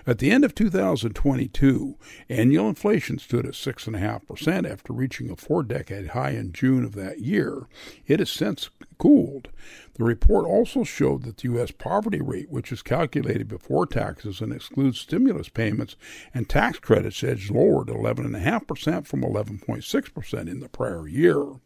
At 0.06 0.18
the 0.18 0.30
end 0.30 0.44
of 0.44 0.54
2022, 0.54 1.96
annual 2.28 2.68
inflation 2.68 3.18
stood 3.18 3.46
at 3.46 3.54
6.5% 3.54 4.70
after 4.70 4.92
reaching 4.92 5.30
a 5.30 5.36
four 5.36 5.62
decade 5.62 6.08
high 6.08 6.30
in 6.30 6.52
June 6.52 6.84
of 6.84 6.94
that 6.94 7.20
year. 7.20 7.66
It 8.06 8.18
has 8.18 8.30
since 8.30 8.68
cooled. 8.98 9.48
The 9.94 10.04
report 10.04 10.46
also 10.46 10.84
showed 10.84 11.24
that 11.24 11.38
the 11.38 11.48
U.S. 11.50 11.70
poverty 11.70 12.20
rate, 12.20 12.50
which 12.50 12.72
is 12.72 12.82
calculated 12.82 13.46
before 13.46 13.86
taxes 13.86 14.40
and 14.40 14.52
excludes 14.52 14.98
stimulus 14.98 15.48
payments 15.48 15.96
and 16.32 16.48
tax 16.48 16.78
credits, 16.78 17.22
edged 17.22 17.50
lower 17.50 17.84
to 17.84 17.92
11.5% 17.92 19.06
from 19.06 19.22
11.6% 19.22 20.48
in 20.48 20.60
the 20.60 20.68
prior 20.68 21.06
year. 21.06 21.56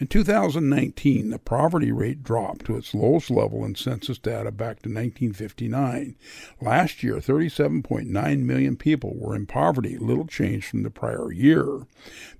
In 0.00 0.08
2019, 0.08 1.30
the 1.30 1.38
poverty 1.38 1.92
rate 1.92 2.24
dropped 2.24 2.66
to 2.66 2.76
its 2.76 2.92
lowest 2.94 3.30
level 3.30 3.64
in 3.64 3.76
census 3.76 4.18
data 4.18 4.50
back 4.50 4.82
to 4.82 4.88
1959. 4.88 6.16
Last 6.60 7.02
year, 7.02 7.16
37.9 7.16 8.38
million 8.40 8.76
people 8.76 9.14
were 9.16 9.34
in 9.34 9.46
poverty, 9.46 9.96
little 9.96 10.26
change 10.26 10.66
from 10.66 10.82
the 10.82 10.90
prior 10.90 11.32
year. 11.32 11.86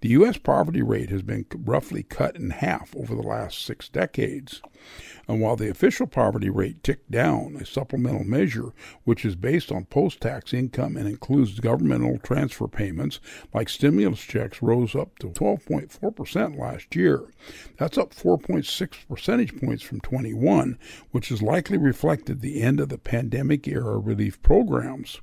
The 0.00 0.08
U.S. 0.10 0.36
poverty 0.36 0.82
rate 0.82 1.10
has 1.10 1.22
been 1.22 1.46
roughly 1.54 2.02
cut 2.02 2.36
in 2.36 2.50
half 2.50 2.94
over 2.96 3.14
the 3.14 3.22
last 3.22 3.64
six 3.64 3.88
decades. 3.88 4.60
And 5.26 5.40
while 5.40 5.56
the 5.56 5.70
official 5.70 6.06
poverty 6.06 6.50
rate 6.50 6.82
ticked 6.82 7.10
down, 7.10 7.56
a 7.60 7.64
supplemental 7.64 8.24
measure, 8.24 8.72
which 9.04 9.24
is 9.24 9.36
based 9.36 9.72
on 9.72 9.86
post 9.86 10.20
tax 10.20 10.52
income 10.52 10.96
and 10.96 11.08
includes 11.08 11.60
governmental 11.60 12.18
transfer 12.18 12.68
payments 12.68 13.20
like 13.52 13.68
stimulus 13.68 14.20
checks, 14.20 14.62
rose 14.62 14.94
up 14.94 15.18
to 15.18 15.28
12.4% 15.28 16.58
last 16.58 16.94
year. 16.94 17.24
That's 17.78 17.98
up 17.98 18.14
4.6 18.14 19.08
percentage 19.08 19.60
points 19.60 19.82
from 19.82 20.00
21, 20.00 20.78
which 21.10 21.28
has 21.28 21.42
likely 21.42 21.78
reflected 21.78 22.40
the 22.40 22.62
end 22.62 22.80
of 22.80 22.88
the 22.88 22.98
pandemic 22.98 23.66
era 23.66 23.98
relief 23.98 24.42
programs. 24.42 25.20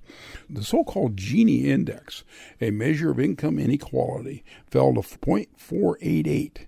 The 0.50 0.64
so 0.64 0.84
called 0.84 1.16
Gini 1.16 1.66
index, 1.66 2.24
a 2.60 2.72
measure 2.72 3.12
of 3.12 3.20
income 3.20 3.60
inequality, 3.60 4.44
fell 4.70 4.94
to 4.94 5.02
0.488 5.02 6.66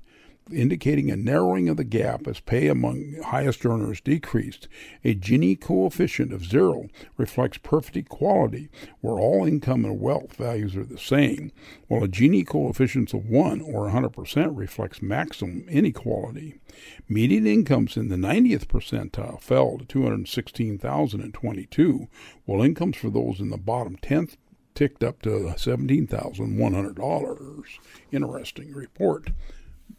indicating 0.52 1.10
a 1.10 1.16
narrowing 1.16 1.70
of 1.70 1.78
the 1.78 1.84
gap 1.84 2.28
as 2.28 2.40
pay 2.40 2.68
among 2.68 3.16
highest 3.24 3.66
earners 3.66 4.00
decreased. 4.02 4.68
A 5.04 5.16
Gini 5.16 5.60
coefficient 5.60 6.32
of 6.34 6.46
zero 6.46 6.88
reflects 7.18 7.58
perfect 7.58 7.98
equality, 7.98 8.70
where 9.02 9.20
all 9.20 9.46
income 9.46 9.86
and 9.86 10.00
wealth 10.00 10.36
values 10.36 10.76
are 10.76 10.84
the 10.84 10.98
same, 10.98 11.52
while 11.88 12.04
a 12.04 12.08
Gini 12.08 12.46
coefficient 12.46 13.14
of 13.14 13.30
1 13.30 13.62
or 13.62 13.90
100% 13.90 14.58
reflects 14.58 15.02
maximum 15.02 15.66
inequality. 15.70 16.60
Median 17.08 17.48
incomes 17.48 17.98
in 17.98 18.10
the 18.10 18.16
90th 18.16 18.66
percentile 18.66 19.42
fell 19.42 19.78
to 19.78 19.86
216,022, 19.86 22.08
while 22.46 22.62
incomes 22.62 22.98
for 22.98 23.10
those 23.10 23.40
in 23.40 23.50
the 23.50 23.58
bottom 23.58 23.98
10th 23.98 24.36
ticked 24.76 25.04
up 25.04 25.22
to 25.22 25.54
$17,100. 25.56 27.64
Interesting 28.12 28.74
report. 28.74 29.30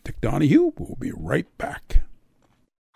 Dick 0.04 0.20
Donahue 0.20 0.72
will 0.78 0.96
be 1.00 1.12
right 1.12 1.46
back. 1.58 2.02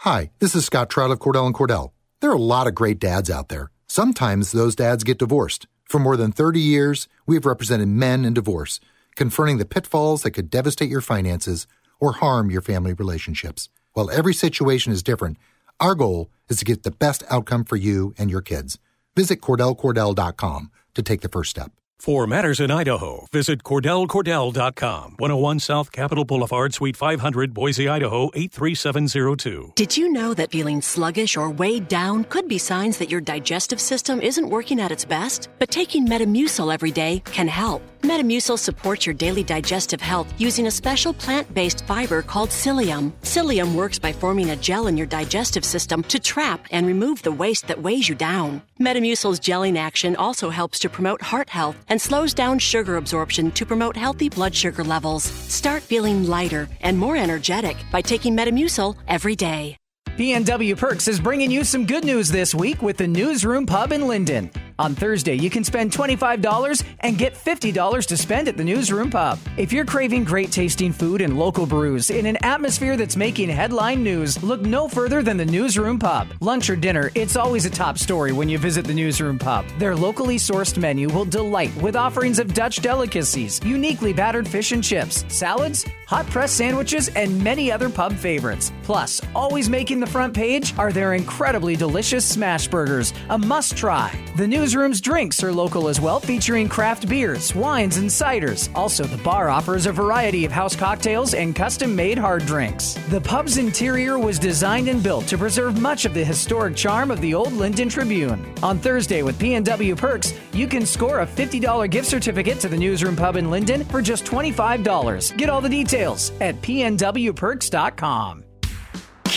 Hi, 0.03 0.30
this 0.39 0.55
is 0.55 0.64
Scott 0.64 0.91
Trout 0.91 1.11
of 1.11 1.18
Cordell 1.18 1.47
and 1.47 1.55
Cordell. 1.55 1.93
There 2.20 2.30
are 2.30 2.36
a 2.36 2.39
lot 2.39 2.66
of 2.66 2.74
great 2.74 2.99
dads 2.99 3.30
out 3.30 3.49
there. 3.49 3.70
Sometimes 3.86 4.53
those 4.53 4.76
dads 4.76 5.05
get 5.05 5.18
divorced. 5.18 5.66
For 5.84 5.99
more 5.99 6.16
than 6.16 6.32
30 6.32 6.61
years, 6.61 7.09
we 7.26 7.34
have 7.36 7.47
represented 7.47 7.89
men 7.89 8.24
in 8.24 8.34
divorce, 8.34 8.78
confronting 9.16 9.59
the 9.59 9.64
pitfalls 9.64 10.22
that 10.22 10.32
could 10.32 10.51
devastate 10.51 10.91
your 10.91 11.01
finances 11.01 11.66
or 11.99 12.12
harm 12.12 12.51
your 12.51 12.62
family 12.62 12.93
relationships. 12.93 13.68
While 13.95 14.11
every 14.11 14.34
situation 14.34 14.93
is 14.93 15.03
different, 15.03 15.39
our 15.80 15.95
goal 15.95 16.30
is 16.49 16.59
to 16.59 16.64
get 16.64 16.82
the 16.82 16.91
best 16.91 17.24
outcome 17.30 17.64
for 17.64 17.76
you 17.76 18.14
and 18.18 18.30
your 18.30 18.43
kids. 18.43 18.78
Visit 19.16 19.41
CordellCordell.com 19.41 20.70
to 20.95 21.03
take 21.03 21.22
the 21.22 21.28
first 21.28 21.51
step. 21.51 21.72
For 21.99 22.28
matters 22.28 22.61
in 22.61 22.70
Idaho, 22.70 23.26
visit 23.32 23.64
CordellCordell.com. 23.64 25.16
101 25.18 25.59
South 25.59 25.90
Capitol 25.90 26.24
Boulevard, 26.24 26.72
Suite 26.72 26.96
500, 26.96 27.53
Boise, 27.53 27.88
Idaho 27.88 28.30
83702. 28.34 29.72
Did 29.74 29.96
you 29.96 30.12
know 30.12 30.32
that 30.32 30.53
feeling 30.53 30.80
sluggish 30.80 31.36
or 31.36 31.51
weighed 31.51 31.88
down 31.88 32.22
could 32.24 32.46
be 32.46 32.57
signs 32.57 32.99
that 32.99 33.11
your 33.11 33.20
digestive 33.20 33.80
system 33.80 34.20
isn't 34.20 34.49
working 34.49 34.80
at 34.80 34.92
its 34.92 35.05
best? 35.05 35.49
But 35.59 35.72
taking 35.72 36.07
Metamucil 36.07 36.72
every 36.72 36.92
day 36.92 37.20
can 37.24 37.49
help. 37.49 37.82
Metamucil 38.03 38.59
supports 38.59 39.07
your 39.07 39.14
daily 39.14 39.42
digestive 39.42 40.01
health 40.01 40.32
using 40.38 40.68
a 40.68 40.70
special 40.70 41.12
plant 41.12 41.53
based 41.53 41.82
fiber 41.84 42.22
called 42.22 42.51
psyllium. 42.51 43.12
Psyllium 43.22 43.74
works 43.74 43.99
by 43.99 44.12
forming 44.12 44.51
a 44.51 44.57
gel 44.57 44.86
in 44.86 44.96
your 44.96 45.07
digestive 45.07 45.64
system 45.64 46.03
to 46.05 46.20
trap 46.20 46.64
and 46.70 46.86
remove 46.86 47.22
the 47.22 47.32
waste 47.32 47.66
that 47.66 47.82
weighs 47.82 48.09
you 48.09 48.14
down. 48.14 48.62
Metamucil's 48.80 49.40
gelling 49.40 49.76
action 49.76 50.14
also 50.16 50.49
helps 50.49 50.78
to 50.78 50.88
promote 50.88 51.22
heart 51.22 51.49
health 51.49 51.76
and 51.88 52.01
slows 52.01 52.32
down 52.34 52.59
sugar 52.59 52.96
absorption 52.96 53.51
to 53.51 53.66
promote 53.66 53.96
healthy 53.96 54.28
blood 54.28 54.55
sugar 54.55 54.84
levels. 54.84 55.24
Start 55.24 55.82
feeling 55.82 56.24
lighter 56.28 56.68
and 56.82 56.96
more 56.96 57.16
energetic 57.16 57.76
by 57.90 58.01
taking 58.01 58.36
Metamucil 58.36 58.94
every 59.09 59.34
day. 59.34 59.76
PNW 60.18 60.76
Perks 60.76 61.06
is 61.06 61.20
bringing 61.20 61.48
you 61.48 61.62
some 61.62 61.86
good 61.86 62.04
news 62.04 62.28
this 62.28 62.52
week 62.52 62.82
with 62.82 62.96
the 62.96 63.06
Newsroom 63.06 63.64
Pub 63.64 63.92
in 63.92 64.00
Lynden. 64.00 64.50
On 64.80 64.94
Thursday, 64.94 65.34
you 65.34 65.48
can 65.48 65.62
spend 65.62 65.92
$25 65.92 66.84
and 67.00 67.18
get 67.18 67.34
$50 67.34 68.06
to 68.06 68.16
spend 68.16 68.48
at 68.48 68.56
the 68.56 68.64
Newsroom 68.64 69.10
Pub. 69.10 69.38
If 69.56 69.72
you're 69.72 69.84
craving 69.84 70.24
great 70.24 70.52
tasting 70.52 70.92
food 70.92 71.20
and 71.20 71.38
local 71.38 71.66
brews 71.66 72.10
in 72.10 72.26
an 72.26 72.36
atmosphere 72.44 72.96
that's 72.96 73.16
making 73.16 73.48
headline 73.48 74.02
news, 74.02 74.40
look 74.42 74.60
no 74.60 74.88
further 74.88 75.22
than 75.22 75.36
the 75.36 75.44
Newsroom 75.44 76.00
Pub. 76.00 76.28
Lunch 76.40 76.68
or 76.68 76.76
dinner, 76.76 77.10
it's 77.16 77.36
always 77.36 77.64
a 77.64 77.70
top 77.70 77.96
story 77.96 78.32
when 78.32 78.48
you 78.48 78.58
visit 78.58 78.84
the 78.84 78.94
Newsroom 78.94 79.38
Pub. 79.38 79.66
Their 79.78 79.94
locally 79.96 80.36
sourced 80.36 80.78
menu 80.78 81.08
will 81.08 81.24
delight 81.24 81.74
with 81.76 81.96
offerings 81.96 82.40
of 82.40 82.54
Dutch 82.54 82.76
delicacies, 82.80 83.60
uniquely 83.64 84.12
battered 84.12 84.48
fish 84.48 84.70
and 84.70 84.82
chips, 84.82 85.24
salads, 85.28 85.86
hot 86.06 86.26
press 86.26 86.52
sandwiches, 86.52 87.08
and 87.08 87.42
many 87.42 87.70
other 87.70 87.90
pub 87.90 88.14
favorites. 88.14 88.72
Plus, 88.84 89.20
always 89.34 89.68
making 89.68 89.98
the 90.00 90.07
front 90.09 90.34
page 90.34 90.76
are 90.78 90.92
their 90.92 91.14
incredibly 91.14 91.76
delicious 91.76 92.24
smash 92.24 92.66
burgers, 92.66 93.12
a 93.28 93.38
must 93.38 93.76
try. 93.76 94.12
The 94.36 94.48
Newsroom's 94.48 95.00
drinks 95.00 95.42
are 95.44 95.52
local 95.52 95.88
as 95.88 96.00
well, 96.00 96.18
featuring 96.18 96.68
craft 96.68 97.09
beers, 97.09 97.54
wines, 97.54 97.98
and 97.98 98.09
ciders. 98.09 98.68
Also, 98.74 99.04
the 99.04 99.22
bar 99.22 99.50
offers 99.50 99.86
a 99.86 99.92
variety 99.92 100.44
of 100.44 100.52
house 100.52 100.74
cocktails 100.74 101.34
and 101.34 101.54
custom 101.54 101.94
made 101.94 102.18
hard 102.18 102.46
drinks. 102.46 102.94
The 103.11 103.20
pub's 103.20 103.59
interior 103.59 104.18
was 104.18 104.38
designed 104.38 104.88
and 104.88 105.02
built 105.02 105.26
to 105.28 105.38
preserve 105.38 105.80
much 105.80 106.04
of 106.04 106.14
the 106.14 106.24
historic 106.24 106.74
charm 106.74 107.11
of 107.11 107.20
the 107.20 107.34
old 107.34 107.52
Lynden 107.52 107.90
Tribune. 107.90 108.44
On 108.62 108.78
Thursday 108.78 109.22
with 109.22 109.38
PNW 109.38 109.96
Perks, 109.96 110.32
you 110.52 110.66
can 110.66 110.86
score 110.86 111.20
a 111.20 111.26
$50 111.26 111.90
gift 111.90 112.09
certificate 112.09 112.59
to 112.61 112.68
the 112.68 112.76
Newsroom 112.76 113.16
Pub 113.16 113.36
in 113.36 113.46
Lynden 113.46 113.88
for 113.90 114.02
just 114.02 114.24
$25. 114.24 115.36
Get 115.36 115.50
all 115.50 115.61
the 115.61 115.68
details 115.68 116.32
at 116.40 116.61
pnwperks.com. 116.62 118.47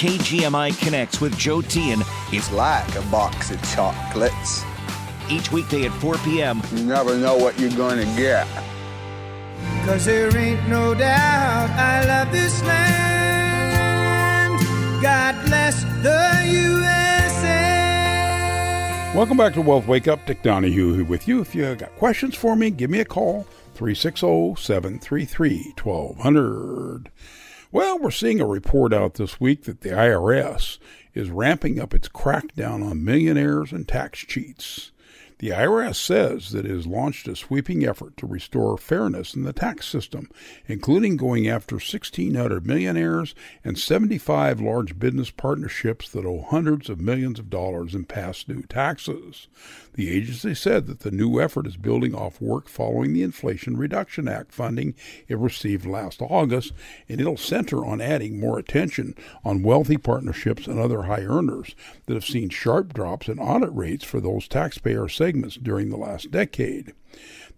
KGMI 0.01 0.73
Connects 0.83 1.21
with 1.21 1.37
Joe 1.37 1.61
Tian 1.61 2.01
is 2.33 2.51
like 2.51 2.95
a 2.95 3.03
box 3.11 3.51
of 3.51 3.61
chocolates. 3.69 4.63
Each 5.29 5.51
weekday 5.51 5.85
at 5.85 5.91
4 6.01 6.17
p.m. 6.17 6.59
You 6.73 6.85
never 6.85 7.15
know 7.15 7.37
what 7.37 7.59
you're 7.59 7.69
going 7.69 7.99
to 7.99 8.05
get. 8.15 8.47
Cause 9.85 10.05
there 10.05 10.35
ain't 10.35 10.67
no 10.67 10.95
doubt 10.95 11.69
I 11.69 12.03
love 12.07 12.31
this 12.31 12.63
land. 12.63 14.59
God 15.03 15.35
bless 15.45 15.83
the 15.83 16.47
USA. 16.51 17.51
Welcome 19.15 19.37
back 19.37 19.53
to 19.53 19.61
Wealth 19.61 19.85
Wake 19.85 20.07
Up. 20.07 20.25
Dick 20.25 20.41
Donahue 20.41 21.03
with 21.03 21.27
you. 21.27 21.41
If 21.41 21.53
you 21.53 21.75
got 21.75 21.95
questions 21.97 22.33
for 22.33 22.55
me, 22.55 22.71
give 22.71 22.89
me 22.89 23.01
a 23.01 23.05
call 23.05 23.43
360 23.75 24.55
733 24.55 25.75
1200. 25.79 27.11
Well, 27.73 27.97
we're 27.99 28.11
seeing 28.11 28.41
a 28.41 28.45
report 28.45 28.91
out 28.91 29.13
this 29.13 29.39
week 29.39 29.63
that 29.63 29.79
the 29.79 29.91
IRS 29.91 30.77
is 31.13 31.29
ramping 31.29 31.79
up 31.79 31.93
its 31.93 32.09
crackdown 32.09 32.85
on 32.85 33.05
millionaires 33.05 33.71
and 33.71 33.87
tax 33.87 34.19
cheats. 34.19 34.91
The 35.39 35.51
IRS 35.51 35.95
says 35.95 36.51
that 36.51 36.65
it 36.65 36.69
has 36.71 36.85
launched 36.85 37.29
a 37.29 37.35
sweeping 37.35 37.85
effort 37.85 38.17
to 38.17 38.27
restore 38.27 38.77
fairness 38.77 39.33
in 39.33 39.43
the 39.43 39.53
tax 39.53 39.87
system, 39.87 40.29
including 40.67 41.15
going 41.15 41.47
after 41.47 41.75
1,600 41.75 42.67
millionaires 42.67 43.33
and 43.63 43.79
75 43.79 44.59
large 44.59 44.99
business 44.99 45.31
partnerships 45.31 46.09
that 46.09 46.25
owe 46.25 46.41
hundreds 46.41 46.89
of 46.89 46.99
millions 46.99 47.39
of 47.39 47.49
dollars 47.49 47.95
in 47.95 48.03
past 48.03 48.49
due 48.49 48.63
taxes. 48.63 49.47
The 49.93 50.09
agency 50.09 50.55
said 50.55 50.87
that 50.87 51.01
the 51.01 51.11
new 51.11 51.41
effort 51.41 51.67
is 51.67 51.75
building 51.75 52.15
off 52.15 52.39
work 52.39 52.69
following 52.69 53.13
the 53.13 53.23
Inflation 53.23 53.75
Reduction 53.75 54.27
Act 54.27 54.53
funding 54.53 54.95
it 55.27 55.37
received 55.37 55.85
last 55.85 56.21
August, 56.21 56.71
and 57.09 57.19
it'll 57.19 57.35
center 57.35 57.85
on 57.85 57.99
adding 57.99 58.39
more 58.39 58.57
attention 58.57 59.15
on 59.43 59.63
wealthy 59.63 59.97
partnerships 59.97 60.65
and 60.65 60.79
other 60.79 61.03
high 61.03 61.23
earners 61.23 61.75
that 62.05 62.13
have 62.13 62.25
seen 62.25 62.47
sharp 62.47 62.93
drops 62.93 63.27
in 63.27 63.37
audit 63.37 63.73
rates 63.73 64.05
for 64.05 64.21
those 64.21 64.47
taxpayer 64.47 65.09
segments 65.09 65.55
during 65.55 65.89
the 65.89 65.97
last 65.97 66.31
decade. 66.31 66.93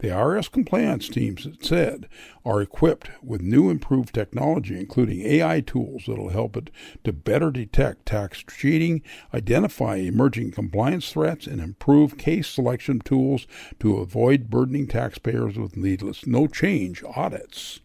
The 0.03 0.09
IRS 0.09 0.51
compliance 0.51 1.07
teams, 1.07 1.45
it 1.45 1.63
said, 1.63 2.09
are 2.43 2.61
equipped 2.61 3.09
with 3.23 3.39
new 3.39 3.69
improved 3.69 4.13
technology, 4.13 4.77
including 4.77 5.21
AI 5.21 5.61
tools 5.61 6.03
that 6.07 6.17
will 6.17 6.27
help 6.27 6.57
it 6.57 6.69
to 7.05 7.13
better 7.13 7.51
detect 7.51 8.05
tax 8.05 8.43
cheating, 8.43 9.01
identify 9.33 9.95
emerging 9.95 10.51
compliance 10.51 11.09
threats, 11.13 11.47
and 11.47 11.61
improve 11.61 12.17
case 12.17 12.49
selection 12.49 12.99
tools 12.99 13.47
to 13.79 13.95
avoid 13.95 14.49
burdening 14.49 14.87
taxpayers 14.87 15.57
with 15.57 15.77
needless 15.77 16.27
no 16.27 16.47
change 16.47 17.01
audits. 17.15 17.79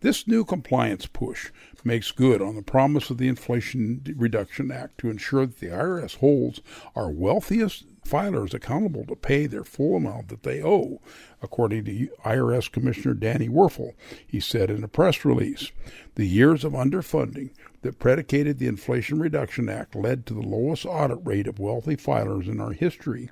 This 0.00 0.26
new 0.26 0.44
compliance 0.44 1.06
push 1.06 1.52
makes 1.84 2.10
good 2.10 2.40
on 2.40 2.56
the 2.56 2.62
promise 2.62 3.10
of 3.10 3.18
the 3.18 3.28
Inflation 3.28 4.02
Reduction 4.16 4.70
Act 4.70 4.98
to 4.98 5.10
ensure 5.10 5.46
that 5.46 5.60
the 5.60 5.68
IRS 5.68 6.16
holds 6.16 6.60
our 6.96 7.10
wealthiest 7.10 7.84
filers 8.04 8.54
accountable 8.54 9.04
to 9.06 9.16
pay 9.16 9.46
their 9.46 9.64
full 9.64 9.96
amount 9.96 10.28
that 10.28 10.42
they 10.42 10.62
owe, 10.62 11.00
according 11.42 11.84
to 11.84 12.08
IRS 12.24 12.70
Commissioner 12.70 13.14
Danny 13.14 13.48
Werfel. 13.48 13.94
He 14.26 14.40
said 14.40 14.70
in 14.70 14.84
a 14.84 14.88
press 14.88 15.24
release, 15.24 15.72
the 16.14 16.26
years 16.26 16.64
of 16.64 16.72
underfunding 16.72 17.50
that 17.84 17.98
predicated 17.98 18.58
the 18.58 18.66
Inflation 18.66 19.20
Reduction 19.20 19.68
Act 19.68 19.94
led 19.94 20.24
to 20.24 20.32
the 20.32 20.40
lowest 20.40 20.86
audit 20.86 21.18
rate 21.22 21.46
of 21.46 21.58
wealthy 21.58 21.96
filers 21.96 22.48
in 22.48 22.58
our 22.58 22.72
history. 22.72 23.28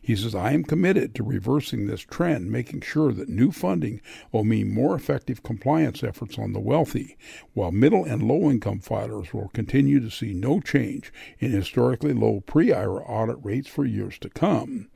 He 0.00 0.14
says, 0.14 0.32
I 0.32 0.52
am 0.52 0.62
committed 0.62 1.12
to 1.16 1.24
reversing 1.24 1.86
this 1.86 2.02
trend, 2.02 2.50
making 2.50 2.82
sure 2.82 3.12
that 3.12 3.28
new 3.28 3.50
funding 3.50 4.00
will 4.30 4.44
mean 4.44 4.72
more 4.72 4.94
effective 4.94 5.42
compliance 5.42 6.04
efforts 6.04 6.38
on 6.38 6.52
the 6.52 6.60
wealthy, 6.60 7.16
while 7.52 7.72
middle 7.72 8.04
and 8.04 8.22
low 8.22 8.48
income 8.48 8.78
filers 8.78 9.34
will 9.34 9.48
continue 9.48 9.98
to 9.98 10.10
see 10.10 10.32
no 10.32 10.60
change 10.60 11.12
in 11.40 11.50
historically 11.50 12.12
low 12.12 12.44
pre 12.46 12.72
IRA 12.72 13.02
audit 13.02 13.38
rates 13.42 13.68
for 13.68 13.84
years 13.84 14.20
to 14.20 14.30
come. 14.30 14.88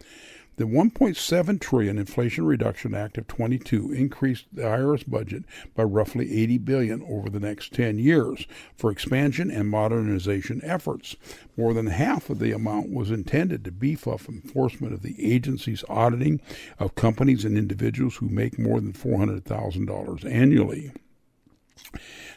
The 0.60 0.66
1.7 0.66 1.58
trillion 1.58 1.96
Inflation 1.96 2.44
Reduction 2.44 2.94
Act 2.94 3.16
of 3.16 3.26
22 3.26 3.92
increased 3.92 4.44
the 4.52 4.60
IRS 4.60 5.08
budget 5.08 5.44
by 5.74 5.84
roughly 5.84 6.42
80 6.42 6.58
billion 6.58 7.02
over 7.04 7.30
the 7.30 7.40
next 7.40 7.72
10 7.72 7.98
years 7.98 8.46
for 8.76 8.90
expansion 8.90 9.50
and 9.50 9.70
modernization 9.70 10.60
efforts. 10.62 11.16
More 11.56 11.72
than 11.72 11.86
half 11.86 12.28
of 12.28 12.40
the 12.40 12.52
amount 12.52 12.92
was 12.92 13.10
intended 13.10 13.64
to 13.64 13.72
beef 13.72 14.06
up 14.06 14.28
enforcement 14.28 14.92
of 14.92 15.00
the 15.00 15.16
agency's 15.32 15.82
auditing 15.88 16.42
of 16.78 16.94
companies 16.94 17.46
and 17.46 17.56
individuals 17.56 18.16
who 18.16 18.28
make 18.28 18.58
more 18.58 18.82
than 18.82 18.92
$400,000 18.92 20.30
annually. 20.30 20.92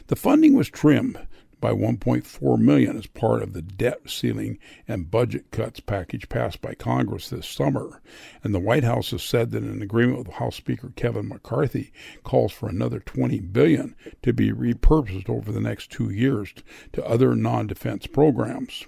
The 0.06 0.16
funding 0.16 0.54
was 0.54 0.70
trimmed 0.70 1.18
by 1.64 1.72
1.4 1.72 2.58
million 2.58 2.98
as 2.98 3.06
part 3.06 3.42
of 3.42 3.54
the 3.54 3.62
debt 3.62 3.98
ceiling 4.06 4.58
and 4.86 5.10
budget 5.10 5.50
cuts 5.50 5.80
package 5.80 6.28
passed 6.28 6.60
by 6.60 6.74
Congress 6.74 7.30
this 7.30 7.48
summer. 7.48 8.02
And 8.42 8.54
the 8.54 8.60
White 8.60 8.84
House 8.84 9.12
has 9.12 9.22
said 9.22 9.50
that 9.52 9.62
an 9.62 9.80
agreement 9.80 10.18
with 10.18 10.34
House 10.34 10.56
Speaker 10.56 10.92
Kevin 10.94 11.26
McCarthy 11.26 11.90
calls 12.22 12.52
for 12.52 12.68
another 12.68 13.00
20 13.00 13.40
billion 13.40 13.96
to 14.22 14.34
be 14.34 14.52
repurposed 14.52 15.30
over 15.30 15.50
the 15.50 15.60
next 15.62 15.90
2 15.90 16.10
years 16.10 16.52
to 16.92 17.02
other 17.06 17.34
non-defense 17.34 18.08
programs. 18.08 18.84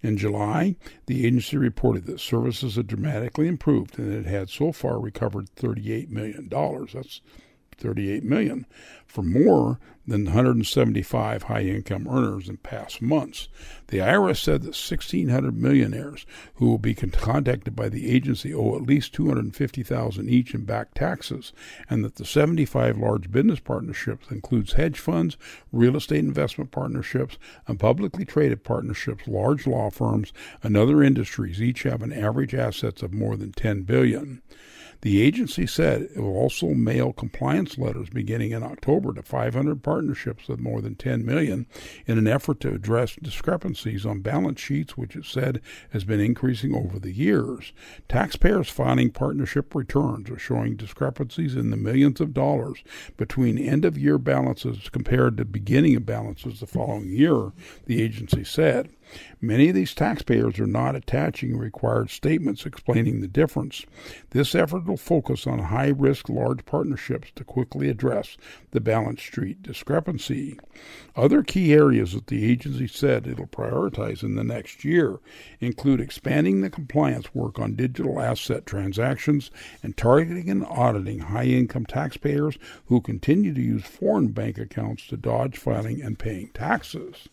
In 0.00 0.16
July, 0.16 0.76
the 1.06 1.26
agency 1.26 1.56
reported 1.56 2.06
that 2.06 2.20
services 2.20 2.76
had 2.76 2.86
dramatically 2.86 3.48
improved 3.48 3.98
and 3.98 4.14
it 4.14 4.26
had 4.26 4.48
so 4.48 4.70
far 4.70 5.00
recovered 5.00 5.48
$38 5.56 6.10
million. 6.10 6.48
That's 6.48 7.20
38 7.78 8.24
million 8.24 8.66
for 9.06 9.22
more 9.22 9.78
than 10.06 10.24
175 10.26 11.44
high-income 11.44 12.06
earners 12.08 12.48
in 12.48 12.56
past 12.58 13.02
months. 13.02 13.48
The 13.88 13.98
IRS 13.98 14.40
said 14.40 14.62
that 14.62 14.68
1,600 14.68 15.56
millionaires 15.56 16.26
who 16.54 16.66
will 16.66 16.78
be 16.78 16.94
contacted 16.94 17.74
by 17.74 17.88
the 17.88 18.10
agency 18.10 18.54
owe 18.54 18.76
at 18.76 18.82
least 18.82 19.12
250,000 19.14 20.28
each 20.28 20.54
in 20.54 20.64
back 20.64 20.94
taxes, 20.94 21.52
and 21.90 22.04
that 22.04 22.16
the 22.16 22.24
75 22.24 22.98
large 22.98 23.32
business 23.32 23.58
partnerships 23.58 24.30
includes 24.30 24.74
hedge 24.74 24.98
funds, 24.98 25.36
real 25.72 25.96
estate 25.96 26.20
investment 26.20 26.70
partnerships, 26.70 27.36
and 27.66 27.80
publicly 27.80 28.24
traded 28.24 28.62
partnerships, 28.62 29.26
large 29.26 29.66
law 29.66 29.90
firms, 29.90 30.32
and 30.62 30.76
other 30.76 31.02
industries 31.02 31.60
each 31.60 31.82
have 31.82 32.02
an 32.02 32.12
average 32.12 32.54
assets 32.54 33.02
of 33.02 33.12
more 33.12 33.36
than 33.36 33.52
10 33.52 33.82
billion. 33.82 34.40
The 35.02 35.22
agency 35.22 35.66
said 35.66 36.02
it 36.02 36.20
will 36.20 36.36
also 36.36 36.68
mail 36.68 37.12
compliance 37.12 37.78
letters 37.78 38.08
beginning 38.08 38.52
in 38.52 38.62
October 38.62 39.12
to 39.14 39.22
500 39.22 39.82
partnerships 39.82 40.48
with 40.48 40.58
more 40.58 40.80
than 40.80 40.94
10 40.94 41.24
million 41.24 41.66
in 42.06 42.18
an 42.18 42.26
effort 42.26 42.60
to 42.60 42.74
address 42.74 43.16
discrepancies 43.16 44.06
on 44.06 44.20
balance 44.20 44.60
sheets, 44.60 44.96
which 44.96 45.14
it 45.16 45.24
said 45.24 45.60
has 45.90 46.04
been 46.04 46.20
increasing 46.20 46.74
over 46.74 46.98
the 46.98 47.12
years. 47.12 47.72
Taxpayers 48.08 48.70
filing 48.70 49.10
partnership 49.10 49.74
returns 49.74 50.30
are 50.30 50.38
showing 50.38 50.76
discrepancies 50.76 51.54
in 51.54 51.70
the 51.70 51.76
millions 51.76 52.20
of 52.20 52.34
dollars 52.34 52.82
between 53.16 53.58
end 53.58 53.84
of 53.84 53.98
year 53.98 54.18
balances 54.18 54.88
compared 54.90 55.36
to 55.36 55.44
beginning 55.44 55.96
of 55.96 56.06
balances 56.06 56.60
the 56.60 56.66
following 56.66 57.10
year, 57.10 57.52
the 57.86 58.02
agency 58.02 58.44
said. 58.44 58.90
Many 59.40 59.68
of 59.68 59.74
these 59.74 59.94
taxpayers 59.94 60.58
are 60.58 60.66
not 60.66 60.96
attaching 60.96 61.56
required 61.56 62.10
statements 62.10 62.66
explaining 62.66 63.20
the 63.20 63.28
difference. 63.28 63.84
This 64.30 64.54
effort 64.54 64.86
will 64.86 64.96
focus 64.96 65.46
on 65.46 65.58
high 65.58 65.88
risk 65.88 66.28
large 66.28 66.64
partnerships 66.64 67.30
to 67.36 67.44
quickly 67.44 67.88
address 67.88 68.36
the 68.72 68.80
balance 68.80 69.20
sheet 69.20 69.62
discrepancy. 69.62 70.58
Other 71.14 71.42
key 71.42 71.72
areas 71.72 72.12
that 72.14 72.26
the 72.26 72.50
agency 72.50 72.86
said 72.86 73.26
it'll 73.26 73.46
prioritize 73.46 74.22
in 74.22 74.34
the 74.34 74.44
next 74.44 74.84
year 74.84 75.18
include 75.60 76.00
expanding 76.00 76.60
the 76.60 76.70
compliance 76.70 77.34
work 77.34 77.58
on 77.58 77.76
digital 77.76 78.20
asset 78.20 78.66
transactions 78.66 79.50
and 79.82 79.96
targeting 79.96 80.50
and 80.50 80.64
auditing 80.66 81.20
high 81.20 81.44
income 81.44 81.86
taxpayers 81.86 82.58
who 82.86 83.00
continue 83.00 83.54
to 83.54 83.62
use 83.62 83.84
foreign 83.84 84.28
bank 84.28 84.58
accounts 84.58 85.06
to 85.06 85.16
dodge 85.16 85.56
filing 85.56 86.02
and 86.02 86.18
paying 86.18 86.48
taxes. 86.48 87.28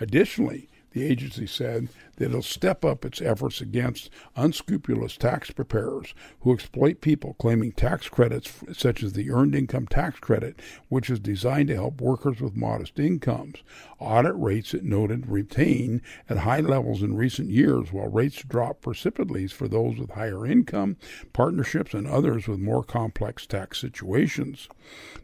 Additionally, 0.00 0.68
the 0.94 1.04
agency 1.04 1.46
said 1.46 1.88
that 2.16 2.26
it'll 2.26 2.42
step 2.42 2.84
up 2.84 3.04
its 3.04 3.20
efforts 3.20 3.60
against 3.60 4.10
unscrupulous 4.36 5.16
tax 5.16 5.50
preparers 5.50 6.14
who 6.40 6.52
exploit 6.52 7.00
people 7.00 7.34
claiming 7.34 7.72
tax 7.72 8.08
credits 8.08 8.52
such 8.72 9.02
as 9.02 9.12
the 9.12 9.30
Earned 9.30 9.54
Income 9.54 9.86
Tax 9.88 10.18
Credit, 10.20 10.60
which 10.88 11.10
is 11.10 11.18
designed 11.18 11.68
to 11.68 11.74
help 11.74 12.00
workers 12.00 12.40
with 12.40 12.56
modest 12.56 12.98
incomes. 12.98 13.62
Audit 13.98 14.34
rates, 14.36 14.74
it 14.74 14.84
noted, 14.84 15.28
retain 15.28 16.02
at 16.28 16.38
high 16.38 16.60
levels 16.60 17.02
in 17.02 17.16
recent 17.16 17.48
years, 17.50 17.92
while 17.92 18.08
rates 18.08 18.42
drop 18.42 18.80
precipitously 18.80 19.24
for 19.48 19.68
those 19.68 19.98
with 19.98 20.10
higher 20.10 20.46
income, 20.46 20.96
partnerships, 21.32 21.94
and 21.94 22.06
others 22.06 22.46
with 22.46 22.58
more 22.58 22.84
complex 22.84 23.46
tax 23.46 23.80
situations. 23.80 24.68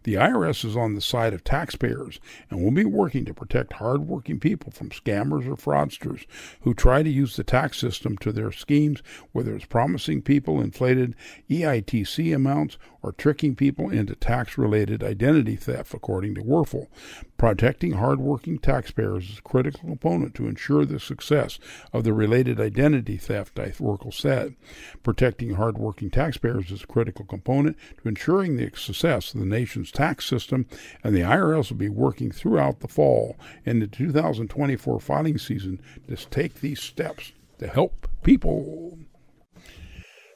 The 0.04 0.14
IRS 0.14 0.64
is 0.64 0.76
on 0.76 0.94
the 0.94 1.00
side 1.00 1.34
of 1.34 1.44
taxpayers 1.44 2.18
and 2.48 2.62
will 2.62 2.70
be 2.70 2.84
working 2.84 3.24
to 3.26 3.34
protect 3.34 3.74
hardworking 3.74 4.40
people 4.40 4.72
from 4.72 4.90
scammers 4.90 5.46
or 5.46 5.56
fraudsters 5.56 6.26
who 6.62 6.74
try 6.80 7.02
to 7.02 7.10
use 7.10 7.36
the 7.36 7.44
tax 7.44 7.76
system 7.76 8.16
to 8.16 8.32
their 8.32 8.50
schemes, 8.50 9.02
whether 9.32 9.54
it's 9.54 9.66
promising 9.66 10.22
people 10.22 10.62
inflated 10.62 11.14
EITC 11.50 12.34
amounts 12.34 12.78
or 13.02 13.12
tricking 13.12 13.54
people 13.54 13.90
into 13.90 14.14
tax 14.14 14.58
related 14.58 15.02
identity 15.02 15.56
theft, 15.56 15.94
according 15.94 16.34
to 16.34 16.42
Werfel. 16.42 16.88
Protecting 17.36 17.92
hardworking 17.92 18.58
taxpayers 18.58 19.30
is 19.30 19.38
a 19.38 19.42
critical 19.42 19.88
component 19.88 20.34
to 20.34 20.46
ensure 20.46 20.84
the 20.84 21.00
success 21.00 21.58
of 21.92 22.04
the 22.04 22.12
related 22.12 22.60
identity 22.60 23.16
theft, 23.16 23.54
Werfel 23.54 24.12
said. 24.12 24.54
Protecting 25.02 25.54
hardworking 25.54 26.10
taxpayers 26.10 26.70
is 26.70 26.82
a 26.82 26.86
critical 26.86 27.24
component 27.24 27.76
to 28.02 28.08
ensuring 28.08 28.56
the 28.56 28.70
success 28.76 29.32
of 29.32 29.40
the 29.40 29.46
nation's 29.46 29.90
tax 29.90 30.26
system, 30.26 30.66
and 31.02 31.14
the 31.14 31.20
IRS 31.20 31.70
will 31.70 31.78
be 31.78 31.88
working 31.88 32.30
throughout 32.30 32.80
the 32.80 32.88
fall 32.88 33.36
and 33.64 33.80
the 33.80 33.86
2024 33.86 35.00
filing 35.00 35.38
season 35.38 35.80
to 36.08 36.16
take 36.16 36.60
these 36.60 36.80
steps 36.80 37.32
to 37.58 37.66
help 37.66 38.08
people. 38.22 38.98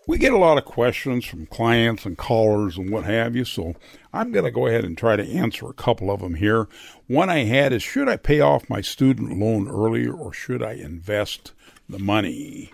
We 0.06 0.18
get 0.18 0.34
a 0.34 0.38
lot 0.38 0.58
of 0.58 0.66
questions 0.66 1.24
from 1.24 1.46
clients 1.46 2.04
and 2.04 2.18
callers 2.18 2.76
and 2.76 2.90
what 2.90 3.04
have 3.04 3.34
you, 3.34 3.46
so 3.46 3.74
I'm 4.12 4.32
going 4.32 4.44
to 4.44 4.50
go 4.50 4.66
ahead 4.66 4.84
and 4.84 4.98
try 4.98 5.16
to 5.16 5.26
answer 5.26 5.66
a 5.66 5.72
couple 5.72 6.10
of 6.10 6.20
them 6.20 6.34
here. 6.34 6.68
One 7.06 7.30
I 7.30 7.44
had 7.44 7.72
is 7.72 7.82
Should 7.82 8.10
I 8.10 8.18
pay 8.18 8.40
off 8.40 8.68
my 8.68 8.82
student 8.82 9.38
loan 9.38 9.66
earlier 9.66 10.12
or 10.12 10.30
should 10.34 10.62
I 10.62 10.72
invest 10.72 11.52
the 11.88 11.98
money? 11.98 12.70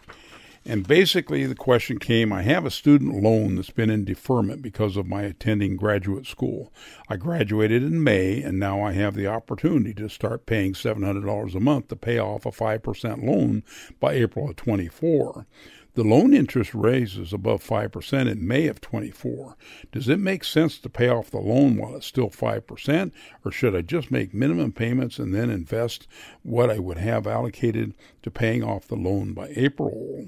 And 0.66 0.86
basically, 0.86 1.46
the 1.46 1.54
question 1.54 1.98
came 1.98 2.32
I 2.32 2.42
have 2.42 2.66
a 2.66 2.70
student 2.70 3.22
loan 3.22 3.54
that's 3.54 3.70
been 3.70 3.90
in 3.90 4.04
deferment 4.04 4.60
because 4.60 4.96
of 4.96 5.06
my 5.06 5.22
attending 5.22 5.76
graduate 5.76 6.26
school. 6.26 6.72
I 7.08 7.16
graduated 7.16 7.82
in 7.82 8.04
May, 8.04 8.42
and 8.42 8.58
now 8.58 8.82
I 8.82 8.92
have 8.92 9.14
the 9.14 9.26
opportunity 9.26 9.94
to 9.94 10.08
start 10.10 10.46
paying 10.46 10.74
$700 10.74 11.54
a 11.54 11.60
month 11.60 11.88
to 11.88 11.96
pay 11.96 12.18
off 12.18 12.44
a 12.44 12.50
5% 12.50 13.24
loan 13.24 13.62
by 14.00 14.12
April 14.12 14.50
of 14.50 14.56
24. 14.56 15.46
The 15.94 16.04
loan 16.04 16.34
interest 16.34 16.72
raises 16.72 17.32
above 17.32 17.64
5% 17.64 18.30
in 18.30 18.46
May 18.46 18.68
of 18.68 18.80
24. 18.80 19.56
Does 19.90 20.08
it 20.08 20.20
make 20.20 20.44
sense 20.44 20.78
to 20.78 20.88
pay 20.88 21.08
off 21.08 21.30
the 21.30 21.38
loan 21.38 21.76
while 21.76 21.96
it's 21.96 22.06
still 22.06 22.30
5%, 22.30 23.12
or 23.44 23.50
should 23.50 23.74
I 23.74 23.82
just 23.82 24.10
make 24.10 24.32
minimum 24.32 24.72
payments 24.72 25.18
and 25.18 25.34
then 25.34 25.50
invest 25.50 26.06
what 26.42 26.70
I 26.70 26.78
would 26.78 26.98
have 26.98 27.26
allocated 27.26 27.94
to 28.22 28.30
paying 28.30 28.62
off 28.62 28.86
the 28.86 28.94
loan 28.94 29.32
by 29.32 29.52
April? 29.56 30.26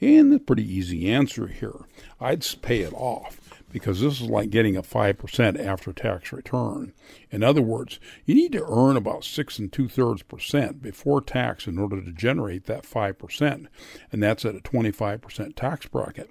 And 0.00 0.34
a 0.34 0.38
pretty 0.38 0.64
easy 0.64 1.10
answer 1.10 1.46
here. 1.46 1.86
I'd 2.20 2.44
pay 2.62 2.80
it 2.80 2.92
off 2.92 3.47
because 3.70 4.00
this 4.00 4.20
is 4.20 4.28
like 4.28 4.50
getting 4.50 4.76
a 4.76 4.82
5% 4.82 5.64
after 5.64 5.92
tax 5.92 6.32
return. 6.32 6.92
In 7.30 7.42
other 7.42 7.62
words, 7.62 8.00
you 8.24 8.34
need 8.34 8.52
to 8.52 8.64
earn 8.66 8.96
about 8.96 9.24
six 9.24 9.58
and 9.58 9.72
two 9.72 9.88
thirds 9.88 10.22
percent 10.22 10.82
before 10.82 11.20
tax 11.20 11.66
in 11.66 11.78
order 11.78 12.00
to 12.02 12.12
generate 12.12 12.64
that 12.64 12.84
5%, 12.84 13.66
and 14.10 14.22
that's 14.22 14.44
at 14.44 14.56
a 14.56 14.60
25% 14.60 15.54
tax 15.54 15.86
bracket. 15.86 16.30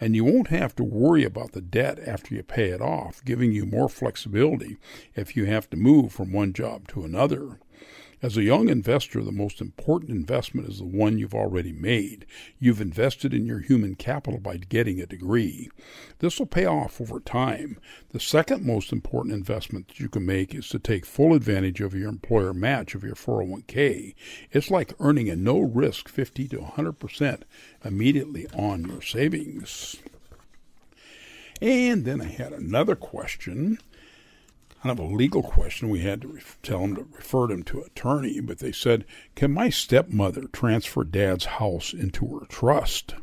And 0.00 0.16
you 0.16 0.24
won't 0.24 0.48
have 0.48 0.74
to 0.76 0.84
worry 0.84 1.24
about 1.24 1.52
the 1.52 1.60
debt 1.60 1.98
after 2.06 2.34
you 2.34 2.42
pay 2.42 2.70
it 2.70 2.80
off, 2.80 3.22
giving 3.24 3.52
you 3.52 3.66
more 3.66 3.88
flexibility 3.88 4.78
if 5.14 5.36
you 5.36 5.44
have 5.44 5.68
to 5.70 5.76
move 5.76 6.12
from 6.12 6.32
one 6.32 6.52
job 6.52 6.88
to 6.88 7.04
another. 7.04 7.58
As 8.22 8.36
a 8.36 8.42
young 8.42 8.68
investor, 8.68 9.24
the 9.24 9.32
most 9.32 9.62
important 9.62 10.10
investment 10.10 10.68
is 10.68 10.78
the 10.78 10.84
one 10.84 11.16
you've 11.16 11.34
already 11.34 11.72
made. 11.72 12.26
You've 12.58 12.82
invested 12.82 13.32
in 13.32 13.46
your 13.46 13.60
human 13.60 13.94
capital 13.94 14.38
by 14.38 14.58
getting 14.58 15.00
a 15.00 15.06
degree. 15.06 15.70
This 16.18 16.38
will 16.38 16.44
pay 16.44 16.66
off 16.66 17.00
over 17.00 17.18
time. 17.18 17.78
The 18.10 18.20
second 18.20 18.62
most 18.62 18.92
important 18.92 19.34
investment 19.34 19.88
that 19.88 20.00
you 20.00 20.10
can 20.10 20.26
make 20.26 20.54
is 20.54 20.68
to 20.68 20.78
take 20.78 21.06
full 21.06 21.32
advantage 21.32 21.80
of 21.80 21.94
your 21.94 22.10
employer 22.10 22.52
match 22.52 22.94
of 22.94 23.02
your 23.02 23.14
401k. 23.14 24.14
It's 24.52 24.70
like 24.70 24.92
earning 25.00 25.30
a 25.30 25.36
no 25.36 25.58
risk 25.58 26.06
50 26.06 26.46
to 26.48 26.58
100% 26.58 27.42
immediately 27.86 28.46
on 28.54 28.84
your 28.84 29.00
savings. 29.00 29.96
And 31.62 32.04
then 32.04 32.20
I 32.20 32.26
had 32.26 32.52
another 32.52 32.96
question 32.96 33.78
kind 34.82 34.98
of 34.98 35.04
a 35.04 35.14
legal 35.14 35.42
question. 35.42 35.88
We 35.90 36.00
had 36.00 36.22
to 36.22 36.28
re- 36.28 36.40
tell 36.62 36.80
him 36.80 36.96
to 36.96 37.06
refer 37.12 37.50
him 37.50 37.62
to 37.64 37.80
attorney, 37.80 38.40
but 38.40 38.58
they 38.58 38.72
said, 38.72 39.04
"Can 39.34 39.52
my 39.52 39.68
stepmother 39.68 40.48
transfer 40.52 41.04
Dad's 41.04 41.44
house 41.44 41.92
into 41.92 42.26
her 42.38 42.46
trust?" 42.46 43.14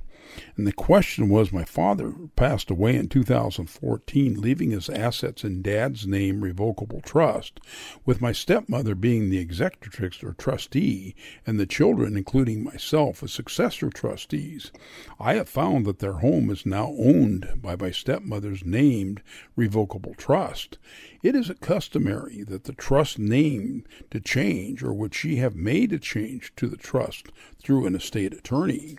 And 0.56 0.66
the 0.68 0.72
question 0.72 1.30
was 1.30 1.52
my 1.52 1.64
father 1.64 2.14
passed 2.36 2.70
away 2.70 2.96
in 2.96 3.10
2014, 3.10 4.40
leaving 4.40 4.72
his 4.72 4.90
assets 4.90 5.44
in 5.44 5.62
dad's 5.62 6.06
name 6.06 6.42
revocable 6.42 7.02
trust, 7.02 7.60
with 8.06 8.22
my 8.22 8.32
stepmother 8.32 8.96
being 8.96 9.30
the 9.30 9.40
executrix 9.40 10.24
or 10.24 10.34
trustee, 10.34 11.16
and 11.46 11.60
the 11.60 11.66
children, 11.66 12.18
including 12.18 12.64
myself, 12.64 13.24
as 13.24 13.32
successor 13.32 13.90
trustees. 13.90 14.72
I 15.20 15.34
have 15.36 15.50
found 15.50 15.86
that 15.86 16.00
their 16.00 16.14
home 16.14 16.50
is 16.50 16.66
now 16.66 16.96
owned 16.98 17.62
by 17.62 17.76
my 17.76 17.92
stepmother's 17.92 18.66
named 18.66 19.22
revocable 19.56 20.14
trust. 20.16 20.78
It 21.24 21.36
is 21.36 21.52
customary 21.62 22.44
that 22.44 22.66
the 22.66 22.74
trust 22.74 23.20
name 23.20 23.86
to 24.12 24.20
change, 24.20 24.84
or 24.84 24.94
would 24.94 25.14
she 25.14 25.38
have 25.38 25.56
made 25.56 25.92
a 25.94 26.00
change 26.00 26.54
to 26.58 26.68
the 26.68 26.78
trust 26.78 27.28
through 27.62 27.86
an 27.86 27.96
estate 27.96 28.34
attorney? 28.34 28.98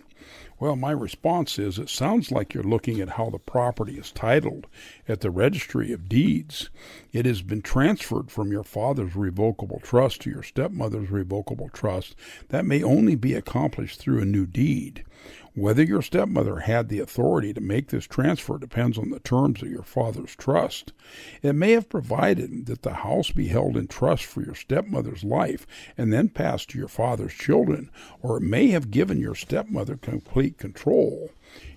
Well, 0.59 0.75
my 0.75 0.91
response 0.91 1.57
is 1.57 1.79
it 1.79 1.87
sounds 1.87 2.31
like 2.31 2.53
you're 2.53 2.63
looking 2.63 2.99
at 2.99 3.11
how 3.11 3.29
the 3.29 3.39
property 3.39 3.97
is 3.97 4.11
titled 4.11 4.67
at 5.07 5.21
the 5.21 5.31
registry 5.31 5.93
of 5.93 6.09
deeds. 6.09 6.69
It 7.13 7.25
has 7.25 7.41
been 7.41 7.61
transferred 7.61 8.29
from 8.29 8.51
your 8.51 8.65
father's 8.65 9.15
revocable 9.15 9.79
trust 9.79 10.19
to 10.21 10.29
your 10.29 10.43
stepmother's 10.43 11.09
revocable 11.09 11.69
trust. 11.69 12.13
That 12.49 12.65
may 12.65 12.83
only 12.83 13.15
be 13.15 13.35
accomplished 13.35 14.01
through 14.01 14.21
a 14.21 14.25
new 14.25 14.45
deed. 14.45 15.05
Whether 15.53 15.83
your 15.83 16.01
stepmother 16.01 16.59
had 16.59 16.87
the 16.87 16.99
authority 16.99 17.53
to 17.53 17.59
make 17.59 17.89
this 17.89 18.05
transfer 18.05 18.57
depends 18.57 18.97
on 18.97 19.09
the 19.09 19.19
terms 19.19 19.61
of 19.61 19.69
your 19.69 19.83
father's 19.83 20.33
trust. 20.33 20.93
It 21.41 21.53
may 21.53 21.71
have 21.71 21.89
provided 21.89 22.67
that 22.67 22.83
the 22.83 22.93
house 22.93 23.31
be 23.31 23.47
held 23.47 23.75
in 23.75 23.87
trust 23.87 24.23
for 24.23 24.41
your 24.41 24.55
stepmother's 24.55 25.25
life 25.25 25.67
and 25.97 26.13
then 26.13 26.29
passed 26.29 26.69
to 26.69 26.77
your 26.77 26.87
father's 26.87 27.33
children, 27.33 27.91
or 28.21 28.37
it 28.37 28.43
may 28.43 28.67
have 28.67 28.91
given 28.91 29.19
your 29.19 29.35
stepmother 29.35 29.97
complete 29.97 30.48
control. 30.57 31.31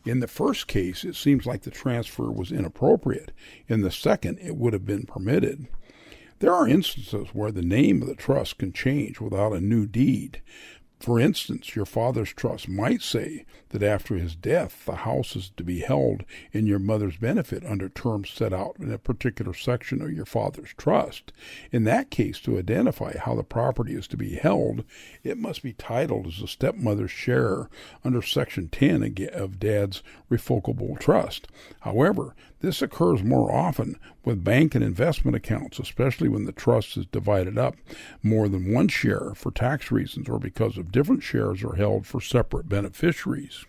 In 0.05 0.20
the 0.20 0.29
first 0.29 0.66
case, 0.66 1.05
it 1.05 1.16
seems 1.16 1.47
like 1.47 1.62
the 1.62 1.70
transfer 1.70 2.31
was 2.31 2.53
inappropriate. 2.53 3.33
In 3.68 3.83
the 3.83 3.91
second, 3.91 4.39
it 4.41 4.57
would 4.57 4.73
have 4.73 4.87
been 4.87 5.05
permitted. 5.05 5.66
There 6.41 6.53
are 6.53 6.66
instances 6.66 7.29
where 7.33 7.53
the 7.53 7.62
name 7.62 8.03
of 8.03 8.09
the 8.09 8.16
trust 8.16 8.59
can 8.59 8.73
change 8.73 9.20
without 9.20 9.53
a 9.53 9.61
new 9.61 9.87
deed. 9.87 10.43
For 10.99 11.18
instance, 11.18 11.75
your 11.75 11.85
father's 11.85 12.33
trust 12.33 12.68
might 12.68 13.03
say 13.03 13.45
that 13.73 13.83
after 13.83 14.14
his 14.14 14.37
death, 14.37 14.85
the 14.87 14.97
house 14.97 15.35
is 15.35 15.51
to 15.57 15.64
be 15.64 15.81
held 15.81 16.25
in 16.53 16.66
your 16.66 16.79
mother's 16.79 17.16
benefit 17.16 17.64
under 17.66 17.89
terms 17.89 18.31
set 18.31 18.53
out 18.53 18.77
in 18.79 18.93
a 18.93 18.99
particular 18.99 19.53
section 19.53 20.01
of 20.01 20.12
your 20.12 20.25
father's 20.25 20.73
trust. 20.77 21.33
In 21.70 21.85
that 21.85 22.11
case, 22.11 22.39
to 22.41 22.59
identify 22.59 23.16
how 23.18 23.35
the 23.35 23.43
property 23.43 23.95
is 23.95 24.07
to 24.09 24.16
be 24.16 24.37
held, 24.37 24.85
it 25.23 25.39
must 25.39 25.62
be 25.62 25.73
titled 25.73 26.27
as 26.27 26.41
a 26.41 26.47
stepmother's 26.47 27.11
share 27.11 27.68
under 28.05 28.23
Section 28.23 28.68
10 28.68 29.14
of 29.33 29.59
Dad's 29.59 30.03
revocable 30.29 30.97
trust. 30.97 31.49
However, 31.81 32.35
this 32.61 32.81
occurs 32.81 33.25
more 33.25 33.53
often 33.53 33.99
with 34.25 34.45
bank 34.45 34.77
and 34.77 34.85
investment 34.85 35.37
accounts, 35.37 35.81
especially 35.81 36.29
when 36.29 36.45
the 36.45 36.53
trust 36.53 36.97
is 36.97 37.07
divided 37.07 37.59
up 37.59 37.75
more 38.23 38.49
than 38.49 38.73
one 38.73 38.87
share 38.87 39.33
for 39.35 39.51
tax 39.51 39.91
reasons 39.91 40.29
or 40.29 40.39
because 40.39 40.79
of 40.79 40.93
different 40.93 41.25
shares 41.25 41.64
are 41.64 41.75
held 41.75 42.07
for 42.07 42.20
separate 42.20 42.68
beneficiaries. 42.68 43.62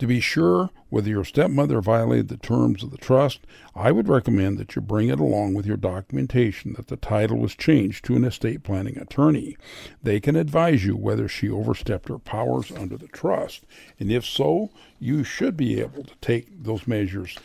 To 0.00 0.06
be 0.08 0.18
sure 0.18 0.70
whether 0.88 1.08
your 1.08 1.24
stepmother 1.24 1.80
violated 1.80 2.28
the 2.28 2.36
terms 2.36 2.82
of 2.82 2.90
the 2.90 2.98
trust, 2.98 3.40
I 3.74 3.92
would 3.92 4.08
recommend 4.08 4.58
that 4.58 4.74
you 4.74 4.82
bring 4.82 5.08
it 5.08 5.20
along 5.20 5.54
with 5.54 5.66
your 5.66 5.76
documentation 5.76 6.72
that 6.74 6.88
the 6.88 6.96
title 6.96 7.38
was 7.38 7.54
changed 7.54 8.04
to 8.04 8.16
an 8.16 8.24
estate 8.24 8.64
planning 8.64 8.98
attorney. 8.98 9.56
They 10.02 10.18
can 10.18 10.34
advise 10.34 10.84
you 10.84 10.96
whether 10.96 11.28
she 11.28 11.48
overstepped 11.48 12.08
her 12.08 12.18
powers 12.18 12.72
under 12.72 12.96
the 12.96 13.08
trust, 13.08 13.64
and 14.00 14.10
if 14.10 14.24
so, 14.24 14.70
you 14.98 15.22
should 15.22 15.56
be 15.56 15.80
able 15.80 16.02
to 16.04 16.14
take 16.20 16.64
those 16.64 16.88
measures 16.88 17.38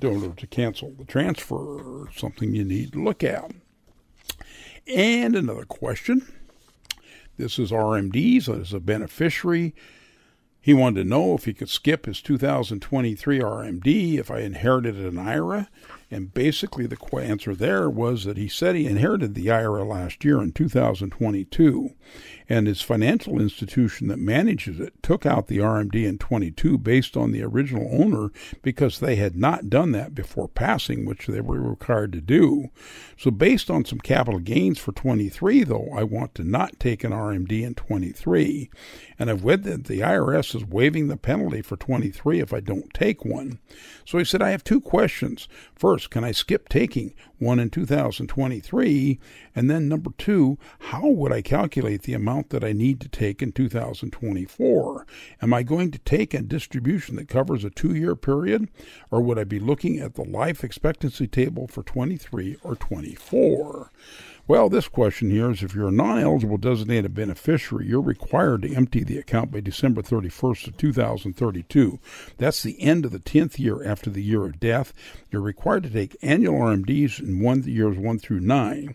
in 0.00 0.08
order 0.08 0.34
to 0.34 0.46
cancel 0.46 0.92
the 0.92 1.04
transfer 1.04 1.56
or 1.56 2.08
something 2.14 2.54
you 2.54 2.64
need 2.64 2.92
to 2.92 3.02
look 3.02 3.24
at. 3.24 3.50
And 4.86 5.34
another 5.34 5.64
question. 5.64 6.26
This 7.36 7.58
is 7.58 7.70
RMDs 7.70 8.48
as 8.48 8.72
a 8.72 8.80
beneficiary. 8.80 9.74
He 10.66 10.74
wanted 10.74 11.04
to 11.04 11.08
know 11.08 11.34
if 11.34 11.44
he 11.44 11.54
could 11.54 11.68
skip 11.68 12.06
his 12.06 12.20
2023 12.20 13.38
RMD 13.38 14.18
if 14.18 14.32
I 14.32 14.40
inherited 14.40 14.96
an 14.96 15.16
IRA. 15.16 15.68
And 16.10 16.32
basically, 16.32 16.86
the 16.86 16.96
answer 17.16 17.54
there 17.54 17.90
was 17.90 18.24
that 18.24 18.36
he 18.36 18.48
said 18.48 18.76
he 18.76 18.86
inherited 18.86 19.34
the 19.34 19.50
IRA 19.50 19.84
last 19.84 20.24
year 20.24 20.40
in 20.40 20.52
2022 20.52 21.90
and 22.48 22.66
his 22.66 22.80
financial 22.80 23.40
institution 23.40 24.06
that 24.08 24.18
manages 24.18 24.78
it 24.78 25.02
took 25.02 25.26
out 25.26 25.48
the 25.48 25.58
RMD 25.58 26.06
in 26.06 26.18
22 26.18 26.78
based 26.78 27.16
on 27.16 27.32
the 27.32 27.42
original 27.42 27.88
owner 27.92 28.30
because 28.62 29.00
they 29.00 29.16
had 29.16 29.36
not 29.36 29.68
done 29.68 29.92
that 29.92 30.14
before 30.14 30.48
passing, 30.48 31.04
which 31.04 31.26
they 31.26 31.40
were 31.40 31.60
required 31.60 32.12
to 32.12 32.20
do. 32.20 32.70
So, 33.18 33.30
based 33.30 33.70
on 33.70 33.84
some 33.84 33.98
capital 33.98 34.38
gains 34.38 34.78
for 34.78 34.92
23, 34.92 35.64
though, 35.64 35.88
I 35.92 36.04
want 36.04 36.34
to 36.36 36.44
not 36.44 36.78
take 36.78 37.02
an 37.02 37.12
RMD 37.12 37.62
in 37.62 37.74
23. 37.74 38.70
And 39.18 39.30
I've 39.30 39.44
read 39.44 39.64
that 39.64 39.84
the 39.84 40.00
IRS 40.00 40.54
is 40.54 40.64
waiving 40.64 41.08
the 41.08 41.16
penalty 41.16 41.62
for 41.62 41.76
23 41.76 42.40
if 42.40 42.52
I 42.52 42.60
don't 42.60 42.92
take 42.92 43.24
one. 43.24 43.58
So 44.04 44.18
he 44.18 44.24
said, 44.24 44.42
I 44.42 44.50
have 44.50 44.62
two 44.62 44.80
questions. 44.80 45.48
First, 45.74 45.95
can 46.06 46.24
I 46.24 46.32
skip 46.32 46.68
taking 46.68 47.14
one 47.38 47.58
in 47.58 47.70
2023? 47.70 49.18
And 49.54 49.70
then 49.70 49.88
number 49.88 50.10
two, 50.18 50.58
how 50.80 51.06
would 51.06 51.32
I 51.32 51.42
calculate 51.42 52.02
the 52.02 52.14
amount 52.14 52.50
that 52.50 52.64
I 52.64 52.72
need 52.72 53.00
to 53.00 53.08
take 53.08 53.40
in 53.40 53.52
2024? 53.52 55.06
Am 55.40 55.54
I 55.54 55.62
going 55.62 55.90
to 55.92 55.98
take 56.00 56.34
a 56.34 56.42
distribution 56.42 57.16
that 57.16 57.28
covers 57.28 57.64
a 57.64 57.70
two 57.70 57.94
year 57.94 58.16
period, 58.16 58.68
or 59.10 59.20
would 59.22 59.38
I 59.38 59.44
be 59.44 59.60
looking 59.60 59.98
at 59.98 60.14
the 60.14 60.24
life 60.24 60.64
expectancy 60.64 61.26
table 61.26 61.68
for 61.68 61.82
23 61.82 62.56
or 62.62 62.74
24? 62.74 63.90
Well, 64.48 64.68
this 64.68 64.86
question 64.86 65.30
here 65.30 65.50
is 65.50 65.64
if 65.64 65.74
you're 65.74 65.88
a 65.88 65.92
non 65.92 66.20
eligible 66.20 66.56
designated 66.56 67.14
beneficiary, 67.14 67.88
you're 67.88 68.00
required 68.00 68.62
to 68.62 68.72
empty 68.72 69.02
the 69.02 69.18
account 69.18 69.50
by 69.50 69.58
December 69.58 70.02
31st 70.02 70.68
of 70.68 70.76
2032. 70.76 71.98
That's 72.38 72.62
the 72.62 72.80
end 72.80 73.04
of 73.04 73.10
the 73.10 73.18
10th 73.18 73.58
year 73.58 73.84
after 73.84 74.08
the 74.08 74.22
year 74.22 74.44
of 74.44 74.60
death. 74.60 74.92
You're 75.32 75.42
required 75.42 75.82
to 75.82 75.90
take 75.90 76.16
annual 76.22 76.60
RMDs 76.60 77.18
in 77.18 77.42
one 77.42 77.64
years 77.64 77.98
1 77.98 78.20
through 78.20 78.38
9. 78.38 78.94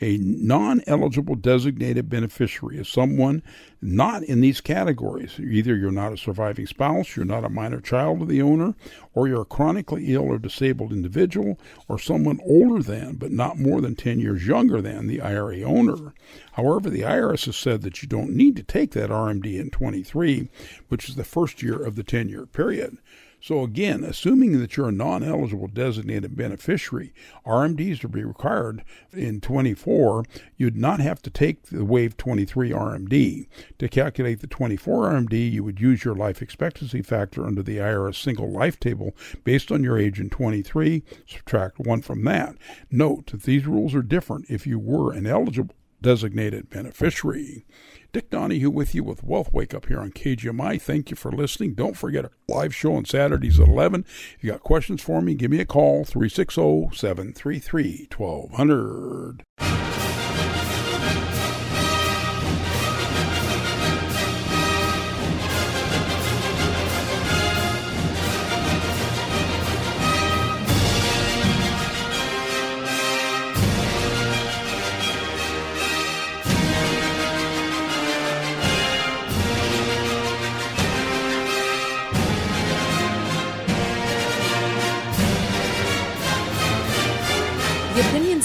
A 0.00 0.18
non 0.18 0.82
eligible 0.86 1.34
designated 1.34 2.08
beneficiary 2.08 2.78
is 2.78 2.88
someone 2.88 3.42
not 3.80 4.22
in 4.22 4.40
these 4.40 4.60
categories. 4.60 5.38
Either 5.38 5.76
you're 5.76 5.92
not 5.92 6.12
a 6.12 6.16
surviving 6.16 6.66
spouse, 6.66 7.16
you're 7.16 7.24
not 7.24 7.44
a 7.44 7.50
minor 7.50 7.80
child 7.80 8.22
of 8.22 8.28
the 8.28 8.40
owner, 8.42 8.74
or 9.12 9.28
you're 9.28 9.42
a 9.42 9.46
chronically 9.46 10.12
ill 10.14 10.24
or 10.24 10.38
disabled 10.38 10.92
individual, 10.92 11.58
or 11.86 11.98
someone 11.98 12.40
older 12.44 12.82
than, 12.82 13.16
but 13.16 13.30
not 13.30 13.58
more 13.58 13.80
than 13.80 13.94
10 13.94 14.20
years 14.20 14.46
younger 14.46 14.80
than, 14.80 15.06
the 15.06 15.20
IRA 15.20 15.62
owner. 15.62 16.14
However, 16.52 16.88
the 16.88 17.02
IRS 17.02 17.44
has 17.46 17.56
said 17.56 17.82
that 17.82 18.02
you 18.02 18.08
don't 18.08 18.30
need 18.30 18.56
to 18.56 18.62
take 18.62 18.92
that 18.92 19.10
RMD 19.10 19.60
in 19.60 19.70
23, 19.70 20.48
which 20.88 21.08
is 21.08 21.16
the 21.16 21.24
first 21.24 21.62
year 21.62 21.82
of 21.82 21.96
the 21.96 22.02
10 22.04 22.28
year 22.28 22.46
period. 22.46 22.98
So 23.44 23.62
again, 23.62 24.04
assuming 24.04 24.58
that 24.58 24.74
you're 24.74 24.88
a 24.88 24.92
non-eligible 24.92 25.68
designated 25.68 26.34
beneficiary, 26.34 27.12
RMDs 27.44 28.00
to 28.00 28.08
be 28.08 28.24
required 28.24 28.82
in 29.12 29.42
24, 29.42 30.24
you'd 30.56 30.78
not 30.78 31.00
have 31.00 31.20
to 31.20 31.28
take 31.28 31.64
the 31.64 31.84
Wave 31.84 32.16
23 32.16 32.70
RMD. 32.70 33.46
To 33.80 33.88
calculate 33.90 34.40
the 34.40 34.46
24 34.46 35.10
RMD, 35.10 35.52
you 35.52 35.62
would 35.62 35.78
use 35.78 36.06
your 36.06 36.14
life 36.14 36.40
expectancy 36.40 37.02
factor 37.02 37.44
under 37.44 37.62
the 37.62 37.76
IRS 37.76 38.14
single 38.14 38.50
life 38.50 38.80
table 38.80 39.14
based 39.44 39.70
on 39.70 39.84
your 39.84 39.98
age 39.98 40.18
in 40.18 40.30
23, 40.30 41.02
subtract 41.26 41.78
1 41.78 42.00
from 42.00 42.24
that. 42.24 42.56
Note 42.90 43.26
that 43.26 43.42
these 43.42 43.66
rules 43.66 43.94
are 43.94 44.00
different 44.00 44.46
if 44.48 44.66
you 44.66 44.78
were 44.78 45.12
an 45.12 45.26
eligible 45.26 45.74
designated 46.00 46.70
beneficiary. 46.70 47.66
Dick 48.14 48.30
Donahue 48.30 48.70
with 48.70 48.94
you 48.94 49.02
with 49.02 49.24
Wealth 49.24 49.52
Wake 49.52 49.74
Up 49.74 49.86
here 49.86 49.98
on 49.98 50.12
KGMI. 50.12 50.80
Thank 50.80 51.10
you 51.10 51.16
for 51.16 51.32
listening. 51.32 51.74
Don't 51.74 51.96
forget 51.96 52.26
our 52.26 52.30
live 52.46 52.72
show 52.72 52.94
on 52.94 53.04
Saturdays 53.04 53.58
at 53.58 53.66
11. 53.66 54.04
If 54.36 54.36
you 54.40 54.52
got 54.52 54.60
questions 54.60 55.02
for 55.02 55.20
me, 55.20 55.34
give 55.34 55.50
me 55.50 55.58
a 55.58 55.64
call 55.64 56.04
360 56.04 56.90
733 56.92 58.06
1200. 58.16 59.83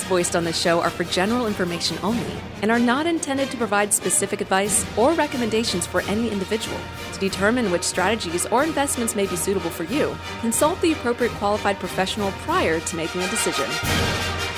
Voiced 0.09 0.35
on 0.35 0.43
this 0.43 0.59
show 0.59 0.81
are 0.81 0.89
for 0.89 1.03
general 1.03 1.45
information 1.45 1.95
only 2.01 2.33
and 2.63 2.71
are 2.71 2.79
not 2.79 3.05
intended 3.05 3.49
to 3.51 3.57
provide 3.57 3.93
specific 3.93 4.41
advice 4.41 4.83
or 4.97 5.13
recommendations 5.13 5.85
for 5.85 6.01
any 6.01 6.31
individual. 6.31 6.79
To 7.13 7.19
determine 7.19 7.71
which 7.71 7.83
strategies 7.83 8.47
or 8.47 8.63
investments 8.63 9.15
may 9.15 9.27
be 9.27 9.35
suitable 9.35 9.69
for 9.69 9.83
you, 9.83 10.17
consult 10.41 10.81
the 10.81 10.93
appropriate 10.93 11.31
qualified 11.33 11.79
professional 11.79 12.31
prior 12.43 12.79
to 12.79 12.95
making 12.95 13.21
a 13.21 13.29
decision. 13.29 14.48